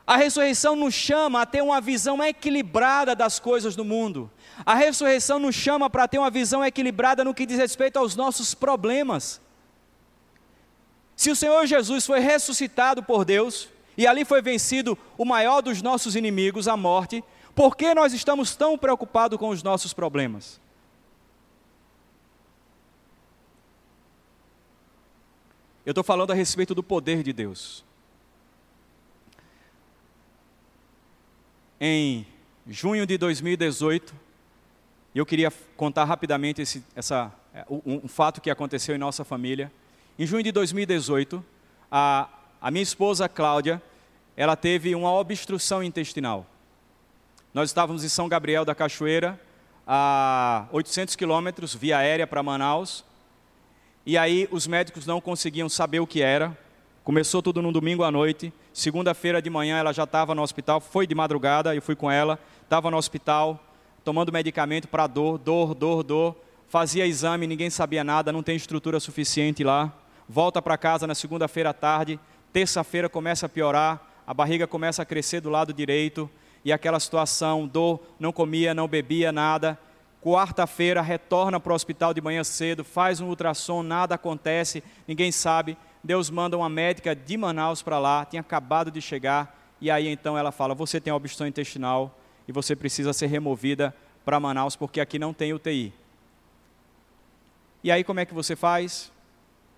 A 0.05 0.17
ressurreição 0.17 0.75
nos 0.75 0.93
chama 0.93 1.41
a 1.41 1.45
ter 1.45 1.61
uma 1.61 1.79
visão 1.79 2.21
equilibrada 2.21 3.15
das 3.15 3.39
coisas 3.39 3.75
do 3.75 3.85
mundo. 3.85 4.29
A 4.65 4.75
ressurreição 4.75 5.39
nos 5.39 5.55
chama 5.55 5.89
para 5.89 6.07
ter 6.07 6.19
uma 6.19 6.29
visão 6.29 6.63
equilibrada 6.63 7.23
no 7.23 7.33
que 7.33 7.45
diz 7.45 7.57
respeito 7.57 7.97
aos 7.97 8.15
nossos 8.15 8.53
problemas. 8.53 9.39
Se 11.15 11.31
o 11.31 11.35
Senhor 11.35 11.65
Jesus 11.65 12.05
foi 12.05 12.19
ressuscitado 12.19 13.01
por 13.01 13.23
Deus 13.23 13.69
e 13.97 14.05
ali 14.05 14.25
foi 14.25 14.41
vencido 14.41 14.97
o 15.17 15.23
maior 15.23 15.61
dos 15.61 15.81
nossos 15.81 16.15
inimigos, 16.15 16.67
a 16.67 16.75
morte, 16.75 17.23
por 17.55 17.77
que 17.77 17.93
nós 17.93 18.11
estamos 18.13 18.55
tão 18.55 18.77
preocupados 18.77 19.39
com 19.39 19.49
os 19.49 19.63
nossos 19.63 19.93
problemas? 19.93 20.59
Eu 25.85 25.91
estou 25.91 26.03
falando 26.03 26.31
a 26.31 26.35
respeito 26.35 26.75
do 26.75 26.83
poder 26.83 27.23
de 27.23 27.31
Deus. 27.31 27.83
Em 31.85 32.25
junho 32.65 33.05
de 33.05 33.17
2018, 33.17 34.15
e 35.13 35.17
eu 35.19 35.25
queria 35.25 35.51
contar 35.75 36.05
rapidamente 36.05 36.61
esse, 36.61 36.81
essa, 36.95 37.29
um, 37.69 37.99
um, 38.05 38.07
fato 38.07 38.39
que 38.39 38.49
aconteceu 38.49 38.95
em 38.95 38.97
nossa 38.97 39.25
família. 39.25 39.69
Em 40.17 40.25
junho 40.25 40.41
de 40.41 40.51
2018, 40.53 41.43
a, 41.91 42.29
a 42.61 42.71
minha 42.71 42.81
esposa 42.81 43.27
Cláudia, 43.27 43.83
ela 44.37 44.55
teve 44.55 44.95
uma 44.95 45.11
obstrução 45.11 45.83
intestinal. 45.83 46.45
Nós 47.53 47.69
estávamos 47.69 48.05
em 48.05 48.09
São 48.09 48.29
Gabriel 48.29 48.63
da 48.63 48.73
Cachoeira, 48.73 49.37
a 49.85 50.67
800 50.71 51.17
quilômetros 51.17 51.75
via 51.75 51.97
aérea 51.97 52.25
para 52.25 52.41
Manaus, 52.41 53.03
e 54.05 54.17
aí 54.17 54.47
os 54.51 54.67
médicos 54.67 55.05
não 55.05 55.19
conseguiam 55.19 55.67
saber 55.67 55.99
o 55.99 56.07
que 56.07 56.21
era, 56.21 56.57
Começou 57.03 57.41
tudo 57.41 57.61
num 57.61 57.73
domingo 57.73 58.01
à 58.03 58.09
noite. 58.09 58.53
Segunda-feira 58.73 59.39
de 59.39 59.51
manhã 59.51 59.77
ela 59.77 59.93
já 59.93 60.03
estava 60.03 60.33
no 60.33 60.41
hospital. 60.41 60.81
Foi 60.81 61.05
de 61.05 61.13
madrugada, 61.13 61.75
eu 61.75 61.81
fui 61.81 61.95
com 61.95 62.09
ela. 62.09 62.39
Estava 62.63 62.89
no 62.89 62.97
hospital, 62.97 63.63
tomando 64.03 64.33
medicamento 64.33 64.87
para 64.87 65.05
dor, 65.05 65.37
dor, 65.37 65.75
dor, 65.75 66.01
dor. 66.01 66.35
Fazia 66.67 67.05
exame, 67.05 67.45
ninguém 67.45 67.69
sabia 67.69 68.03
nada, 68.03 68.31
não 68.31 68.41
tem 68.41 68.55
estrutura 68.55 68.99
suficiente 68.99 69.63
lá. 69.63 69.93
Volta 70.27 70.59
para 70.59 70.75
casa 70.75 71.05
na 71.05 71.13
segunda-feira 71.13 71.69
à 71.69 71.73
tarde. 71.73 72.19
Terça-feira 72.51 73.07
começa 73.07 73.45
a 73.45 73.49
piorar, 73.49 74.01
a 74.25 74.33
barriga 74.33 74.65
começa 74.65 75.03
a 75.03 75.05
crescer 75.05 75.39
do 75.39 75.51
lado 75.51 75.71
direito. 75.71 76.27
E 76.65 76.73
aquela 76.73 76.99
situação, 76.99 77.67
dor, 77.67 78.01
não 78.19 78.31
comia, 78.31 78.73
não 78.73 78.87
bebia 78.87 79.31
nada. 79.31 79.77
Quarta-feira 80.19 80.99
retorna 80.99 81.59
para 81.59 81.73
o 81.73 81.75
hospital 81.75 82.11
de 82.11 82.21
manhã 82.21 82.43
cedo, 82.43 82.83
faz 82.83 83.19
um 83.19 83.27
ultrassom, 83.27 83.83
nada 83.83 84.15
acontece, 84.15 84.81
ninguém 85.07 85.31
sabe. 85.31 85.77
Deus 86.03 86.29
manda 86.29 86.57
uma 86.57 86.69
médica 86.69 87.15
de 87.15 87.37
Manaus 87.37 87.81
para 87.81 87.97
lá, 87.97 88.25
tinha 88.25 88.41
acabado 88.41 88.91
de 88.91 89.01
chegar, 89.01 89.57
e 89.79 89.89
aí 89.89 90.07
então 90.07 90.37
ela 90.37 90.51
fala: 90.51 90.75
Você 90.75 90.99
tem 90.99 91.13
obstrução 91.13 91.47
intestinal 91.47 92.17
e 92.47 92.51
você 92.51 92.75
precisa 92.75 93.13
ser 93.13 93.27
removida 93.27 93.95
para 94.25 94.39
Manaus 94.39 94.75
porque 94.75 94.99
aqui 94.99 95.17
não 95.17 95.33
tem 95.33 95.53
UTI. 95.53 95.93
E 97.83 97.91
aí 97.91 98.03
como 98.03 98.19
é 98.19 98.25
que 98.25 98.33
você 98.33 98.55
faz? 98.55 99.11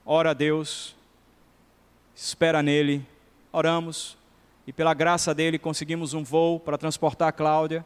Ora 0.06 0.32
a 0.32 0.34
Deus, 0.34 0.96
espera 2.16 2.62
nele, 2.62 3.06
oramos, 3.52 4.18
e 4.66 4.74
pela 4.74 4.94
graça 4.94 5.34
dele 5.34 5.58
conseguimos 5.60 6.14
um 6.14 6.24
voo 6.24 6.60
para 6.60 6.78
transportar 6.78 7.28
a 7.28 7.32
Cláudia 7.32 7.86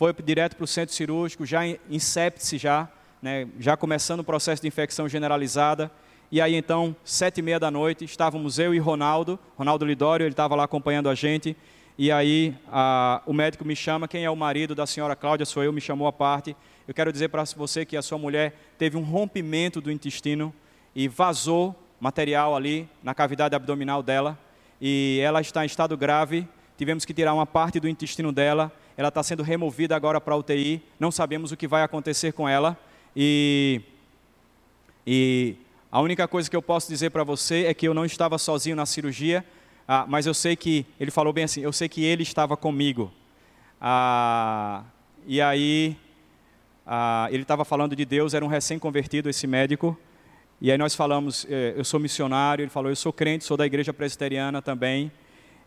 foi 0.00 0.14
direto 0.14 0.56
para 0.56 0.64
o 0.64 0.66
centro 0.66 0.94
cirúrgico, 0.94 1.44
já 1.44 1.66
em, 1.66 1.78
em 1.88 1.98
sepse 1.98 2.56
já, 2.56 2.88
né, 3.20 3.46
já 3.58 3.76
começando 3.76 4.20
o 4.20 4.24
processo 4.24 4.62
de 4.62 4.68
infecção 4.68 5.08
generalizada. 5.08 5.90
E 6.32 6.40
aí 6.40 6.54
então, 6.54 6.94
sete 7.04 7.38
e 7.38 7.42
meia 7.42 7.58
da 7.58 7.70
noite, 7.70 8.04
estávamos 8.04 8.58
eu 8.58 8.74
e 8.74 8.78
Ronaldo, 8.78 9.38
Ronaldo 9.56 9.84
Lidório, 9.84 10.24
ele 10.24 10.32
estava 10.32 10.54
lá 10.54 10.64
acompanhando 10.64 11.08
a 11.08 11.14
gente. 11.14 11.56
E 11.98 12.12
aí 12.12 12.54
a, 12.68 13.20
o 13.26 13.32
médico 13.32 13.64
me 13.64 13.74
chama, 13.74 14.06
quem 14.06 14.24
é 14.24 14.30
o 14.30 14.36
marido 14.36 14.74
da 14.74 14.86
senhora 14.86 15.16
Cláudia? 15.16 15.44
Sou 15.44 15.62
eu, 15.62 15.72
me 15.72 15.80
chamou 15.80 16.06
à 16.06 16.12
parte. 16.12 16.56
Eu 16.86 16.94
quero 16.94 17.12
dizer 17.12 17.28
para 17.28 17.44
você 17.56 17.84
que 17.84 17.96
a 17.96 18.02
sua 18.02 18.18
mulher 18.18 18.54
teve 18.78 18.96
um 18.96 19.02
rompimento 19.02 19.80
do 19.80 19.90
intestino 19.90 20.54
e 20.94 21.08
vazou 21.08 21.74
material 22.00 22.54
ali 22.54 22.88
na 23.02 23.14
cavidade 23.14 23.54
abdominal 23.54 24.02
dela. 24.02 24.38
E 24.80 25.20
ela 25.22 25.40
está 25.40 25.64
em 25.64 25.66
estado 25.66 25.96
grave. 25.96 26.48
Tivemos 26.78 27.04
que 27.04 27.12
tirar 27.12 27.34
uma 27.34 27.46
parte 27.46 27.78
do 27.78 27.88
intestino 27.88 28.32
dela 28.32 28.72
ela 29.00 29.08
está 29.08 29.22
sendo 29.22 29.42
removida 29.42 29.96
agora 29.96 30.20
para 30.20 30.34
a 30.34 30.36
UTI, 30.36 30.82
não 30.98 31.10
sabemos 31.10 31.50
o 31.50 31.56
que 31.56 31.66
vai 31.66 31.82
acontecer 31.82 32.34
com 32.34 32.46
ela. 32.46 32.76
E, 33.16 33.80
e 35.06 35.56
a 35.92 36.00
única 36.00 36.28
coisa 36.28 36.48
que 36.48 36.54
eu 36.54 36.62
posso 36.62 36.88
dizer 36.88 37.10
para 37.10 37.24
você 37.24 37.64
é 37.64 37.74
que 37.74 37.88
eu 37.88 37.92
não 37.92 38.04
estava 38.04 38.38
sozinho 38.38 38.76
na 38.76 38.86
cirurgia, 38.86 39.44
ah, 39.88 40.04
mas 40.08 40.24
eu 40.24 40.32
sei 40.32 40.54
que, 40.54 40.86
ele 41.00 41.10
falou 41.10 41.32
bem 41.32 41.42
assim, 41.42 41.62
eu 41.62 41.72
sei 41.72 41.88
que 41.88 42.04
ele 42.04 42.22
estava 42.22 42.56
comigo. 42.56 43.12
Ah, 43.80 44.84
e 45.26 45.40
aí, 45.40 45.96
ah, 46.86 47.26
ele 47.32 47.42
estava 47.42 47.64
falando 47.64 47.96
de 47.96 48.04
Deus, 48.04 48.34
era 48.34 48.44
um 48.44 48.48
recém-convertido 48.48 49.28
esse 49.28 49.48
médico. 49.48 49.98
E 50.60 50.70
aí 50.70 50.78
nós 50.78 50.94
falamos, 50.94 51.44
eh, 51.48 51.72
eu 51.74 51.84
sou 51.84 51.98
missionário, 51.98 52.62
ele 52.62 52.70
falou, 52.70 52.90
eu 52.90 52.96
sou 52.96 53.12
crente, 53.12 53.44
sou 53.44 53.56
da 53.56 53.66
igreja 53.66 53.92
presbiteriana 53.92 54.62
também. 54.62 55.10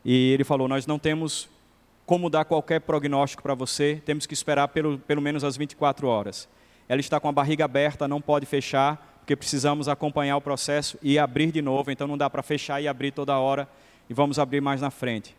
E 0.06 0.32
ele 0.32 0.44
falou, 0.44 0.68
nós 0.68 0.88
não 0.88 1.00
temos 1.00 1.50
como 2.06 2.30
dar 2.30 2.46
qualquer 2.46 2.80
prognóstico 2.82 3.42
para 3.42 3.56
você, 3.56 4.02
temos 4.06 4.26
que 4.26 4.34
esperar 4.34 4.68
pelo, 4.68 5.00
pelo 5.00 5.22
menos 5.22 5.44
as 5.44 5.58
24 5.58 6.08
horas. 6.08 6.48
Ela 6.88 7.02
está 7.02 7.20
com 7.20 7.28
a 7.28 7.32
barriga 7.32 7.66
aberta, 7.66 8.08
não 8.08 8.22
pode 8.22 8.46
fechar, 8.46 9.13
porque 9.24 9.38
precisamos 9.38 9.88
acompanhar 9.88 10.36
o 10.36 10.42
processo 10.42 11.00
e 11.02 11.18
abrir 11.18 11.50
de 11.50 11.62
novo, 11.62 11.90
então 11.90 12.06
não 12.06 12.18
dá 12.18 12.30
para 12.30 12.44
fechar 12.44 12.82
e 12.82 12.90
abrir 12.90 13.12
toda 13.12 13.40
hora, 13.40 13.70
e 14.10 14.14
vamos 14.14 14.38
abrir 14.38 14.60
mais 14.60 14.82
na 14.82 14.92
frente. 14.92 15.34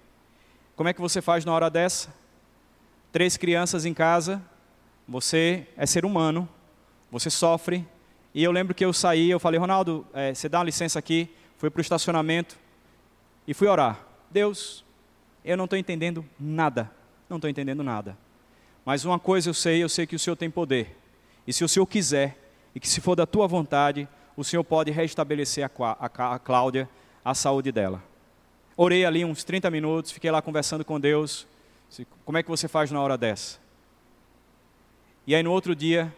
Como 0.75 0.89
é 0.89 0.95
que 0.95 1.03
você 1.03 1.21
faz 1.21 1.45
na 1.45 1.53
hora 1.53 1.69
dessa? 1.69 2.09
Três 3.13 3.37
crianças 3.37 3.85
em 3.85 3.93
casa, 3.93 4.41
você 5.07 5.67
é 5.77 5.85
ser 5.85 6.07
humano, 6.07 6.49
você 7.11 7.29
sofre, 7.29 7.87
e 8.33 8.43
eu 8.43 8.51
lembro 8.51 8.75
que 8.75 8.83
eu 8.83 8.91
saí, 8.91 9.31
eu 9.31 9.39
falei, 9.39 9.61
Ronaldo, 9.61 10.07
é, 10.15 10.33
você 10.33 10.49
dá 10.49 10.61
uma 10.61 10.65
licença 10.65 10.99
aqui, 10.99 11.29
fui 11.59 11.69
para 11.69 11.81
o 11.81 11.83
estacionamento 11.83 12.57
e 13.47 13.53
fui 13.53 13.69
orar. 13.69 14.01
Deus, 14.31 14.83
eu 15.45 15.59
não 15.59 15.65
estou 15.65 15.79
entendendo 15.79 16.25
nada. 16.41 16.91
Não 17.29 17.37
estou 17.37 17.51
entendendo 17.51 17.85
nada. 17.85 18.17
Mas 18.83 19.05
uma 19.05 19.19
coisa 19.19 19.51
eu 19.51 19.55
sei, 19.55 19.83
eu 19.83 19.91
sei 19.91 20.07
que 20.07 20.17
o 20.17 20.19
Senhor 20.19 20.37
tem 20.37 20.51
poder. 20.51 20.97
E 21.47 21.53
se 21.53 21.63
o 21.63 21.69
Senhor 21.69 21.87
quiser, 21.87 22.44
e 22.75 22.81
que 22.81 22.89
se 22.89 23.01
for 23.01 23.15
da 23.15 23.27
tua 23.27 23.47
vontade, 23.47 24.09
o 24.37 24.43
Senhor 24.43 24.65
pode 24.65 24.91
restabelecer 24.91 25.65
a, 25.65 26.39
Cláudia, 26.39 26.89
a 27.25 27.35
saúde 27.35 27.71
dela. 27.71 28.03
Orei 28.77 29.05
ali 29.05 29.25
uns 29.25 29.45
30 29.45 29.71
minutos, 29.71 30.11
fiquei 30.11 30.31
lá 30.31 30.43
conversando 30.43 30.85
com 30.85 30.99
Deus. 30.99 31.47
Como 32.25 32.37
é 32.37 32.43
que 32.43 32.51
você 32.51 32.67
faz 32.67 32.91
na 32.91 33.01
hora 33.01 33.17
dessa? 33.17 33.59
E 35.27 35.35
aí 35.35 35.43
no 35.43 35.53
outro 35.53 35.75
dia, 35.77 36.13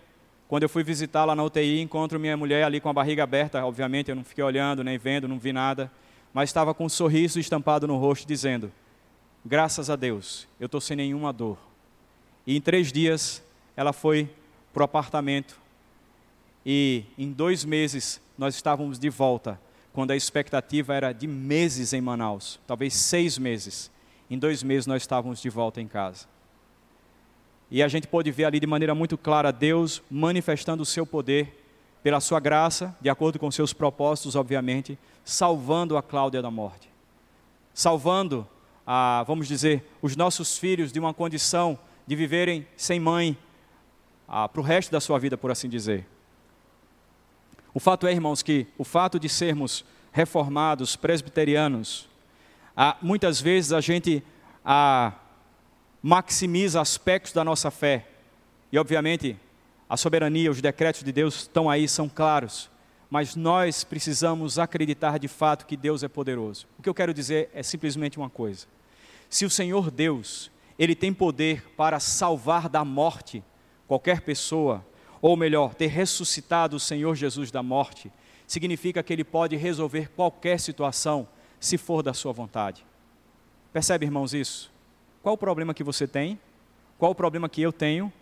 quando 0.48 0.62
eu 0.62 0.68
fui 0.68 0.82
visitá-la 0.82 1.34
na 1.34 1.44
UTI, 1.44 1.80
encontro 1.80 2.18
minha 2.18 2.36
mulher 2.36 2.64
ali 2.64 2.80
com 2.80 2.88
a 2.88 2.92
barriga 2.92 3.22
aberta, 3.22 3.64
obviamente 3.64 4.08
eu 4.10 4.16
não 4.16 4.24
fiquei 4.24 4.42
olhando, 4.42 4.82
nem 4.82 4.96
vendo, 4.96 5.28
não 5.28 5.38
vi 5.38 5.52
nada, 5.52 5.90
mas 6.32 6.48
estava 6.48 6.72
com 6.72 6.86
um 6.86 6.88
sorriso 6.88 7.38
estampado 7.38 7.86
no 7.86 7.96
rosto, 7.98 8.26
dizendo: 8.26 8.72
graças 9.44 9.90
a 9.90 9.96
Deus, 9.96 10.48
eu 10.58 10.66
estou 10.66 10.80
sem 10.80 10.96
nenhuma 10.96 11.32
dor. 11.32 11.58
E 12.46 12.56
em 12.56 12.60
três 12.60 12.90
dias 12.90 13.42
ela 13.76 13.92
foi 13.92 14.30
para 14.72 14.82
o 14.82 14.84
apartamento. 14.84 15.65
E 16.68 17.04
em 17.16 17.30
dois 17.30 17.64
meses 17.64 18.20
nós 18.36 18.56
estávamos 18.56 18.98
de 18.98 19.08
volta, 19.08 19.60
quando 19.92 20.10
a 20.10 20.16
expectativa 20.16 20.92
era 20.92 21.12
de 21.12 21.28
meses 21.28 21.92
em 21.92 22.00
Manaus, 22.00 22.58
talvez 22.66 22.92
seis 22.92 23.38
meses. 23.38 23.88
Em 24.28 24.36
dois 24.36 24.64
meses 24.64 24.84
nós 24.84 25.02
estávamos 25.02 25.40
de 25.40 25.48
volta 25.48 25.80
em 25.80 25.86
casa. 25.86 26.26
E 27.70 27.84
a 27.84 27.88
gente 27.88 28.08
pôde 28.08 28.32
ver 28.32 28.46
ali 28.46 28.58
de 28.58 28.66
maneira 28.66 28.96
muito 28.96 29.16
clara 29.16 29.52
Deus 29.52 30.02
manifestando 30.10 30.82
o 30.82 30.86
seu 30.86 31.06
poder 31.06 31.64
pela 32.02 32.20
sua 32.20 32.40
graça, 32.40 32.96
de 33.00 33.08
acordo 33.08 33.38
com 33.38 33.48
seus 33.48 33.72
propósitos, 33.72 34.34
obviamente, 34.34 34.98
salvando 35.24 35.96
a 35.96 36.02
Cláudia 36.02 36.42
da 36.42 36.50
morte. 36.50 36.88
Salvando 37.72 38.46
a, 38.84 39.24
vamos 39.24 39.46
dizer, 39.46 39.88
os 40.02 40.16
nossos 40.16 40.58
filhos 40.58 40.90
de 40.90 40.98
uma 40.98 41.14
condição 41.14 41.78
de 42.06 42.16
viverem 42.16 42.66
sem 42.76 42.98
mãe 42.98 43.38
para 44.26 44.60
o 44.60 44.64
resto 44.64 44.90
da 44.90 45.00
sua 45.00 45.18
vida, 45.18 45.38
por 45.38 45.52
assim 45.52 45.68
dizer. 45.68 46.06
O 47.76 47.78
fato 47.78 48.06
é, 48.06 48.12
irmãos, 48.12 48.42
que 48.42 48.66
o 48.78 48.84
fato 48.84 49.20
de 49.20 49.28
sermos 49.28 49.84
reformados, 50.10 50.96
presbiterianos, 50.96 52.08
muitas 53.02 53.38
vezes 53.38 53.70
a 53.70 53.82
gente 53.82 54.22
maximiza 56.02 56.80
aspectos 56.80 57.34
da 57.34 57.44
nossa 57.44 57.70
fé. 57.70 58.06
E, 58.72 58.78
obviamente, 58.78 59.36
a 59.90 59.94
soberania, 59.94 60.50
os 60.50 60.62
decretos 60.62 61.02
de 61.02 61.12
Deus 61.12 61.42
estão 61.42 61.68
aí, 61.68 61.86
são 61.86 62.08
claros. 62.08 62.70
Mas 63.10 63.36
nós 63.36 63.84
precisamos 63.84 64.58
acreditar 64.58 65.18
de 65.18 65.28
fato 65.28 65.66
que 65.66 65.76
Deus 65.76 66.02
é 66.02 66.08
poderoso. 66.08 66.66
O 66.78 66.82
que 66.82 66.88
eu 66.88 66.94
quero 66.94 67.12
dizer 67.12 67.50
é 67.52 67.62
simplesmente 67.62 68.16
uma 68.16 68.30
coisa: 68.30 68.66
se 69.28 69.44
o 69.44 69.50
Senhor 69.50 69.90
Deus, 69.90 70.50
ele 70.78 70.94
tem 70.94 71.12
poder 71.12 71.62
para 71.76 72.00
salvar 72.00 72.70
da 72.70 72.82
morte 72.86 73.44
qualquer 73.86 74.22
pessoa, 74.22 74.82
ou 75.20 75.36
melhor, 75.36 75.74
ter 75.74 75.86
ressuscitado 75.86 76.76
o 76.76 76.80
Senhor 76.80 77.14
Jesus 77.14 77.50
da 77.50 77.62
morte, 77.62 78.10
significa 78.46 79.02
que 79.02 79.12
ele 79.12 79.24
pode 79.24 79.56
resolver 79.56 80.10
qualquer 80.10 80.60
situação, 80.60 81.28
se 81.58 81.78
for 81.78 82.02
da 82.02 82.12
sua 82.12 82.32
vontade. 82.32 82.84
Percebe, 83.72 84.06
irmãos, 84.06 84.32
isso? 84.32 84.70
Qual 85.22 85.34
o 85.34 85.38
problema 85.38 85.74
que 85.74 85.82
você 85.82 86.06
tem? 86.06 86.38
Qual 86.98 87.12
o 87.12 87.14
problema 87.14 87.48
que 87.48 87.60
eu 87.60 87.72
tenho? 87.72 88.12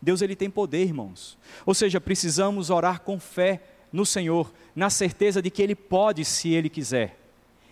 Deus 0.00 0.22
ele 0.22 0.36
tem 0.36 0.50
poder, 0.50 0.82
irmãos. 0.82 1.36
Ou 1.64 1.74
seja, 1.74 2.00
precisamos 2.00 2.70
orar 2.70 3.00
com 3.00 3.18
fé 3.18 3.62
no 3.92 4.04
Senhor, 4.04 4.52
na 4.74 4.90
certeza 4.90 5.40
de 5.40 5.50
que 5.50 5.62
ele 5.62 5.74
pode 5.74 6.24
se 6.24 6.50
ele 6.52 6.68
quiser. 6.68 7.18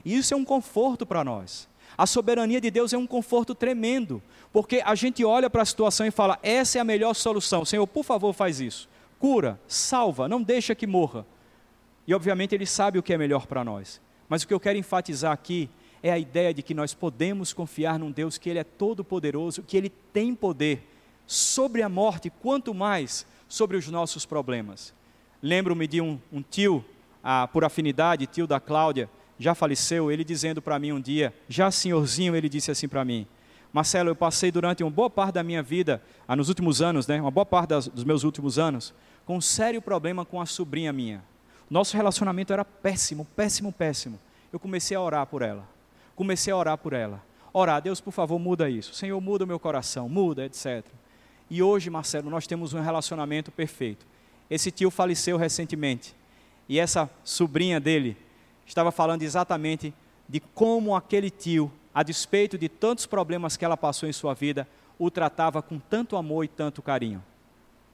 E 0.05 0.17
isso 0.17 0.35
é 0.35 0.37
um 0.37 0.45
conforto 0.45 1.07
para 1.07 1.25
nós. 1.25 1.69
A 1.97 2.07
soberania 2.07 2.61
de 2.61 2.71
Deus 2.71 2.93
é 2.93 2.99
um 2.99 3.07
conforto 3.07 3.55
tremendo, 3.55 4.23
porque 4.53 4.83
a 4.85 4.95
gente 4.95 5.25
olha 5.25 5.49
para 5.49 5.63
a 5.63 5.67
situação 5.67 6.07
e 6.07 6.11
fala: 6.11 6.39
essa 6.43 6.79
é 6.79 6.81
a 6.81 6.85
melhor 6.85 7.15
solução. 7.15 7.65
Senhor, 7.65 7.87
por 7.87 8.05
favor, 8.05 8.33
faz 8.33 8.61
isso. 8.61 8.89
Cura, 9.19 9.61
salva, 9.69 10.29
não 10.29 10.43
deixa 10.43 10.75
que 10.75 10.87
morra. 10.87 11.25
E 12.07 12.15
obviamente 12.15 12.55
Ele 12.55 12.67
sabe 12.67 12.99
o 12.99 13.03
que 13.03 13.15
é 13.15 13.19
melhor 13.19 13.47
para 13.47 13.65
nós. 13.65 14.01
Mas 14.29 14.43
o 14.43 14.49
que 14.49 14.55
eu 14.55 14.61
quero 14.61 14.79
enfatizar 14.79 15.33
aqui 15.33 15.71
é 16.03 16.13
a 16.13 16.19
ideia 16.19 16.53
de 16.53 16.63
que 16.63 16.75
nós 16.75 16.93
podemos 16.93 17.53
confiar 17.53 17.99
num 17.99 18.11
Deus 18.11 18.37
que 18.37 18.51
Ele 18.51 18.59
é 18.59 18.65
todo-poderoso, 18.65 19.63
que 19.63 19.77
Ele 19.77 19.89
tem 19.89 20.35
poder 20.35 20.87
sobre 21.27 21.81
a 21.81 21.89
morte, 21.89 22.29
quanto 22.29 22.75
mais 22.75 23.27
sobre 23.49 23.77
os 23.77 23.89
nossos 23.89 24.27
problemas. 24.27 24.93
Lembro-me 25.43 25.87
de 25.87 26.01
um, 26.01 26.21
um 26.33 26.43
tio, 26.43 26.85
ah, 27.23 27.49
por 27.49 27.65
afinidade, 27.65 28.27
tio 28.27 28.47
da 28.47 28.61
Cláudia, 28.61 29.09
já 29.39 29.55
faleceu, 29.55 30.11
ele 30.11 30.25
dizendo 30.25 30.63
para 30.63 30.79
mim 30.79 30.93
um 30.93 31.01
dia, 31.01 31.35
já 31.49 31.71
senhorzinho, 31.71 32.37
ele 32.37 32.49
disse 32.49 32.71
assim 32.71 32.89
para 32.89 33.05
mim: 33.05 33.27
Marcelo, 33.73 34.11
eu 34.11 34.17
passei 34.17 34.53
durante 34.53 34.85
uma 34.85 34.91
boa 34.91 35.11
parte 35.11 35.35
da 35.35 35.43
minha 35.43 35.63
vida, 35.63 36.03
ah, 36.29 36.37
nos 36.37 36.49
últimos 36.49 36.81
anos, 36.81 37.07
né, 37.07 37.21
uma 37.21 37.31
boa 37.31 37.45
parte 37.45 37.71
das, 37.71 37.89
dos 37.89 38.05
meus 38.05 38.23
últimos 38.23 38.59
anos, 38.59 38.95
com 39.27 39.37
um 39.37 39.41
sério 39.41 39.83
problema 39.83 40.25
com 40.25 40.41
a 40.41 40.47
sobrinha 40.47 40.93
minha. 40.93 41.25
Nosso 41.69 41.97
relacionamento 41.97 42.53
era 42.53 42.65
péssimo, 42.65 43.27
péssimo, 43.35 43.73
péssimo. 43.73 44.19
Eu 44.53 44.61
comecei 44.61 44.97
a 44.97 45.01
orar 45.01 45.27
por 45.27 45.43
ela. 45.43 45.67
Comecei 46.15 46.53
a 46.53 46.57
orar 46.57 46.79
por 46.79 46.93
ela. 46.93 47.21
Orar, 47.53 47.81
Deus, 47.83 48.01
por 48.01 48.13
favor, 48.13 48.39
muda 48.39 48.69
isso. 48.71 48.95
Senhor, 48.95 49.21
muda 49.21 49.45
o 49.45 49.47
meu 49.47 49.59
coração, 49.59 50.09
muda, 50.09 50.45
etc. 50.45 50.85
E 51.51 51.63
hoje, 51.63 51.91
Marcelo, 51.91 52.31
nós 52.31 52.47
temos 52.47 52.73
um 52.73 52.81
relacionamento 52.81 53.51
perfeito. 53.51 54.07
Esse 54.49 54.71
tio 54.71 54.91
faleceu 54.91 55.37
recentemente. 55.37 56.15
E 56.69 56.79
essa 56.79 57.11
sobrinha 57.23 57.81
dele, 57.81 58.17
estava 58.67 58.91
falando 58.91 59.23
exatamente 59.23 59.95
de 60.29 60.41
como 60.41 60.97
aquele 60.97 61.31
tio, 61.31 61.71
a 61.95 62.03
despeito 62.03 62.59
de 62.59 62.69
tantos 62.69 63.07
problemas 63.07 63.57
que 63.57 63.65
ela 63.65 63.77
passou 63.77 64.09
em 64.09 64.13
sua 64.13 64.35
vida, 64.35 64.67
o 64.99 65.11
tratava 65.11 65.63
com 65.63 65.79
tanto 65.79 66.17
amor 66.17 66.45
e 66.45 66.49
tanto 66.49 66.83
carinho. 66.83 67.23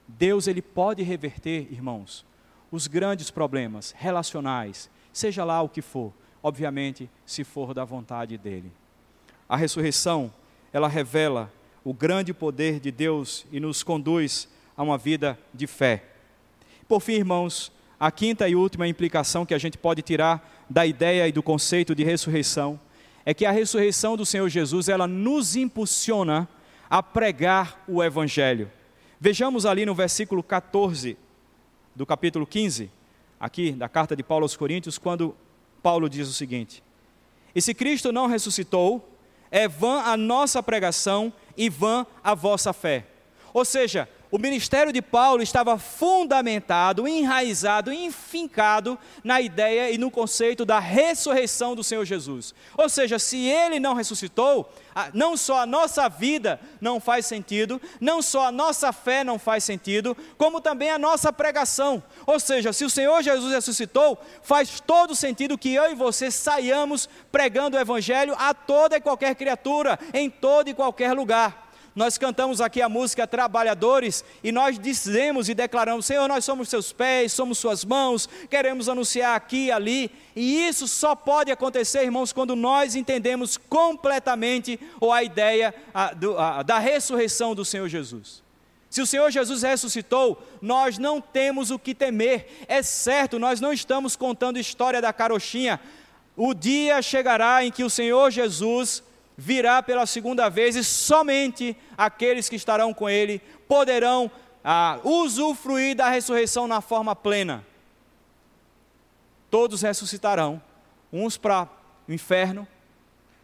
Deus 0.07 0.47
ele 0.47 0.61
pode 0.61 1.03
reverter, 1.03 1.67
irmãos, 1.71 2.25
os 2.71 2.87
grandes 2.87 3.29
problemas 3.29 3.93
relacionais, 3.97 4.89
seja 5.11 5.43
lá 5.43 5.61
o 5.61 5.69
que 5.69 5.81
for, 5.81 6.13
obviamente, 6.41 7.09
se 7.25 7.43
for 7.43 7.73
da 7.73 7.83
vontade 7.83 8.37
dele. 8.37 8.71
A 9.47 9.57
ressurreição, 9.57 10.33
ela 10.71 10.87
revela 10.87 11.51
o 11.83 11.93
grande 11.93 12.33
poder 12.33 12.79
de 12.79 12.91
Deus 12.91 13.45
e 13.51 13.59
nos 13.59 13.83
conduz 13.83 14.47
a 14.75 14.83
uma 14.83 14.97
vida 14.97 15.37
de 15.53 15.67
fé. 15.67 16.03
Por 16.87 17.01
fim, 17.01 17.13
irmãos, 17.13 17.71
a 17.99 18.09
quinta 18.11 18.47
e 18.47 18.55
última 18.55 18.87
implicação 18.87 19.45
que 19.45 19.53
a 19.53 19.57
gente 19.57 19.77
pode 19.77 20.01
tirar 20.01 20.60
da 20.71 20.85
ideia 20.85 21.27
e 21.27 21.33
do 21.33 21.43
conceito 21.43 21.93
de 21.93 22.01
ressurreição 22.01 22.79
é 23.25 23.33
que 23.33 23.45
a 23.45 23.51
ressurreição 23.51 24.15
do 24.15 24.25
Senhor 24.25 24.47
Jesus, 24.47 24.87
ela 24.87 25.05
nos 25.05 25.57
impulsiona 25.57 26.47
a 26.89 27.03
pregar 27.03 27.83
o 27.87 28.01
evangelho. 28.01 28.71
Vejamos 29.19 29.65
ali 29.65 29.85
no 29.85 29.93
versículo 29.93 30.41
14 30.41 31.17
do 31.93 32.05
capítulo 32.05 32.47
15, 32.47 32.89
aqui 33.37 33.73
da 33.73 33.89
carta 33.89 34.15
de 34.15 34.23
Paulo 34.23 34.45
aos 34.45 34.55
Coríntios, 34.55 34.97
quando 34.97 35.35
Paulo 35.83 36.09
diz 36.09 36.29
o 36.29 36.33
seguinte: 36.33 36.81
E 37.53 37.61
se 37.61 37.73
Cristo 37.73 38.13
não 38.13 38.27
ressuscitou, 38.27 39.07
é 39.51 39.67
vã 39.67 40.01
a 40.03 40.15
nossa 40.15 40.63
pregação 40.63 41.33
e 41.57 41.69
vã 41.69 42.05
a 42.23 42.33
vossa 42.33 42.71
fé. 42.71 43.07
Ou 43.53 43.65
seja, 43.65 44.07
o 44.31 44.39
ministério 44.39 44.93
de 44.93 45.01
Paulo 45.01 45.43
estava 45.43 45.77
fundamentado, 45.77 47.05
enraizado, 47.05 47.91
enfincado 47.91 48.97
na 49.23 49.41
ideia 49.41 49.91
e 49.91 49.97
no 49.97 50.09
conceito 50.09 50.63
da 50.63 50.79
ressurreição 50.79 51.75
do 51.75 51.83
Senhor 51.83 52.05
Jesus. 52.05 52.55
Ou 52.77 52.87
seja, 52.87 53.19
se 53.19 53.37
ele 53.37 53.77
não 53.77 53.93
ressuscitou, 53.93 54.73
não 55.13 55.35
só 55.35 55.59
a 55.59 55.65
nossa 55.65 56.07
vida 56.07 56.61
não 56.79 57.01
faz 57.01 57.25
sentido, 57.25 57.81
não 57.99 58.21
só 58.21 58.47
a 58.47 58.51
nossa 58.51 58.93
fé 58.93 59.21
não 59.21 59.37
faz 59.37 59.65
sentido, 59.65 60.15
como 60.37 60.61
também 60.61 60.89
a 60.89 60.97
nossa 60.97 61.33
pregação. 61.33 62.01
Ou 62.25 62.39
seja, 62.39 62.71
se 62.71 62.85
o 62.85 62.89
Senhor 62.89 63.21
Jesus 63.21 63.53
ressuscitou, 63.53 64.17
faz 64.41 64.79
todo 64.79 65.13
sentido 65.13 65.57
que 65.57 65.73
eu 65.73 65.91
e 65.91 65.95
você 65.95 66.31
saiamos 66.31 67.09
pregando 67.31 67.75
o 67.75 67.79
Evangelho 67.79 68.33
a 68.37 68.53
toda 68.53 68.95
e 68.95 69.01
qualquer 69.01 69.35
criatura, 69.35 69.99
em 70.13 70.29
todo 70.29 70.69
e 70.69 70.73
qualquer 70.73 71.11
lugar. 71.11 71.60
Nós 71.93 72.17
cantamos 72.17 72.61
aqui 72.61 72.81
a 72.81 72.87
música 72.87 73.27
Trabalhadores 73.27 74.23
e 74.41 74.51
nós 74.51 74.79
dizemos 74.79 75.49
e 75.49 75.53
declaramos: 75.53 76.05
Senhor, 76.05 76.27
nós 76.27 76.45
somos 76.45 76.69
seus 76.69 76.93
pés, 76.93 77.33
somos 77.33 77.57
suas 77.57 77.83
mãos, 77.83 78.29
queremos 78.49 78.87
anunciar 78.87 79.35
aqui 79.35 79.65
e 79.65 79.71
ali. 79.71 80.11
E 80.33 80.67
isso 80.67 80.87
só 80.87 81.15
pode 81.15 81.51
acontecer, 81.51 82.03
irmãos, 82.03 82.31
quando 82.31 82.55
nós 82.55 82.95
entendemos 82.95 83.57
completamente 83.57 84.79
ou 85.01 85.11
a 85.11 85.21
ideia 85.21 85.75
a, 85.93 86.13
do, 86.13 86.37
a, 86.37 86.63
da 86.63 86.79
ressurreição 86.79 87.53
do 87.53 87.65
Senhor 87.65 87.89
Jesus. 87.89 88.41
Se 88.89 89.01
o 89.01 89.05
Senhor 89.05 89.29
Jesus 89.29 89.61
ressuscitou, 89.61 90.41
nós 90.61 90.97
não 90.97 91.19
temos 91.19 91.71
o 91.71 91.79
que 91.79 91.93
temer. 91.93 92.65
É 92.67 92.81
certo, 92.81 93.37
nós 93.37 93.59
não 93.59 93.73
estamos 93.73 94.15
contando 94.15 94.59
história 94.59 95.01
da 95.01 95.11
carochinha. 95.11 95.79
O 96.37 96.53
dia 96.53 97.01
chegará 97.01 97.65
em 97.65 97.71
que 97.71 97.83
o 97.83 97.89
Senhor 97.89 98.31
Jesus 98.31 99.03
virá 99.41 99.81
pela 99.81 100.05
segunda 100.05 100.49
vez 100.49 100.75
e 100.75 100.83
somente 100.83 101.75
aqueles 101.97 102.47
que 102.47 102.55
estarão 102.55 102.93
com 102.93 103.09
ele 103.09 103.39
poderão 103.67 104.29
ah, 104.63 104.99
usufruir 105.03 105.95
da 105.95 106.09
ressurreição 106.09 106.67
na 106.67 106.79
forma 106.79 107.15
plena. 107.15 107.65
Todos 109.49 109.81
ressuscitarão, 109.81 110.61
uns 111.11 111.37
para 111.37 111.67
o 112.07 112.13
inferno, 112.13 112.67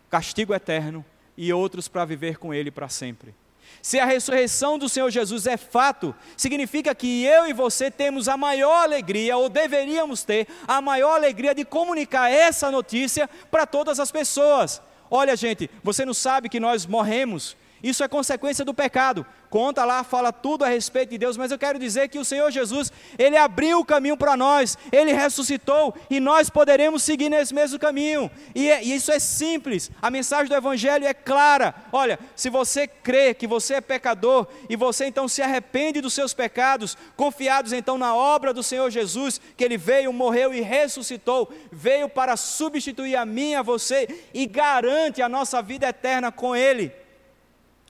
castigo 0.07 0.53
eterno, 0.53 1.03
e 1.35 1.51
outros 1.51 1.87
para 1.87 2.05
viver 2.05 2.37
com 2.37 2.53
ele 2.53 2.69
para 2.69 2.89
sempre. 2.89 3.33
Se 3.81 3.99
a 3.99 4.05
ressurreição 4.05 4.77
do 4.77 4.87
Senhor 4.87 5.09
Jesus 5.09 5.47
é 5.47 5.57
fato, 5.57 6.15
significa 6.35 6.93
que 6.93 7.23
eu 7.23 7.47
e 7.47 7.53
você 7.53 7.89
temos 7.89 8.27
a 8.27 8.37
maior 8.37 8.83
alegria, 8.83 9.35
ou 9.35 9.49
deveríamos 9.49 10.23
ter 10.23 10.47
a 10.67 10.79
maior 10.79 11.15
alegria 11.15 11.55
de 11.55 11.65
comunicar 11.65 12.31
essa 12.31 12.69
notícia 12.69 13.27
para 13.49 13.65
todas 13.65 13.99
as 13.99 14.11
pessoas. 14.11 14.81
Olha, 15.09 15.35
gente, 15.35 15.69
você 15.83 16.05
não 16.05 16.13
sabe 16.13 16.49
que 16.49 16.59
nós 16.59 16.85
morremos. 16.85 17.55
Isso 17.81 18.03
é 18.03 18.07
consequência 18.07 18.65
do 18.65 18.73
pecado. 18.73 19.25
Conta 19.49 19.85
lá, 19.85 20.03
fala 20.03 20.33
tudo 20.33 20.65
a 20.65 20.67
respeito 20.67 21.11
de 21.11 21.17
Deus, 21.17 21.37
mas 21.37 21.51
eu 21.51 21.57
quero 21.57 21.79
dizer 21.79 22.09
que 22.09 22.19
o 22.19 22.25
Senhor 22.25 22.51
Jesus, 22.51 22.91
Ele 23.17 23.37
abriu 23.37 23.79
o 23.79 23.85
caminho 23.85 24.17
para 24.17 24.35
nós, 24.35 24.77
Ele 24.91 25.13
ressuscitou 25.13 25.95
e 26.09 26.19
nós 26.19 26.49
poderemos 26.49 27.03
seguir 27.03 27.29
nesse 27.29 27.53
mesmo 27.53 27.79
caminho. 27.79 28.29
E, 28.53 28.69
é, 28.69 28.83
e, 28.83 28.93
isso 28.93 29.11
é 29.11 29.19
simples, 29.19 29.89
a 30.01 30.09
mensagem 30.09 30.47
do 30.47 30.55
Evangelho 30.55 31.05
é 31.05 31.13
clara. 31.13 31.73
Olha, 31.91 32.19
se 32.35 32.49
você 32.49 32.87
crê 32.87 33.33
que 33.33 33.47
você 33.47 33.75
é 33.75 33.81
pecador 33.81 34.47
e 34.69 34.75
você 34.75 35.05
então 35.05 35.27
se 35.27 35.41
arrepende 35.41 36.01
dos 36.01 36.13
seus 36.13 36.33
pecados, 36.33 36.97
confiados 37.15 37.71
então 37.71 37.97
na 37.97 38.15
obra 38.15 38.53
do 38.53 38.63
Senhor 38.63 38.89
Jesus, 38.89 39.39
que 39.55 39.63
Ele 39.63 39.77
veio, 39.77 40.11
morreu 40.11 40.53
e 40.53 40.61
ressuscitou, 40.61 41.53
veio 41.71 42.09
para 42.09 42.35
substituir 42.35 43.15
a 43.15 43.25
mim, 43.25 43.55
a 43.55 43.61
você 43.61 44.23
e 44.33 44.45
garante 44.45 45.21
a 45.21 45.29
nossa 45.29 45.61
vida 45.61 45.87
eterna 45.87 46.31
com 46.31 46.55
Ele. 46.55 47.06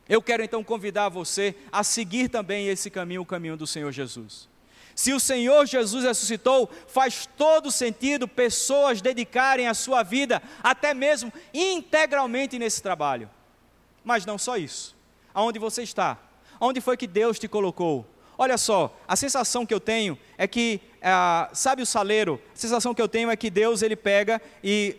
Eu 0.09 0.21
quero 0.21 0.43
então 0.43 0.63
convidar 0.63 1.09
você 1.09 1.55
a 1.71 1.83
seguir 1.83 2.29
também 2.29 2.67
esse 2.67 2.89
caminho, 2.89 3.21
o 3.21 3.25
caminho 3.25 3.57
do 3.57 3.67
Senhor 3.67 3.91
Jesus. 3.91 4.47
Se 4.95 5.13
o 5.13 5.19
Senhor 5.19 5.65
Jesus 5.67 6.05
ressuscitou, 6.05 6.69
faz 6.87 7.29
todo 7.37 7.71
sentido 7.71 8.27
pessoas 8.27 8.99
dedicarem 8.99 9.67
a 9.67 9.73
sua 9.73 10.01
vida, 10.01 10.41
até 10.63 10.93
mesmo 10.93 11.31
integralmente 11.53 12.57
nesse 12.57 12.81
trabalho. 12.81 13.29
Mas 14.03 14.25
não 14.25 14.37
só 14.37 14.57
isso. 14.57 14.95
Aonde 15.33 15.59
você 15.59 15.83
está? 15.83 16.17
Aonde 16.59 16.81
foi 16.81 16.97
que 16.97 17.05
Deus 17.05 17.37
te 17.37 17.47
colocou? 17.47 18.07
Olha 18.37 18.57
só, 18.57 18.95
a 19.07 19.15
sensação 19.15 19.65
que 19.65 19.73
eu 19.73 19.79
tenho 19.79 20.17
é 20.37 20.47
que, 20.47 20.79
ah, 21.01 21.49
sabe 21.53 21.81
o 21.81 21.85
saleiro? 21.85 22.41
A 22.53 22.57
sensação 22.57 22.93
que 22.93 23.01
eu 23.01 23.07
tenho 23.07 23.29
é 23.29 23.35
que 23.35 23.49
Deus 23.49 23.81
ele 23.81 23.95
pega 23.95 24.41
e 24.63 24.95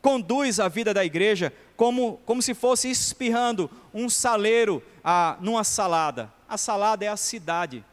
conduz 0.00 0.58
a 0.58 0.68
vida 0.68 0.92
da 0.94 1.04
igreja 1.04 1.52
como, 1.76 2.18
como 2.26 2.42
se 2.42 2.54
fosse 2.54 2.90
espirrando 2.90 3.70
um 3.92 4.08
saleiro 4.08 4.82
ah, 5.02 5.36
numa 5.40 5.64
salada. 5.64 6.32
A 6.48 6.58
salada 6.58 7.04
é 7.04 7.08
a 7.08 7.16
cidade. 7.16 7.84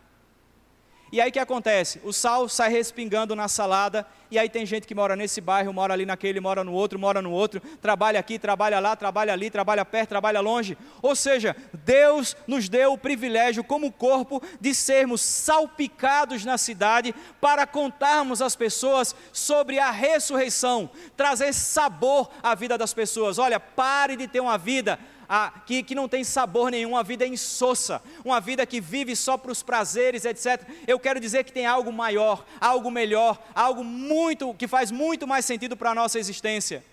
E 1.11 1.21
aí 1.21 1.29
o 1.29 1.33
que 1.33 1.39
acontece? 1.39 2.01
O 2.03 2.11
sal 2.11 2.49
sai 2.49 2.69
respingando 2.69 3.35
na 3.35 3.47
salada, 3.47 4.05
e 4.29 4.37
aí 4.37 4.49
tem 4.49 4.65
gente 4.65 4.85
que 4.85 4.93
mora 4.93 5.15
nesse 5.15 5.39
bairro, 5.39 5.71
mora 5.71 5.93
ali 5.93 6.05
naquele, 6.05 6.41
mora 6.41 6.63
no 6.63 6.73
outro, 6.73 6.99
mora 6.99 7.21
no 7.21 7.31
outro, 7.31 7.61
trabalha 7.81 8.19
aqui, 8.19 8.37
trabalha 8.37 8.77
lá, 8.79 8.93
trabalha 8.93 9.31
ali, 9.31 9.49
trabalha 9.49 9.85
perto, 9.85 10.09
trabalha 10.09 10.41
longe. 10.41 10.77
Ou 11.01 11.15
seja, 11.15 11.55
Deus 11.73 12.35
nos 12.45 12.67
deu 12.67 12.91
o 12.91 12.97
privilégio, 12.97 13.63
como 13.63 13.91
corpo, 13.91 14.43
de 14.59 14.75
sermos 14.75 15.21
salpicados 15.21 16.43
na 16.43 16.57
cidade 16.57 17.15
para 17.39 17.65
contarmos 17.65 18.41
às 18.41 18.55
pessoas 18.55 19.15
sobre 19.31 19.79
a 19.79 19.91
ressurreição, 19.91 20.89
trazer 21.15 21.53
sabor 21.53 22.29
à 22.43 22.53
vida 22.53 22.77
das 22.77 22.93
pessoas. 22.93 23.39
Olha, 23.39 23.61
pare 23.61 24.17
de 24.17 24.27
ter 24.27 24.41
uma 24.41 24.57
vida 24.57 24.99
a, 25.27 25.51
que, 25.65 25.83
que 25.83 25.95
não 25.95 26.07
tem 26.07 26.23
sabor 26.23 26.71
nenhum, 26.71 26.91
uma 26.91 27.03
vida 27.03 27.25
insossa, 27.25 28.01
uma 28.23 28.39
vida 28.39 28.65
que 28.65 28.79
vive 28.79 29.15
só 29.15 29.37
para 29.37 29.51
os 29.51 29.61
prazeres, 29.61 30.25
etc. 30.25 30.61
Eu 30.87 30.99
quero 30.99 31.19
dizer 31.19 31.43
que 31.43 31.51
tem 31.51 31.65
algo 31.65 31.91
maior, 31.91 32.45
algo 32.59 32.89
melhor, 32.89 33.41
algo 33.53 33.83
muito 33.83 34.53
que 34.53 34.67
faz 34.67 34.91
muito 34.91 35.27
mais 35.27 35.45
sentido 35.45 35.75
para 35.75 35.91
a 35.91 35.95
nossa 35.95 36.17
existência. 36.19 36.83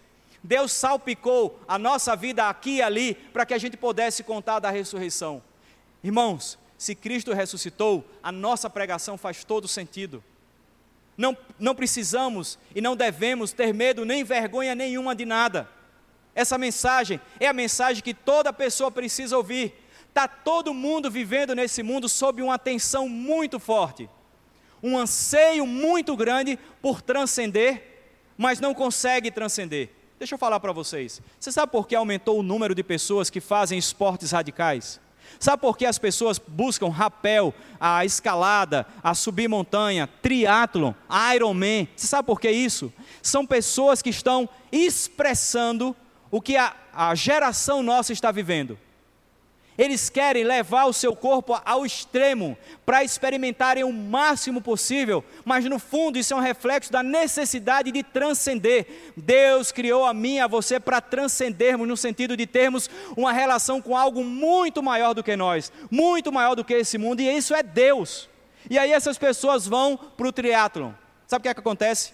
Deus 0.42 0.72
salpicou 0.72 1.58
a 1.66 1.78
nossa 1.78 2.14
vida 2.14 2.48
aqui 2.48 2.76
e 2.76 2.82
ali 2.82 3.14
para 3.14 3.46
que 3.46 3.54
a 3.54 3.58
gente 3.58 3.76
pudesse 3.76 4.22
contar 4.22 4.58
da 4.58 4.70
ressurreição. 4.70 5.42
Irmãos, 6.02 6.58
se 6.76 6.94
Cristo 6.94 7.32
ressuscitou, 7.32 8.04
a 8.22 8.30
nossa 8.30 8.68
pregação 8.68 9.16
faz 9.16 9.42
todo 9.42 9.66
sentido. 9.66 10.22
Não, 11.16 11.36
não 11.58 11.74
precisamos 11.74 12.58
e 12.74 12.80
não 12.80 12.96
devemos 12.96 13.52
ter 13.52 13.72
medo 13.72 14.04
nem 14.04 14.24
vergonha 14.24 14.74
nenhuma 14.74 15.14
de 15.14 15.24
nada. 15.24 15.68
Essa 16.34 16.58
mensagem 16.58 17.20
é 17.38 17.46
a 17.46 17.52
mensagem 17.52 18.02
que 18.02 18.12
toda 18.12 18.52
pessoa 18.52 18.90
precisa 18.90 19.36
ouvir. 19.36 19.72
Está 20.08 20.26
todo 20.28 20.74
mundo 20.74 21.10
vivendo 21.10 21.54
nesse 21.54 21.82
mundo 21.82 22.08
sob 22.08 22.42
uma 22.42 22.58
tensão 22.58 23.08
muito 23.08 23.58
forte, 23.58 24.08
um 24.82 24.96
anseio 24.96 25.66
muito 25.66 26.16
grande 26.16 26.58
por 26.80 27.02
transcender, 27.02 27.82
mas 28.36 28.60
não 28.60 28.74
consegue 28.74 29.30
transcender. 29.30 29.90
Deixa 30.18 30.34
eu 30.34 30.38
falar 30.38 30.60
para 30.60 30.72
vocês. 30.72 31.20
Você 31.38 31.50
sabe 31.50 31.72
por 31.72 31.88
que 31.88 31.94
aumentou 31.96 32.38
o 32.38 32.42
número 32.42 32.74
de 32.74 32.82
pessoas 32.82 33.28
que 33.28 33.40
fazem 33.40 33.78
esportes 33.78 34.30
radicais? 34.30 35.00
Sabe 35.40 35.60
por 35.60 35.76
que 35.76 35.86
as 35.86 35.98
pessoas 35.98 36.38
buscam 36.38 36.88
rapel, 36.88 37.52
a 37.80 38.04
escalada, 38.04 38.86
a 39.02 39.14
subir 39.14 39.48
montanha, 39.48 40.06
triatlon, 40.22 40.92
Ironman? 41.34 41.88
Você 41.96 42.06
sabe 42.06 42.26
por 42.26 42.40
que 42.40 42.50
isso? 42.50 42.92
São 43.22 43.44
pessoas 43.44 44.00
que 44.00 44.10
estão 44.10 44.48
expressando 44.70 45.96
o 46.34 46.40
que 46.40 46.56
a, 46.56 46.74
a 46.92 47.14
geração 47.14 47.80
nossa 47.80 48.12
está 48.12 48.32
vivendo. 48.32 48.76
Eles 49.78 50.10
querem 50.10 50.42
levar 50.42 50.86
o 50.86 50.92
seu 50.92 51.14
corpo 51.14 51.56
ao 51.64 51.86
extremo 51.86 52.58
para 52.84 53.04
experimentarem 53.04 53.84
o 53.84 53.92
máximo 53.92 54.60
possível, 54.60 55.24
mas 55.44 55.64
no 55.66 55.78
fundo 55.78 56.18
isso 56.18 56.34
é 56.34 56.36
um 56.36 56.40
reflexo 56.40 56.90
da 56.90 57.04
necessidade 57.04 57.92
de 57.92 58.02
transcender. 58.02 59.12
Deus 59.16 59.70
criou 59.70 60.04
a 60.04 60.12
mim 60.12 60.34
e 60.34 60.40
a 60.40 60.48
você 60.48 60.80
para 60.80 61.00
transcendermos, 61.00 61.86
no 61.86 61.96
sentido 61.96 62.36
de 62.36 62.48
termos 62.48 62.90
uma 63.16 63.32
relação 63.32 63.80
com 63.80 63.96
algo 63.96 64.24
muito 64.24 64.82
maior 64.82 65.14
do 65.14 65.22
que 65.22 65.36
nós, 65.36 65.70
muito 65.88 66.32
maior 66.32 66.56
do 66.56 66.64
que 66.64 66.74
esse 66.74 66.98
mundo, 66.98 67.20
e 67.20 67.30
isso 67.30 67.54
é 67.54 67.62
Deus. 67.62 68.28
E 68.68 68.76
aí 68.76 68.90
essas 68.90 69.16
pessoas 69.16 69.68
vão 69.68 69.96
para 69.96 70.26
o 70.26 70.32
triatlon. 70.32 70.90
Sabe 71.28 71.42
o 71.42 71.42
que 71.44 71.48
é 71.48 71.54
que 71.54 71.60
acontece? 71.60 72.12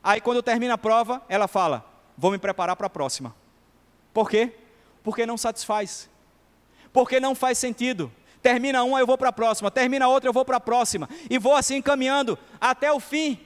Aí 0.00 0.20
quando 0.20 0.44
termina 0.44 0.74
a 0.74 0.78
prova, 0.78 1.20
ela 1.28 1.48
fala: 1.48 1.91
Vou 2.16 2.30
me 2.30 2.38
preparar 2.38 2.76
para 2.76 2.86
a 2.86 2.90
próxima. 2.90 3.34
Por 4.12 4.28
quê? 4.28 4.52
Porque 5.02 5.26
não 5.26 5.38
satisfaz 5.38 6.08
porque 6.92 7.18
não 7.18 7.34
faz 7.34 7.58
sentido. 7.58 8.12
Termina 8.42 8.82
uma, 8.82 8.98
eu 8.98 9.06
vou 9.06 9.16
para 9.16 9.30
a 9.30 9.32
próxima, 9.32 9.70
termina 9.70 10.08
outra, 10.08 10.28
eu 10.28 10.32
vou 10.32 10.44
para 10.44 10.56
a 10.56 10.60
próxima, 10.60 11.08
e 11.30 11.38
vou 11.38 11.54
assim 11.54 11.80
caminhando 11.80 12.36
até 12.60 12.92
o 12.92 12.98
fim. 12.98 13.38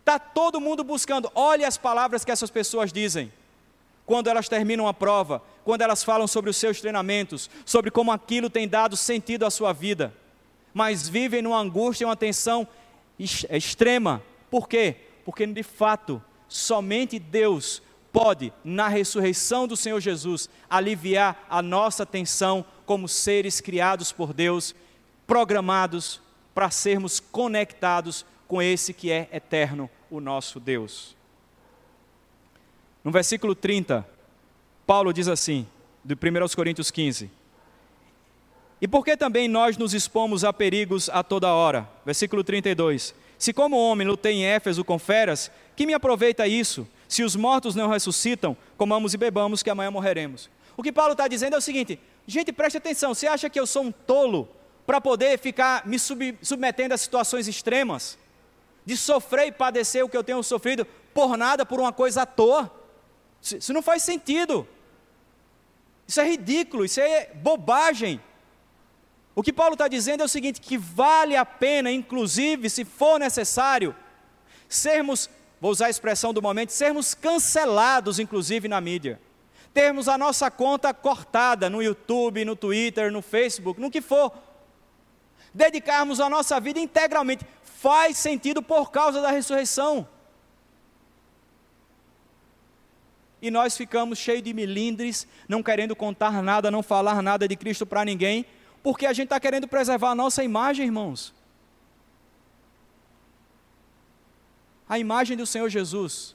Está 0.00 0.18
todo 0.18 0.60
mundo 0.60 0.84
buscando. 0.84 1.30
Olhe 1.34 1.64
as 1.64 1.76
palavras 1.76 2.24
que 2.24 2.30
essas 2.30 2.50
pessoas 2.50 2.92
dizem 2.92 3.32
quando 4.06 4.28
elas 4.28 4.48
terminam 4.48 4.88
a 4.88 4.94
prova, 4.94 5.42
quando 5.64 5.82
elas 5.82 6.02
falam 6.02 6.26
sobre 6.26 6.48
os 6.48 6.56
seus 6.56 6.80
treinamentos, 6.80 7.50
sobre 7.66 7.90
como 7.90 8.10
aquilo 8.10 8.48
tem 8.48 8.66
dado 8.66 8.96
sentido 8.96 9.44
à 9.44 9.50
sua 9.50 9.72
vida, 9.72 10.14
mas 10.72 11.06
vivem 11.06 11.42
numa 11.42 11.58
angústia 11.58 12.04
e 12.04 12.06
uma 12.06 12.16
tensão 12.16 12.66
extrema. 13.18 14.22
Por 14.50 14.66
quê? 14.66 14.96
Porque 15.26 15.44
de 15.44 15.62
fato, 15.62 16.22
somente 16.48 17.18
Deus 17.18 17.82
pode, 18.12 18.52
na 18.64 18.88
ressurreição 18.88 19.66
do 19.66 19.76
Senhor 19.76 20.00
Jesus, 20.00 20.48
aliviar 20.68 21.46
a 21.48 21.62
nossa 21.62 22.06
tensão 22.06 22.64
como 22.86 23.06
seres 23.08 23.60
criados 23.60 24.10
por 24.10 24.32
Deus, 24.32 24.74
programados 25.26 26.20
para 26.54 26.70
sermos 26.70 27.20
conectados 27.20 28.24
com 28.46 28.62
esse 28.62 28.94
que 28.94 29.12
é 29.12 29.28
eterno, 29.30 29.90
o 30.10 30.20
nosso 30.20 30.58
Deus. 30.58 31.14
No 33.04 33.10
versículo 33.10 33.54
30, 33.54 34.08
Paulo 34.86 35.12
diz 35.12 35.28
assim, 35.28 35.66
de 36.04 36.14
1 36.14 36.54
Coríntios 36.56 36.90
15: 36.90 37.30
E 38.80 38.88
por 38.88 39.04
que 39.04 39.16
também 39.16 39.46
nós 39.46 39.76
nos 39.76 39.92
expomos 39.92 40.44
a 40.44 40.52
perigos 40.52 41.10
a 41.10 41.22
toda 41.22 41.52
hora? 41.52 41.88
Versículo 42.04 42.42
32: 42.42 43.14
Se 43.38 43.52
como 43.52 43.76
homem 43.76 44.06
lutei 44.06 44.34
em 44.34 44.44
Éfeso 44.44 44.84
com 44.84 44.98
feras, 44.98 45.50
que 45.76 45.86
me 45.86 45.94
aproveita 45.94 46.46
isso? 46.46 46.86
Se 47.06 47.22
os 47.22 47.36
mortos 47.36 47.74
não 47.74 47.88
ressuscitam, 47.88 48.56
comamos 48.76 49.14
e 49.14 49.16
bebamos, 49.16 49.62
que 49.62 49.70
amanhã 49.70 49.90
morreremos. 49.90 50.50
O 50.76 50.82
que 50.82 50.92
Paulo 50.92 51.12
está 51.12 51.28
dizendo 51.28 51.54
é 51.54 51.58
o 51.58 51.62
seguinte: 51.62 52.00
gente, 52.26 52.52
preste 52.52 52.76
atenção, 52.78 53.14
você 53.14 53.26
acha 53.26 53.48
que 53.48 53.58
eu 53.58 53.66
sou 53.66 53.84
um 53.84 53.92
tolo 53.92 54.48
para 54.84 55.00
poder 55.00 55.38
ficar 55.38 55.86
me 55.86 55.98
sub, 55.98 56.36
submetendo 56.42 56.94
a 56.94 56.98
situações 56.98 57.46
extremas? 57.46 58.18
De 58.84 58.96
sofrer 58.96 59.48
e 59.48 59.52
padecer 59.52 60.04
o 60.04 60.08
que 60.08 60.16
eu 60.16 60.24
tenho 60.24 60.42
sofrido 60.42 60.86
por 61.12 61.36
nada, 61.36 61.64
por 61.64 61.78
uma 61.78 61.92
coisa 61.92 62.22
à 62.22 62.26
toa? 62.26 62.72
Isso 63.40 63.72
não 63.72 63.82
faz 63.82 64.02
sentido. 64.02 64.66
Isso 66.06 66.20
é 66.20 66.28
ridículo, 66.28 66.84
isso 66.84 67.00
é 67.00 67.30
bobagem. 67.34 68.20
O 69.38 69.42
que 69.42 69.52
Paulo 69.52 69.74
está 69.74 69.86
dizendo 69.86 70.20
é 70.20 70.24
o 70.24 70.28
seguinte: 70.28 70.60
que 70.60 70.76
vale 70.76 71.36
a 71.36 71.46
pena, 71.46 71.92
inclusive, 71.92 72.68
se 72.68 72.84
for 72.84 73.20
necessário, 73.20 73.94
sermos 74.68 75.30
vou 75.60 75.70
usar 75.70 75.86
a 75.86 75.90
expressão 75.90 76.34
do 76.34 76.42
momento, 76.42 76.70
sermos 76.70 77.14
cancelados, 77.14 78.18
inclusive 78.18 78.66
na 78.66 78.80
mídia. 78.80 79.20
Termos 79.72 80.08
a 80.08 80.18
nossa 80.18 80.50
conta 80.50 80.92
cortada 80.92 81.70
no 81.70 81.80
YouTube, 81.80 82.44
no 82.44 82.56
Twitter, 82.56 83.12
no 83.12 83.22
Facebook, 83.22 83.80
no 83.80 83.92
que 83.92 84.00
for. 84.00 84.32
Dedicarmos 85.54 86.18
a 86.18 86.28
nossa 86.28 86.58
vida 86.58 86.80
integralmente. 86.80 87.46
Faz 87.62 88.18
sentido 88.18 88.60
por 88.60 88.90
causa 88.90 89.22
da 89.22 89.30
ressurreição. 89.30 90.08
E 93.40 93.52
nós 93.52 93.76
ficamos 93.76 94.18
cheios 94.18 94.42
de 94.42 94.52
milindres, 94.52 95.28
não 95.48 95.62
querendo 95.62 95.94
contar 95.94 96.42
nada, 96.42 96.72
não 96.72 96.82
falar 96.82 97.22
nada 97.22 97.46
de 97.46 97.54
Cristo 97.54 97.86
para 97.86 98.04
ninguém, 98.04 98.44
porque 98.82 99.06
a 99.06 99.12
gente 99.12 99.26
está 99.26 99.40
querendo 99.40 99.66
preservar 99.66 100.10
a 100.10 100.14
nossa 100.14 100.42
imagem, 100.42 100.86
irmãos. 100.86 101.34
A 104.88 104.98
imagem 104.98 105.36
do 105.36 105.46
Senhor 105.46 105.68
Jesus, 105.68 106.34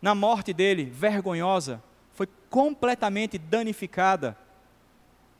na 0.00 0.14
morte 0.14 0.52
dele, 0.52 0.84
vergonhosa, 0.84 1.82
foi 2.14 2.28
completamente 2.48 3.38
danificada. 3.38 4.36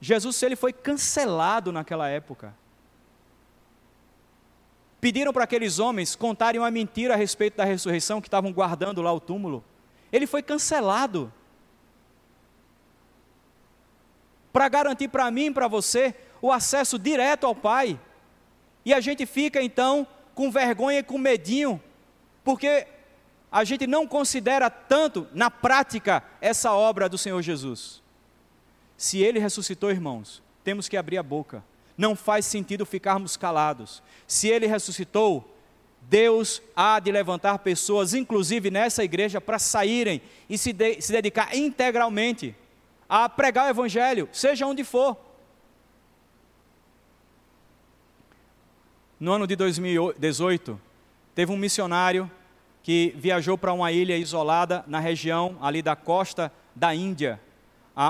Jesus, 0.01 0.43
ele 0.43 0.57
foi 0.57 0.73
cancelado 0.73 1.71
naquela 1.71 2.09
época. 2.09 2.55
Pediram 5.01 5.33
para 5.33 5.45
aqueles 5.45 5.79
homens 5.79 6.17
contarem 6.17 6.61
uma 6.61 6.71
mentira 6.71 7.15
a 7.15 7.17
respeito 7.17 7.57
da 7.57 7.65
ressurreição 7.65 8.21
que 8.21 8.29
estavam 8.29 8.53
guardando 8.53 9.03
lá 9.03 9.13
o 9.13 9.21
túmulo. 9.21 9.65
Ele 10.13 10.27
foi 10.27 10.43
cancelado. 10.43 11.33
Para 14.53 14.69
garantir 14.69 15.09
para 15.09 15.31
mim 15.31 15.47
e 15.47 15.51
para 15.51 15.69
você 15.69 16.15
o 16.41 16.53
acesso 16.53 16.99
direto 16.99 17.47
ao 17.47 17.55
Pai. 17.55 17.99
E 18.85 18.93
a 18.93 19.01
gente 19.01 19.25
fica 19.27 19.63
então 19.63 20.07
com 20.35 20.51
vergonha 20.51 20.99
e 20.99 21.03
com 21.03 21.19
medinho, 21.19 21.81
porque 22.43 22.87
a 23.51 23.65
gente 23.65 23.87
não 23.87 24.07
considera 24.07 24.71
tanto 24.71 25.29
na 25.33 25.51
prática 25.51 26.25
essa 26.41 26.73
obra 26.73 27.09
do 27.09 27.19
Senhor 27.19 27.41
Jesus. 27.43 28.03
Se 28.97 29.19
ele 29.19 29.39
ressuscitou, 29.39 29.91
irmãos, 29.91 30.43
temos 30.65 30.89
que 30.89 30.97
abrir 30.97 31.19
a 31.19 31.23
boca. 31.23 31.63
Não 31.97 32.17
faz 32.17 32.47
sentido 32.47 32.87
ficarmos 32.87 33.37
calados. 33.37 34.03
Se 34.27 34.49
ele 34.49 34.67
ressuscitou, 34.67 35.53
Deus 36.01 36.63
há 36.75 36.99
de 36.99 37.13
levantar 37.13 37.59
pessoas, 37.59 38.15
inclusive 38.15 38.71
nessa 38.71 39.05
igreja, 39.05 39.41
para 39.41 39.59
saírem 39.59 40.23
e 40.49 40.57
se, 40.57 40.73
de, 40.73 41.01
se 41.01 41.13
dedicar 41.13 41.55
integralmente 41.55 42.57
a 43.09 43.29
pregar 43.29 43.67
o 43.67 43.71
Evangelho, 43.71 44.29
seja 44.33 44.67
onde 44.67 44.85
for. 44.85 45.17
no 49.23 49.31
ano 49.31 49.47
de 49.47 49.55
2018, 49.55 50.81
teve 51.33 51.53
um 51.53 51.57
missionário 51.57 52.29
que 52.83 53.15
viajou 53.17 53.57
para 53.57 53.73
uma 53.73 53.93
ilha 53.93 54.17
isolada 54.17 54.85
na 54.89 54.99
região 54.99 55.57
ali 55.63 55.81
da 55.81 55.95
costa 55.95 56.53
da 56.75 56.93
Índia. 56.93 57.41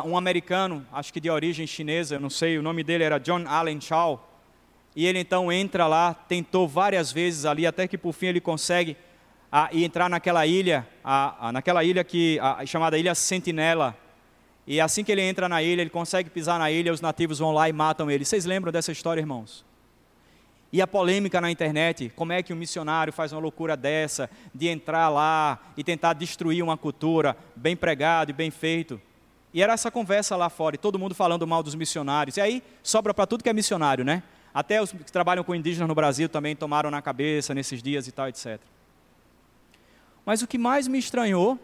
Um 0.07 0.16
americano, 0.16 0.86
acho 0.90 1.12
que 1.12 1.20
de 1.20 1.28
origem 1.28 1.66
chinesa, 1.66 2.18
não 2.18 2.30
sei, 2.30 2.57
o 2.57 2.62
nome 2.62 2.82
dele 2.82 3.05
era 3.05 3.18
John 3.18 3.45
Allen 3.47 3.78
Shaw. 3.78 4.26
E 4.97 5.05
ele 5.05 5.18
então 5.18 5.53
entra 5.53 5.86
lá, 5.86 6.14
tentou 6.14 6.66
várias 6.66 7.12
vezes 7.12 7.45
ali, 7.45 7.66
até 7.66 7.86
que 7.86 7.99
por 7.99 8.14
fim 8.14 8.28
ele 8.28 8.40
consegue 8.40 8.97
a, 9.51 9.68
entrar 9.70 10.09
naquela 10.09 10.47
ilha, 10.47 10.88
a, 11.05 11.49
a, 11.49 11.53
naquela 11.53 11.84
ilha 11.84 12.03
que 12.03 12.38
chamada 12.64 12.97
Ilha 12.97 13.14
Sentinela. 13.14 13.95
E 14.67 14.81
assim 14.81 15.03
que 15.03 15.11
ele 15.11 15.23
entra 15.23 15.49
na 15.49 15.63
ilha, 15.63 15.81
ele 15.81 15.91
consegue 15.91 16.31
pisar 16.31 16.59
na 16.59 16.71
ilha, 16.71 16.93
os 16.93 17.01
nativos 17.01 17.39
vão 17.39 17.53
lá 17.53 17.69
e 17.69 17.73
matam 17.73 18.11
ele. 18.11 18.25
Vocês 18.25 18.45
lembram 18.45 18.73
dessa 18.73 18.93
história, 18.93 19.21
irmãos? 19.21 19.65
E 20.73 20.81
a 20.81 20.87
polêmica 20.87 21.41
na 21.41 21.51
internet, 21.51 22.11
como 22.17 22.33
é 22.33 22.43
que 22.43 22.53
um 22.53 22.57
missionário 22.57 23.13
faz 23.13 23.33
uma 23.33 23.41
loucura 23.41 23.77
dessa, 23.77 24.31
de 24.55 24.69
entrar 24.69 25.09
lá 25.11 25.61
e 25.77 25.85
tentar 25.85 26.15
destruir 26.15 26.63
uma 26.63 26.79
cultura, 26.79 27.37
bem 27.55 27.77
pregado 27.77 28.31
e 28.31 28.33
bem 28.33 28.51
feito. 28.51 29.01
E 29.53 29.63
era 29.63 29.75
essa 29.75 29.91
conversa 29.91 30.35
lá 30.35 30.49
fora, 30.49 30.77
e 30.77 30.79
todo 30.79 30.99
mundo 30.99 31.15
falando 31.15 31.47
mal 31.47 31.63
dos 31.63 31.75
missionários. 31.75 32.39
E 32.39 32.41
aí 32.41 32.63
sobra 32.83 33.13
para 33.13 33.27
tudo 33.27 33.45
que 33.45 33.51
é 33.51 33.53
missionário, 33.53 34.03
né? 34.03 34.23
Até 34.55 34.81
os 34.81 34.93
que 34.93 35.13
trabalham 35.13 35.45
com 35.45 35.55
indígenas 35.55 35.89
no 35.89 35.95
Brasil 35.95 36.29
também 36.29 36.57
tomaram 36.57 36.91
na 36.91 37.03
cabeça 37.03 37.53
nesses 37.53 37.83
dias 37.83 38.07
e 38.07 38.13
tal, 38.13 38.29
etc. 38.29 38.59
Mas 40.25 40.41
o 40.41 40.47
que 40.47 40.57
mais 40.57 40.89
me 40.89 40.99
estranhou 40.99 41.59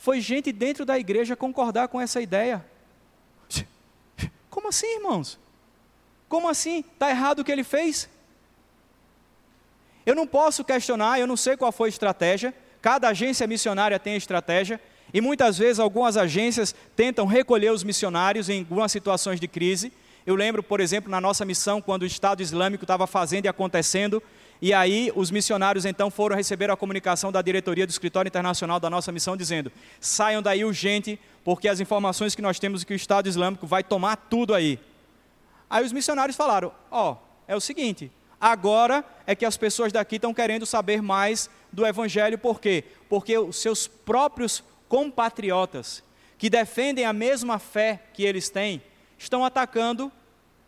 foi 0.00 0.18
gente 0.18 0.50
dentro 0.50 0.86
da 0.86 0.98
igreja 0.98 1.36
concordar 1.36 1.88
com 1.88 2.00
essa 2.00 2.22
ideia. 2.22 2.64
Como 4.48 4.68
assim, 4.68 4.96
irmãos? 4.96 5.38
Como 6.26 6.48
assim? 6.48 6.78
Está 6.80 7.10
errado 7.10 7.40
o 7.40 7.44
que 7.44 7.52
ele 7.52 7.62
fez? 7.62 8.08
Eu 10.06 10.14
não 10.14 10.26
posso 10.26 10.64
questionar, 10.64 11.20
eu 11.20 11.26
não 11.26 11.36
sei 11.36 11.54
qual 11.54 11.70
foi 11.70 11.88
a 11.88 11.90
estratégia, 11.90 12.54
cada 12.80 13.08
agência 13.08 13.46
missionária 13.46 13.98
tem 13.98 14.16
estratégia, 14.16 14.80
e 15.12 15.20
muitas 15.20 15.58
vezes 15.58 15.78
algumas 15.78 16.16
agências 16.16 16.74
tentam 16.96 17.26
recolher 17.26 17.70
os 17.70 17.84
missionários 17.84 18.48
em 18.48 18.60
algumas 18.60 18.90
situações 18.90 19.38
de 19.38 19.46
crise. 19.46 19.92
Eu 20.24 20.34
lembro, 20.34 20.62
por 20.62 20.80
exemplo, 20.80 21.10
na 21.10 21.20
nossa 21.20 21.44
missão, 21.44 21.82
quando 21.82 22.02
o 22.02 22.06
Estado 22.06 22.42
Islâmico 22.42 22.84
estava 22.84 23.06
fazendo 23.06 23.44
e 23.44 23.48
acontecendo, 23.48 24.22
e 24.60 24.72
aí 24.72 25.10
os 25.14 25.30
missionários 25.30 25.84
então 25.84 26.10
foram 26.10 26.36
receber 26.36 26.70
a 26.70 26.76
comunicação 26.76 27.32
da 27.32 27.40
diretoria 27.40 27.86
do 27.86 27.90
escritório 27.90 28.28
internacional 28.28 28.78
da 28.78 28.90
nossa 28.90 29.10
missão, 29.10 29.36
dizendo: 29.36 29.72
saiam 30.00 30.42
daí 30.42 30.64
urgente, 30.64 31.18
porque 31.44 31.68
as 31.68 31.80
informações 31.80 32.34
que 32.34 32.42
nós 32.42 32.58
temos 32.58 32.82
é 32.82 32.84
que 32.84 32.92
o 32.92 32.96
Estado 32.96 33.28
Islâmico 33.28 33.66
vai 33.66 33.82
tomar 33.82 34.16
tudo 34.16 34.54
aí. 34.54 34.78
Aí 35.68 35.84
os 35.84 35.92
missionários 35.92 36.36
falaram: 36.36 36.72
ó, 36.90 37.12
oh, 37.12 37.16
é 37.48 37.56
o 37.56 37.60
seguinte, 37.60 38.10
Agora 38.40 39.04
é 39.26 39.34
que 39.34 39.44
as 39.44 39.58
pessoas 39.58 39.92
daqui 39.92 40.16
estão 40.16 40.32
querendo 40.32 40.64
saber 40.64 41.02
mais 41.02 41.50
do 41.70 41.86
Evangelho, 41.86 42.38
por 42.38 42.58
quê? 42.58 42.84
Porque 43.06 43.36
os 43.36 43.56
seus 43.56 43.86
próprios 43.86 44.64
compatriotas 44.88 46.02
que 46.38 46.48
defendem 46.48 47.04
a 47.04 47.12
mesma 47.12 47.58
fé 47.58 48.00
que 48.14 48.24
eles 48.24 48.48
têm, 48.48 48.80
estão 49.18 49.44
atacando 49.44 50.10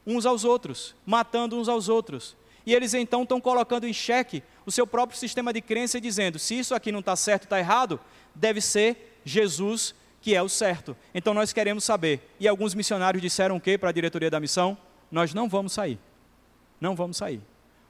uns 0.07 0.26
aos 0.26 0.45
outros, 0.45 0.95
matando 1.07 1.59
uns 1.59 1.66
aos 1.66 1.88
outros. 1.88 2.36
E 2.65 2.75
eles 2.75 2.95
então 2.95 3.23
estão 3.23 3.41
colocando 3.41 3.87
em 3.87 3.93
xeque 3.93 4.43
o 4.65 4.71
seu 4.71 4.87
próprio 4.87 5.19
sistema 5.19 5.53
de 5.53 5.61
crença 5.61 5.99
e 5.99 6.01
dizendo: 6.01 6.39
se 6.39 6.59
isso 6.59 6.75
aqui 6.75 6.93
não 6.93 7.01
está 7.01 7.17
certo, 7.17 7.45
está 7.45 7.59
errado, 7.59 8.01
deve 8.35 8.61
ser 8.61 9.21
Jesus 9.25 9.95
que 10.21 10.35
é 10.35 10.43
o 10.43 10.49
certo. 10.49 10.97
Então 11.13 11.35
nós 11.35 11.53
queremos 11.53 11.83
saber. 11.83 12.21
E 12.39 12.47
alguns 12.47 12.75
missionários 12.75 13.21
disseram 13.21 13.57
o 13.57 13.61
que 13.61 13.77
para 13.77 13.91
a 13.91 13.93
diretoria 13.93 14.31
da 14.31 14.39
missão? 14.39 14.79
Nós 15.11 15.35
não 15.35 15.49
vamos 15.49 15.73
sair. 15.73 15.99
Não 16.81 16.95
vamos 16.95 17.17
sair. 17.17 17.41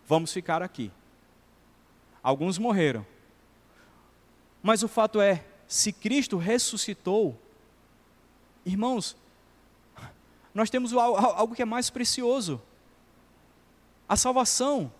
Vamos 0.07 0.33
ficar 0.33 0.62
aqui. 0.62 0.91
Alguns 2.23 2.57
morreram. 2.57 3.07
Mas 4.62 4.83
o 4.83 4.89
fato 4.89 5.20
é, 5.20 5.45
se 5.66 5.93
Cristo 5.93 6.37
ressuscitou, 6.37 7.39
irmãos, 8.64 9.16
nós 10.55 10.70
temos 10.70 10.93
algo 10.93 11.55
que 11.55 11.62
é 11.62 11.66
mais 11.66 11.91
precioso: 11.91 12.61
a 14.12 14.16
salvação, 14.16 14.92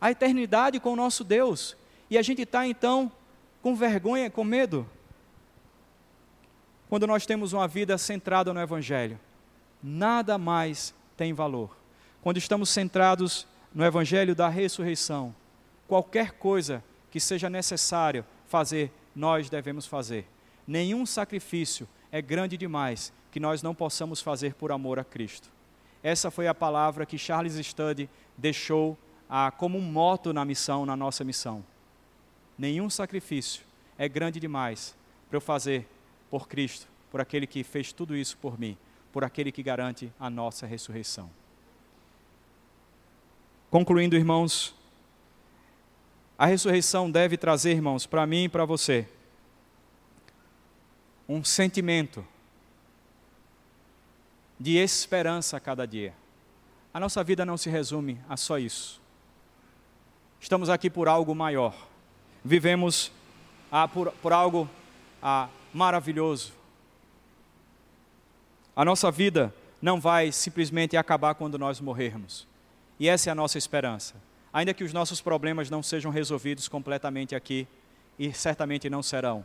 a 0.00 0.10
eternidade 0.10 0.80
com 0.80 0.92
o 0.92 0.96
nosso 0.96 1.22
Deus. 1.22 1.76
E 2.10 2.18
a 2.18 2.22
gente 2.22 2.42
está 2.42 2.66
então 2.66 3.12
com 3.62 3.76
vergonha, 3.76 4.28
com 4.28 4.42
medo, 4.42 4.84
quando 6.88 7.06
nós 7.06 7.24
temos 7.24 7.52
uma 7.52 7.68
vida 7.68 7.96
centrada 7.96 8.52
no 8.52 8.60
Evangelho. 8.60 9.16
Nada 9.80 10.36
mais 10.38 10.92
tem 11.16 11.32
valor. 11.32 11.76
Quando 12.20 12.38
estamos 12.38 12.68
centrados 12.68 13.46
no 13.72 13.84
Evangelho 13.84 14.34
da 14.34 14.48
ressurreição, 14.48 15.32
qualquer 15.86 16.32
coisa 16.32 16.82
que 17.12 17.20
seja 17.20 17.48
necessário 17.48 18.24
fazer, 18.48 18.90
nós 19.14 19.48
devemos 19.48 19.86
fazer. 19.86 20.26
Nenhum 20.66 21.06
sacrifício 21.06 21.86
é 22.10 22.20
grande 22.20 22.56
demais 22.56 23.12
que 23.30 23.38
nós 23.38 23.62
não 23.62 23.72
possamos 23.72 24.20
fazer 24.20 24.54
por 24.54 24.72
amor 24.72 24.98
a 24.98 25.04
Cristo. 25.04 25.48
Essa 26.02 26.28
foi 26.28 26.46
a 26.46 26.54
palavra 26.54 27.06
que 27.06 27.18
Charles 27.18 27.54
Studd 27.54 28.08
deixou 28.38 28.96
ah, 29.28 29.50
como 29.50 29.76
um 29.76 29.82
moto 29.82 30.32
na 30.32 30.44
missão, 30.44 30.86
na 30.86 30.96
nossa 30.96 31.24
missão. 31.24 31.64
Nenhum 32.56 32.88
sacrifício 32.88 33.62
é 33.98 34.08
grande 34.08 34.40
demais 34.40 34.96
para 35.28 35.36
eu 35.36 35.40
fazer 35.40 35.86
por 36.30 36.48
Cristo, 36.48 36.86
por 37.10 37.20
aquele 37.20 37.46
que 37.46 37.62
fez 37.64 37.92
tudo 37.92 38.16
isso 38.16 38.36
por 38.38 38.58
mim, 38.58 38.78
por 39.12 39.24
aquele 39.24 39.52
que 39.52 39.62
garante 39.62 40.10
a 40.18 40.30
nossa 40.30 40.66
ressurreição. 40.66 41.28
Concluindo, 43.70 44.16
irmãos, 44.16 44.74
a 46.38 46.46
ressurreição 46.46 47.10
deve 47.10 47.36
trazer, 47.36 47.72
irmãos, 47.72 48.06
para 48.06 48.26
mim 48.26 48.44
e 48.44 48.48
para 48.48 48.64
você, 48.64 49.06
um 51.28 51.44
sentimento 51.44 52.24
de 54.58 54.76
esperança 54.76 55.56
a 55.56 55.60
cada 55.60 55.86
dia. 55.86 56.14
A 56.98 57.00
nossa 57.00 57.22
vida 57.22 57.46
não 57.46 57.56
se 57.56 57.70
resume 57.70 58.20
a 58.28 58.36
só 58.36 58.58
isso. 58.58 59.00
Estamos 60.40 60.68
aqui 60.68 60.90
por 60.90 61.06
algo 61.06 61.32
maior. 61.32 61.72
Vivemos 62.44 63.12
ah, 63.70 63.86
por, 63.86 64.10
por 64.14 64.32
algo 64.32 64.68
ah, 65.22 65.48
maravilhoso. 65.72 66.52
A 68.74 68.84
nossa 68.84 69.12
vida 69.12 69.54
não 69.80 70.00
vai 70.00 70.32
simplesmente 70.32 70.96
acabar 70.96 71.36
quando 71.36 71.56
nós 71.56 71.80
morrermos. 71.80 72.48
E 72.98 73.08
essa 73.08 73.30
é 73.30 73.32
a 73.32 73.34
nossa 73.36 73.58
esperança. 73.58 74.16
Ainda 74.52 74.74
que 74.74 74.82
os 74.82 74.92
nossos 74.92 75.20
problemas 75.20 75.70
não 75.70 75.84
sejam 75.84 76.10
resolvidos 76.10 76.66
completamente 76.66 77.32
aqui, 77.32 77.68
e 78.18 78.32
certamente 78.32 78.90
não 78.90 79.04
serão, 79.04 79.44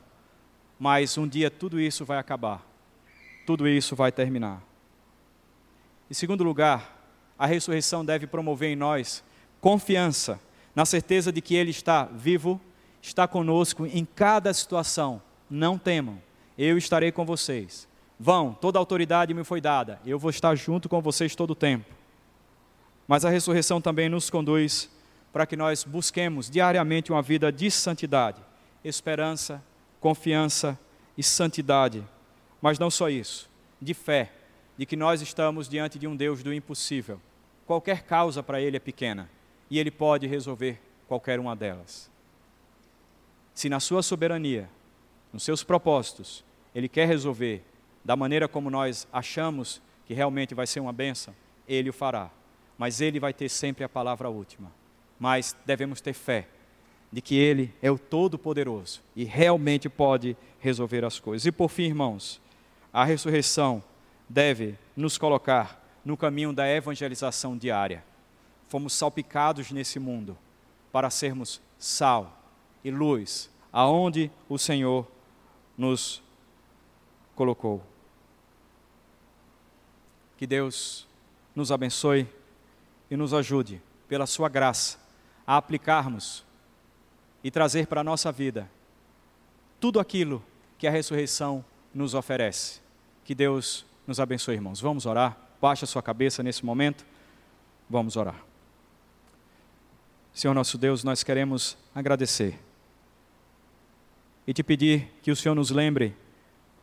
mas 0.80 1.20
um 1.20 1.28
dia 1.28 1.52
tudo 1.52 1.80
isso 1.80 2.04
vai 2.04 2.18
acabar. 2.18 2.66
Tudo 3.46 3.68
isso 3.68 3.96
vai 3.96 4.12
terminar. 4.12 4.60
Em 6.10 6.16
segundo 6.16 6.44
lugar, 6.44 7.03
a 7.38 7.46
ressurreição 7.46 8.06
deve 8.06 8.28
promover 8.28 8.70
em 8.70 8.76
nós 8.76 9.24
confiança, 9.60 10.40
na 10.76 10.86
certeza 10.86 11.32
de 11.32 11.42
que 11.42 11.56
Ele 11.56 11.72
está 11.72 12.04
vivo, 12.04 12.60
está 13.02 13.28
conosco 13.28 13.86
em 13.86 14.06
cada 14.06 14.54
situação. 14.54 15.22
Não 15.50 15.78
temam, 15.78 16.22
eu 16.58 16.78
estarei 16.78 17.12
com 17.12 17.26
vocês. 17.26 17.88
Vão, 18.20 18.54
toda 18.54 18.80
autoridade 18.80 19.34
me 19.34 19.44
foi 19.44 19.62
dada, 19.62 20.00
eu 20.06 20.20
vou 20.20 20.30
estar 20.30 20.56
junto 20.56 20.90
com 20.90 21.02
vocês 21.02 21.36
todo 21.36 21.52
o 21.52 21.56
tempo. 21.56 21.86
Mas 23.08 23.26
a 23.26 23.30
ressurreição 23.30 23.82
também 23.82 24.10
nos 24.10 24.30
conduz 24.30 24.90
para 25.32 25.46
que 25.46 25.56
nós 25.56 25.84
busquemos 25.84 26.50
diariamente 26.50 27.12
uma 27.12 27.22
vida 27.22 27.52
de 27.52 27.72
santidade, 27.72 28.42
esperança, 28.84 29.64
confiança 30.00 30.78
e 31.18 31.24
santidade. 31.24 32.04
Mas 32.62 32.78
não 32.78 32.92
só 32.92 33.10
isso, 33.10 33.50
de 33.82 33.94
fé, 33.94 34.32
de 34.78 34.86
que 34.86 34.96
nós 34.96 35.22
estamos 35.22 35.70
diante 35.70 36.00
de 36.00 36.08
um 36.08 36.16
Deus 36.16 36.42
do 36.42 36.54
impossível. 36.54 37.20
Qualquer 37.66 38.04
causa 38.04 38.42
para 38.42 38.62
Ele 38.62 38.78
é 38.78 38.80
pequena 38.80 39.30
e 39.70 39.80
Ele 39.80 39.92
pode 39.92 40.28
resolver 40.28 40.82
qualquer 41.08 41.40
uma 41.40 41.56
delas. 41.56 42.10
Se 43.54 43.70
na 43.70 43.80
Sua 43.80 44.02
soberania, 44.02 44.70
nos 45.32 45.44
seus 45.44 45.64
propósitos, 45.64 46.44
Ele 46.74 46.90
quer 46.90 47.08
resolver 47.08 47.64
da 48.04 48.16
maneira 48.16 48.48
como 48.48 48.70
nós 48.70 49.08
achamos 49.14 49.82
que 50.06 50.14
realmente 50.14 50.54
vai 50.54 50.68
ser 50.68 50.80
uma 50.80 50.92
benção, 50.92 51.34
Ele 51.68 51.90
o 51.90 51.94
fará. 51.94 52.30
Mas 52.78 53.00
Ele 53.00 53.20
vai 53.20 53.34
ter 53.34 53.50
sempre 53.50 53.84
a 53.84 53.90
palavra 53.90 54.30
última. 54.30 54.72
Mas 55.20 55.56
devemos 55.66 56.02
ter 56.02 56.14
fé 56.14 56.48
de 57.12 57.22
que 57.22 57.36
Ele 57.36 57.74
é 57.82 57.92
o 57.92 57.98
Todo-Poderoso 57.98 59.02
e 59.16 59.24
realmente 59.24 59.88
pode 59.88 60.36
resolver 60.60 61.06
as 61.06 61.20
coisas. 61.20 61.46
E 61.46 61.52
por 61.52 61.70
fim, 61.70 61.84
irmãos, 61.84 62.42
a 62.92 63.06
ressurreição 63.06 63.84
deve 64.28 64.78
nos 64.96 65.18
colocar 65.18 65.82
no 66.04 66.18
caminho 66.18 66.52
da 66.54 66.68
evangelização 66.68 67.58
diária. 67.58 68.04
Fomos 68.68 68.94
salpicados 68.94 69.72
nesse 69.72 70.00
mundo 70.00 70.38
para 70.92 71.10
sermos 71.10 71.62
sal 71.78 72.40
e 72.84 72.92
luz 72.92 73.50
aonde 73.72 74.32
o 74.48 74.58
Senhor 74.58 75.08
nos 75.78 76.22
colocou. 77.36 77.84
Que 80.38 80.46
Deus 80.46 81.08
nos 81.56 81.72
abençoe 81.72 82.28
e 83.10 83.16
nos 83.16 83.34
ajude, 83.34 83.82
pela 84.08 84.28
Sua 84.28 84.50
graça, 84.50 85.00
a 85.46 85.58
aplicarmos 85.58 86.44
e 87.44 87.52
trazer 87.52 87.88
para 87.88 88.02
a 88.02 88.04
nossa 88.04 88.32
vida 88.32 88.70
tudo 89.80 90.00
aquilo 90.00 90.44
que 90.78 90.88
a 90.88 90.92
ressurreição 90.92 91.64
nos 91.94 92.14
oferece. 92.14 92.82
Que 93.26 93.36
Deus 93.36 93.86
nos 94.06 94.20
abençoe, 94.20 94.56
irmãos. 94.56 94.82
Vamos 94.82 95.06
orar. 95.06 95.38
Baixa 95.62 95.86
sua 95.86 96.02
cabeça 96.02 96.44
nesse 96.44 96.66
momento. 96.66 97.06
Vamos 97.90 98.18
orar. 98.18 98.44
Senhor 100.34 100.54
nosso 100.54 100.78
Deus, 100.78 101.04
nós 101.04 101.24
queremos 101.24 101.78
agradecer 101.94 102.60
e 104.46 104.54
te 104.54 104.64
pedir 104.64 105.08
que 105.22 105.32
o 105.32 105.36
Senhor 105.36 105.56
nos 105.56 105.70
lembre 105.70 106.16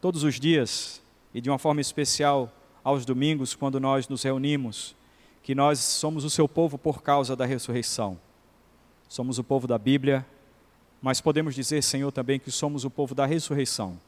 todos 0.01 0.23
os 0.23 0.41
dias 0.41 1.03
e 1.35 1.41
de 1.41 1.51
uma 1.51 1.59
forma 1.59 1.81
especial 1.81 2.51
aos 2.83 3.05
domingos, 3.05 3.55
quando 3.55 3.79
nós 3.79 4.09
nos 4.09 4.23
reunimos, 4.23 4.97
que 5.43 5.55
nós 5.55 5.79
somos 5.79 6.25
o 6.25 6.31
seu 6.31 6.49
povo 6.49 6.79
por 6.79 7.03
causa 7.03 7.37
da 7.37 7.45
ressurreição. 7.45 8.19
Somos 9.09 9.39
o 9.39 9.45
povo 9.45 9.67
da 9.67 9.77
Bíblia, 9.77 10.25
mas 11.03 11.21
podemos 11.21 11.55
dizer, 11.55 11.83
Senhor, 11.83 12.11
também 12.13 12.39
que 12.39 12.51
somos 12.51 12.85
o 12.85 12.91
povo 12.91 13.15
da 13.15 13.27
ressurreição 13.27 13.99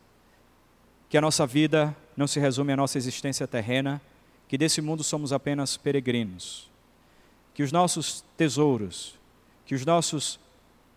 que 1.13 1.19
a 1.19 1.21
nossa 1.21 1.47
vida 1.47 1.95
não 2.17 2.27
se 2.27 2.41
resume 2.41 2.73
à 2.73 2.77
nossa 2.79 2.97
existência 2.97 3.47
terrena, 3.47 4.01
que 4.49 4.57
desse 4.57 4.81
mundo 4.81 5.05
somos 5.05 5.31
apenas 5.31 5.77
peregrinos, 5.77 6.71
que 7.53 7.63
os 7.63 7.71
nossos 7.71 8.25
tesouros, 8.35 9.15
que 9.67 9.75
os 9.75 9.85
nossos 9.85 10.41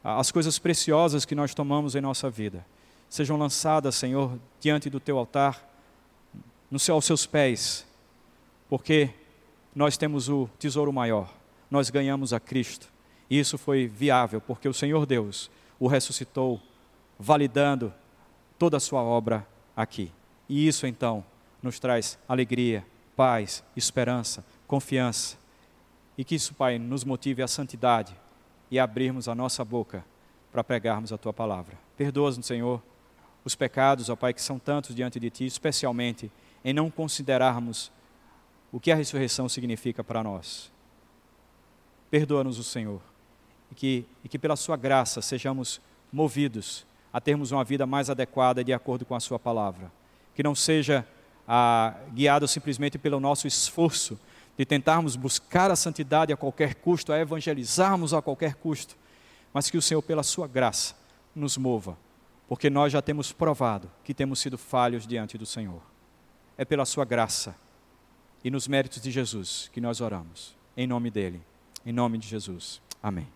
as 0.01 0.31
coisas 0.31 0.57
preciosas 0.57 1.25
que 1.25 1.35
nós 1.35 1.53
tomamos 1.53 1.95
em 1.95 1.99
nossa 1.99 2.29
vida 2.29 2.65
sejam 3.09 3.35
lançadas, 3.35 3.95
Senhor, 3.95 4.39
diante 4.61 4.89
do 4.89 5.01
teu 5.01 5.17
altar, 5.17 5.61
no 6.71 6.79
céu 6.79 6.95
aos 6.95 7.03
seus 7.03 7.25
pés, 7.25 7.85
porque 8.69 9.09
nós 9.75 9.97
temos 9.97 10.29
o 10.29 10.49
tesouro 10.57 10.93
maior, 10.93 11.29
nós 11.69 11.89
ganhamos 11.89 12.31
a 12.31 12.39
Cristo. 12.39 12.87
E 13.29 13.37
isso 13.37 13.57
foi 13.57 13.85
viável, 13.85 14.39
porque 14.39 14.69
o 14.69 14.73
Senhor 14.73 15.05
Deus 15.05 15.51
o 15.77 15.87
ressuscitou, 15.87 16.61
validando 17.19 17.93
toda 18.57 18.77
a 18.77 18.79
sua 18.79 19.03
obra 19.03 19.45
aqui. 19.75 20.11
E 20.47 20.67
isso 20.67 20.87
então 20.87 21.23
nos 21.61 21.79
traz 21.79 22.17
alegria, 22.27 22.85
paz, 23.15 23.63
esperança, 23.75 24.45
confiança. 24.67 25.37
E 26.17 26.23
que 26.23 26.35
isso, 26.35 26.53
Pai, 26.53 26.77
nos 26.77 27.03
motive 27.03 27.41
à 27.41 27.47
santidade 27.47 28.15
e 28.69 28.79
abrirmos 28.79 29.27
a 29.27 29.35
nossa 29.35 29.65
boca 29.65 30.05
para 30.51 30.63
pregarmos 30.63 31.11
a 31.11 31.17
tua 31.17 31.33
palavra. 31.33 31.77
Perdoa-nos, 31.97 32.45
Senhor, 32.45 32.81
os 33.43 33.55
pecados, 33.55 34.09
ó 34.09 34.15
Pai, 34.15 34.33
que 34.33 34.41
são 34.41 34.57
tantos 34.57 34.95
diante 34.95 35.19
de 35.19 35.29
ti, 35.29 35.45
especialmente 35.45 36.31
em 36.63 36.73
não 36.73 36.89
considerarmos 36.89 37.91
o 38.71 38.79
que 38.79 38.91
a 38.91 38.95
ressurreição 38.95 39.47
significa 39.47 40.03
para 40.03 40.23
nós. 40.23 40.71
Perdoa-nos 42.09 42.57
o 42.57 42.63
Senhor 42.63 43.01
e 43.71 43.75
que, 43.75 44.05
e 44.23 44.29
que 44.29 44.39
pela 44.39 44.55
sua 44.55 44.77
graça 44.77 45.21
sejamos 45.21 45.81
movidos 46.11 46.85
a 47.15 47.21
termos 47.21 47.53
uma 47.53 47.63
vida 47.63 47.85
mais 47.85 48.09
adequada 48.09 48.61
de 48.61 48.73
acordo 48.73 49.05
com 49.05 49.15
a 49.15 49.21
Sua 49.21 49.39
palavra. 49.39 49.89
que 50.33 50.43
não 50.43 50.53
seja 50.53 51.07
ah, 51.47 51.93
guiado 52.11 52.45
simplesmente 52.45 52.97
pelo 52.97 53.21
nosso 53.21 53.47
esforço 53.47 54.19
de 54.57 54.65
tentarmos 54.65 55.15
buscar 55.15 55.71
a 55.71 55.77
santidade 55.77 56.33
a 56.33 56.35
qualquer 56.35 56.75
custo, 56.75 57.13
a 57.13 57.17
evangelizarmos 57.17 58.13
a 58.13 58.21
qualquer 58.21 58.55
custo, 58.55 58.97
mas 59.53 59.69
que 59.69 59.77
o 59.77 59.81
Senhor, 59.81 60.01
pela 60.01 60.23
Sua 60.23 60.45
graça, 60.45 60.93
nos 61.33 61.55
mova, 61.55 61.97
porque 62.49 62.69
nós 62.69 62.91
já 62.91 63.01
temos 63.01 63.31
provado 63.31 63.89
que 64.03 64.13
temos 64.13 64.39
sido 64.39 64.57
falhos 64.57 65.07
diante 65.07 65.37
do 65.37 65.45
Senhor. 65.45 65.81
É 66.57 66.65
pela 66.65 66.83
Sua 66.83 67.05
graça 67.05 67.55
e 68.43 68.51
nos 68.51 68.67
méritos 68.67 69.01
de 69.01 69.09
Jesus 69.09 69.69
que 69.71 69.79
nós 69.79 70.01
oramos. 70.01 70.53
Em 70.75 70.85
nome 70.85 71.09
dele, 71.09 71.41
em 71.85 71.93
nome 71.93 72.17
de 72.17 72.27
Jesus. 72.27 72.81
Amém. 73.01 73.35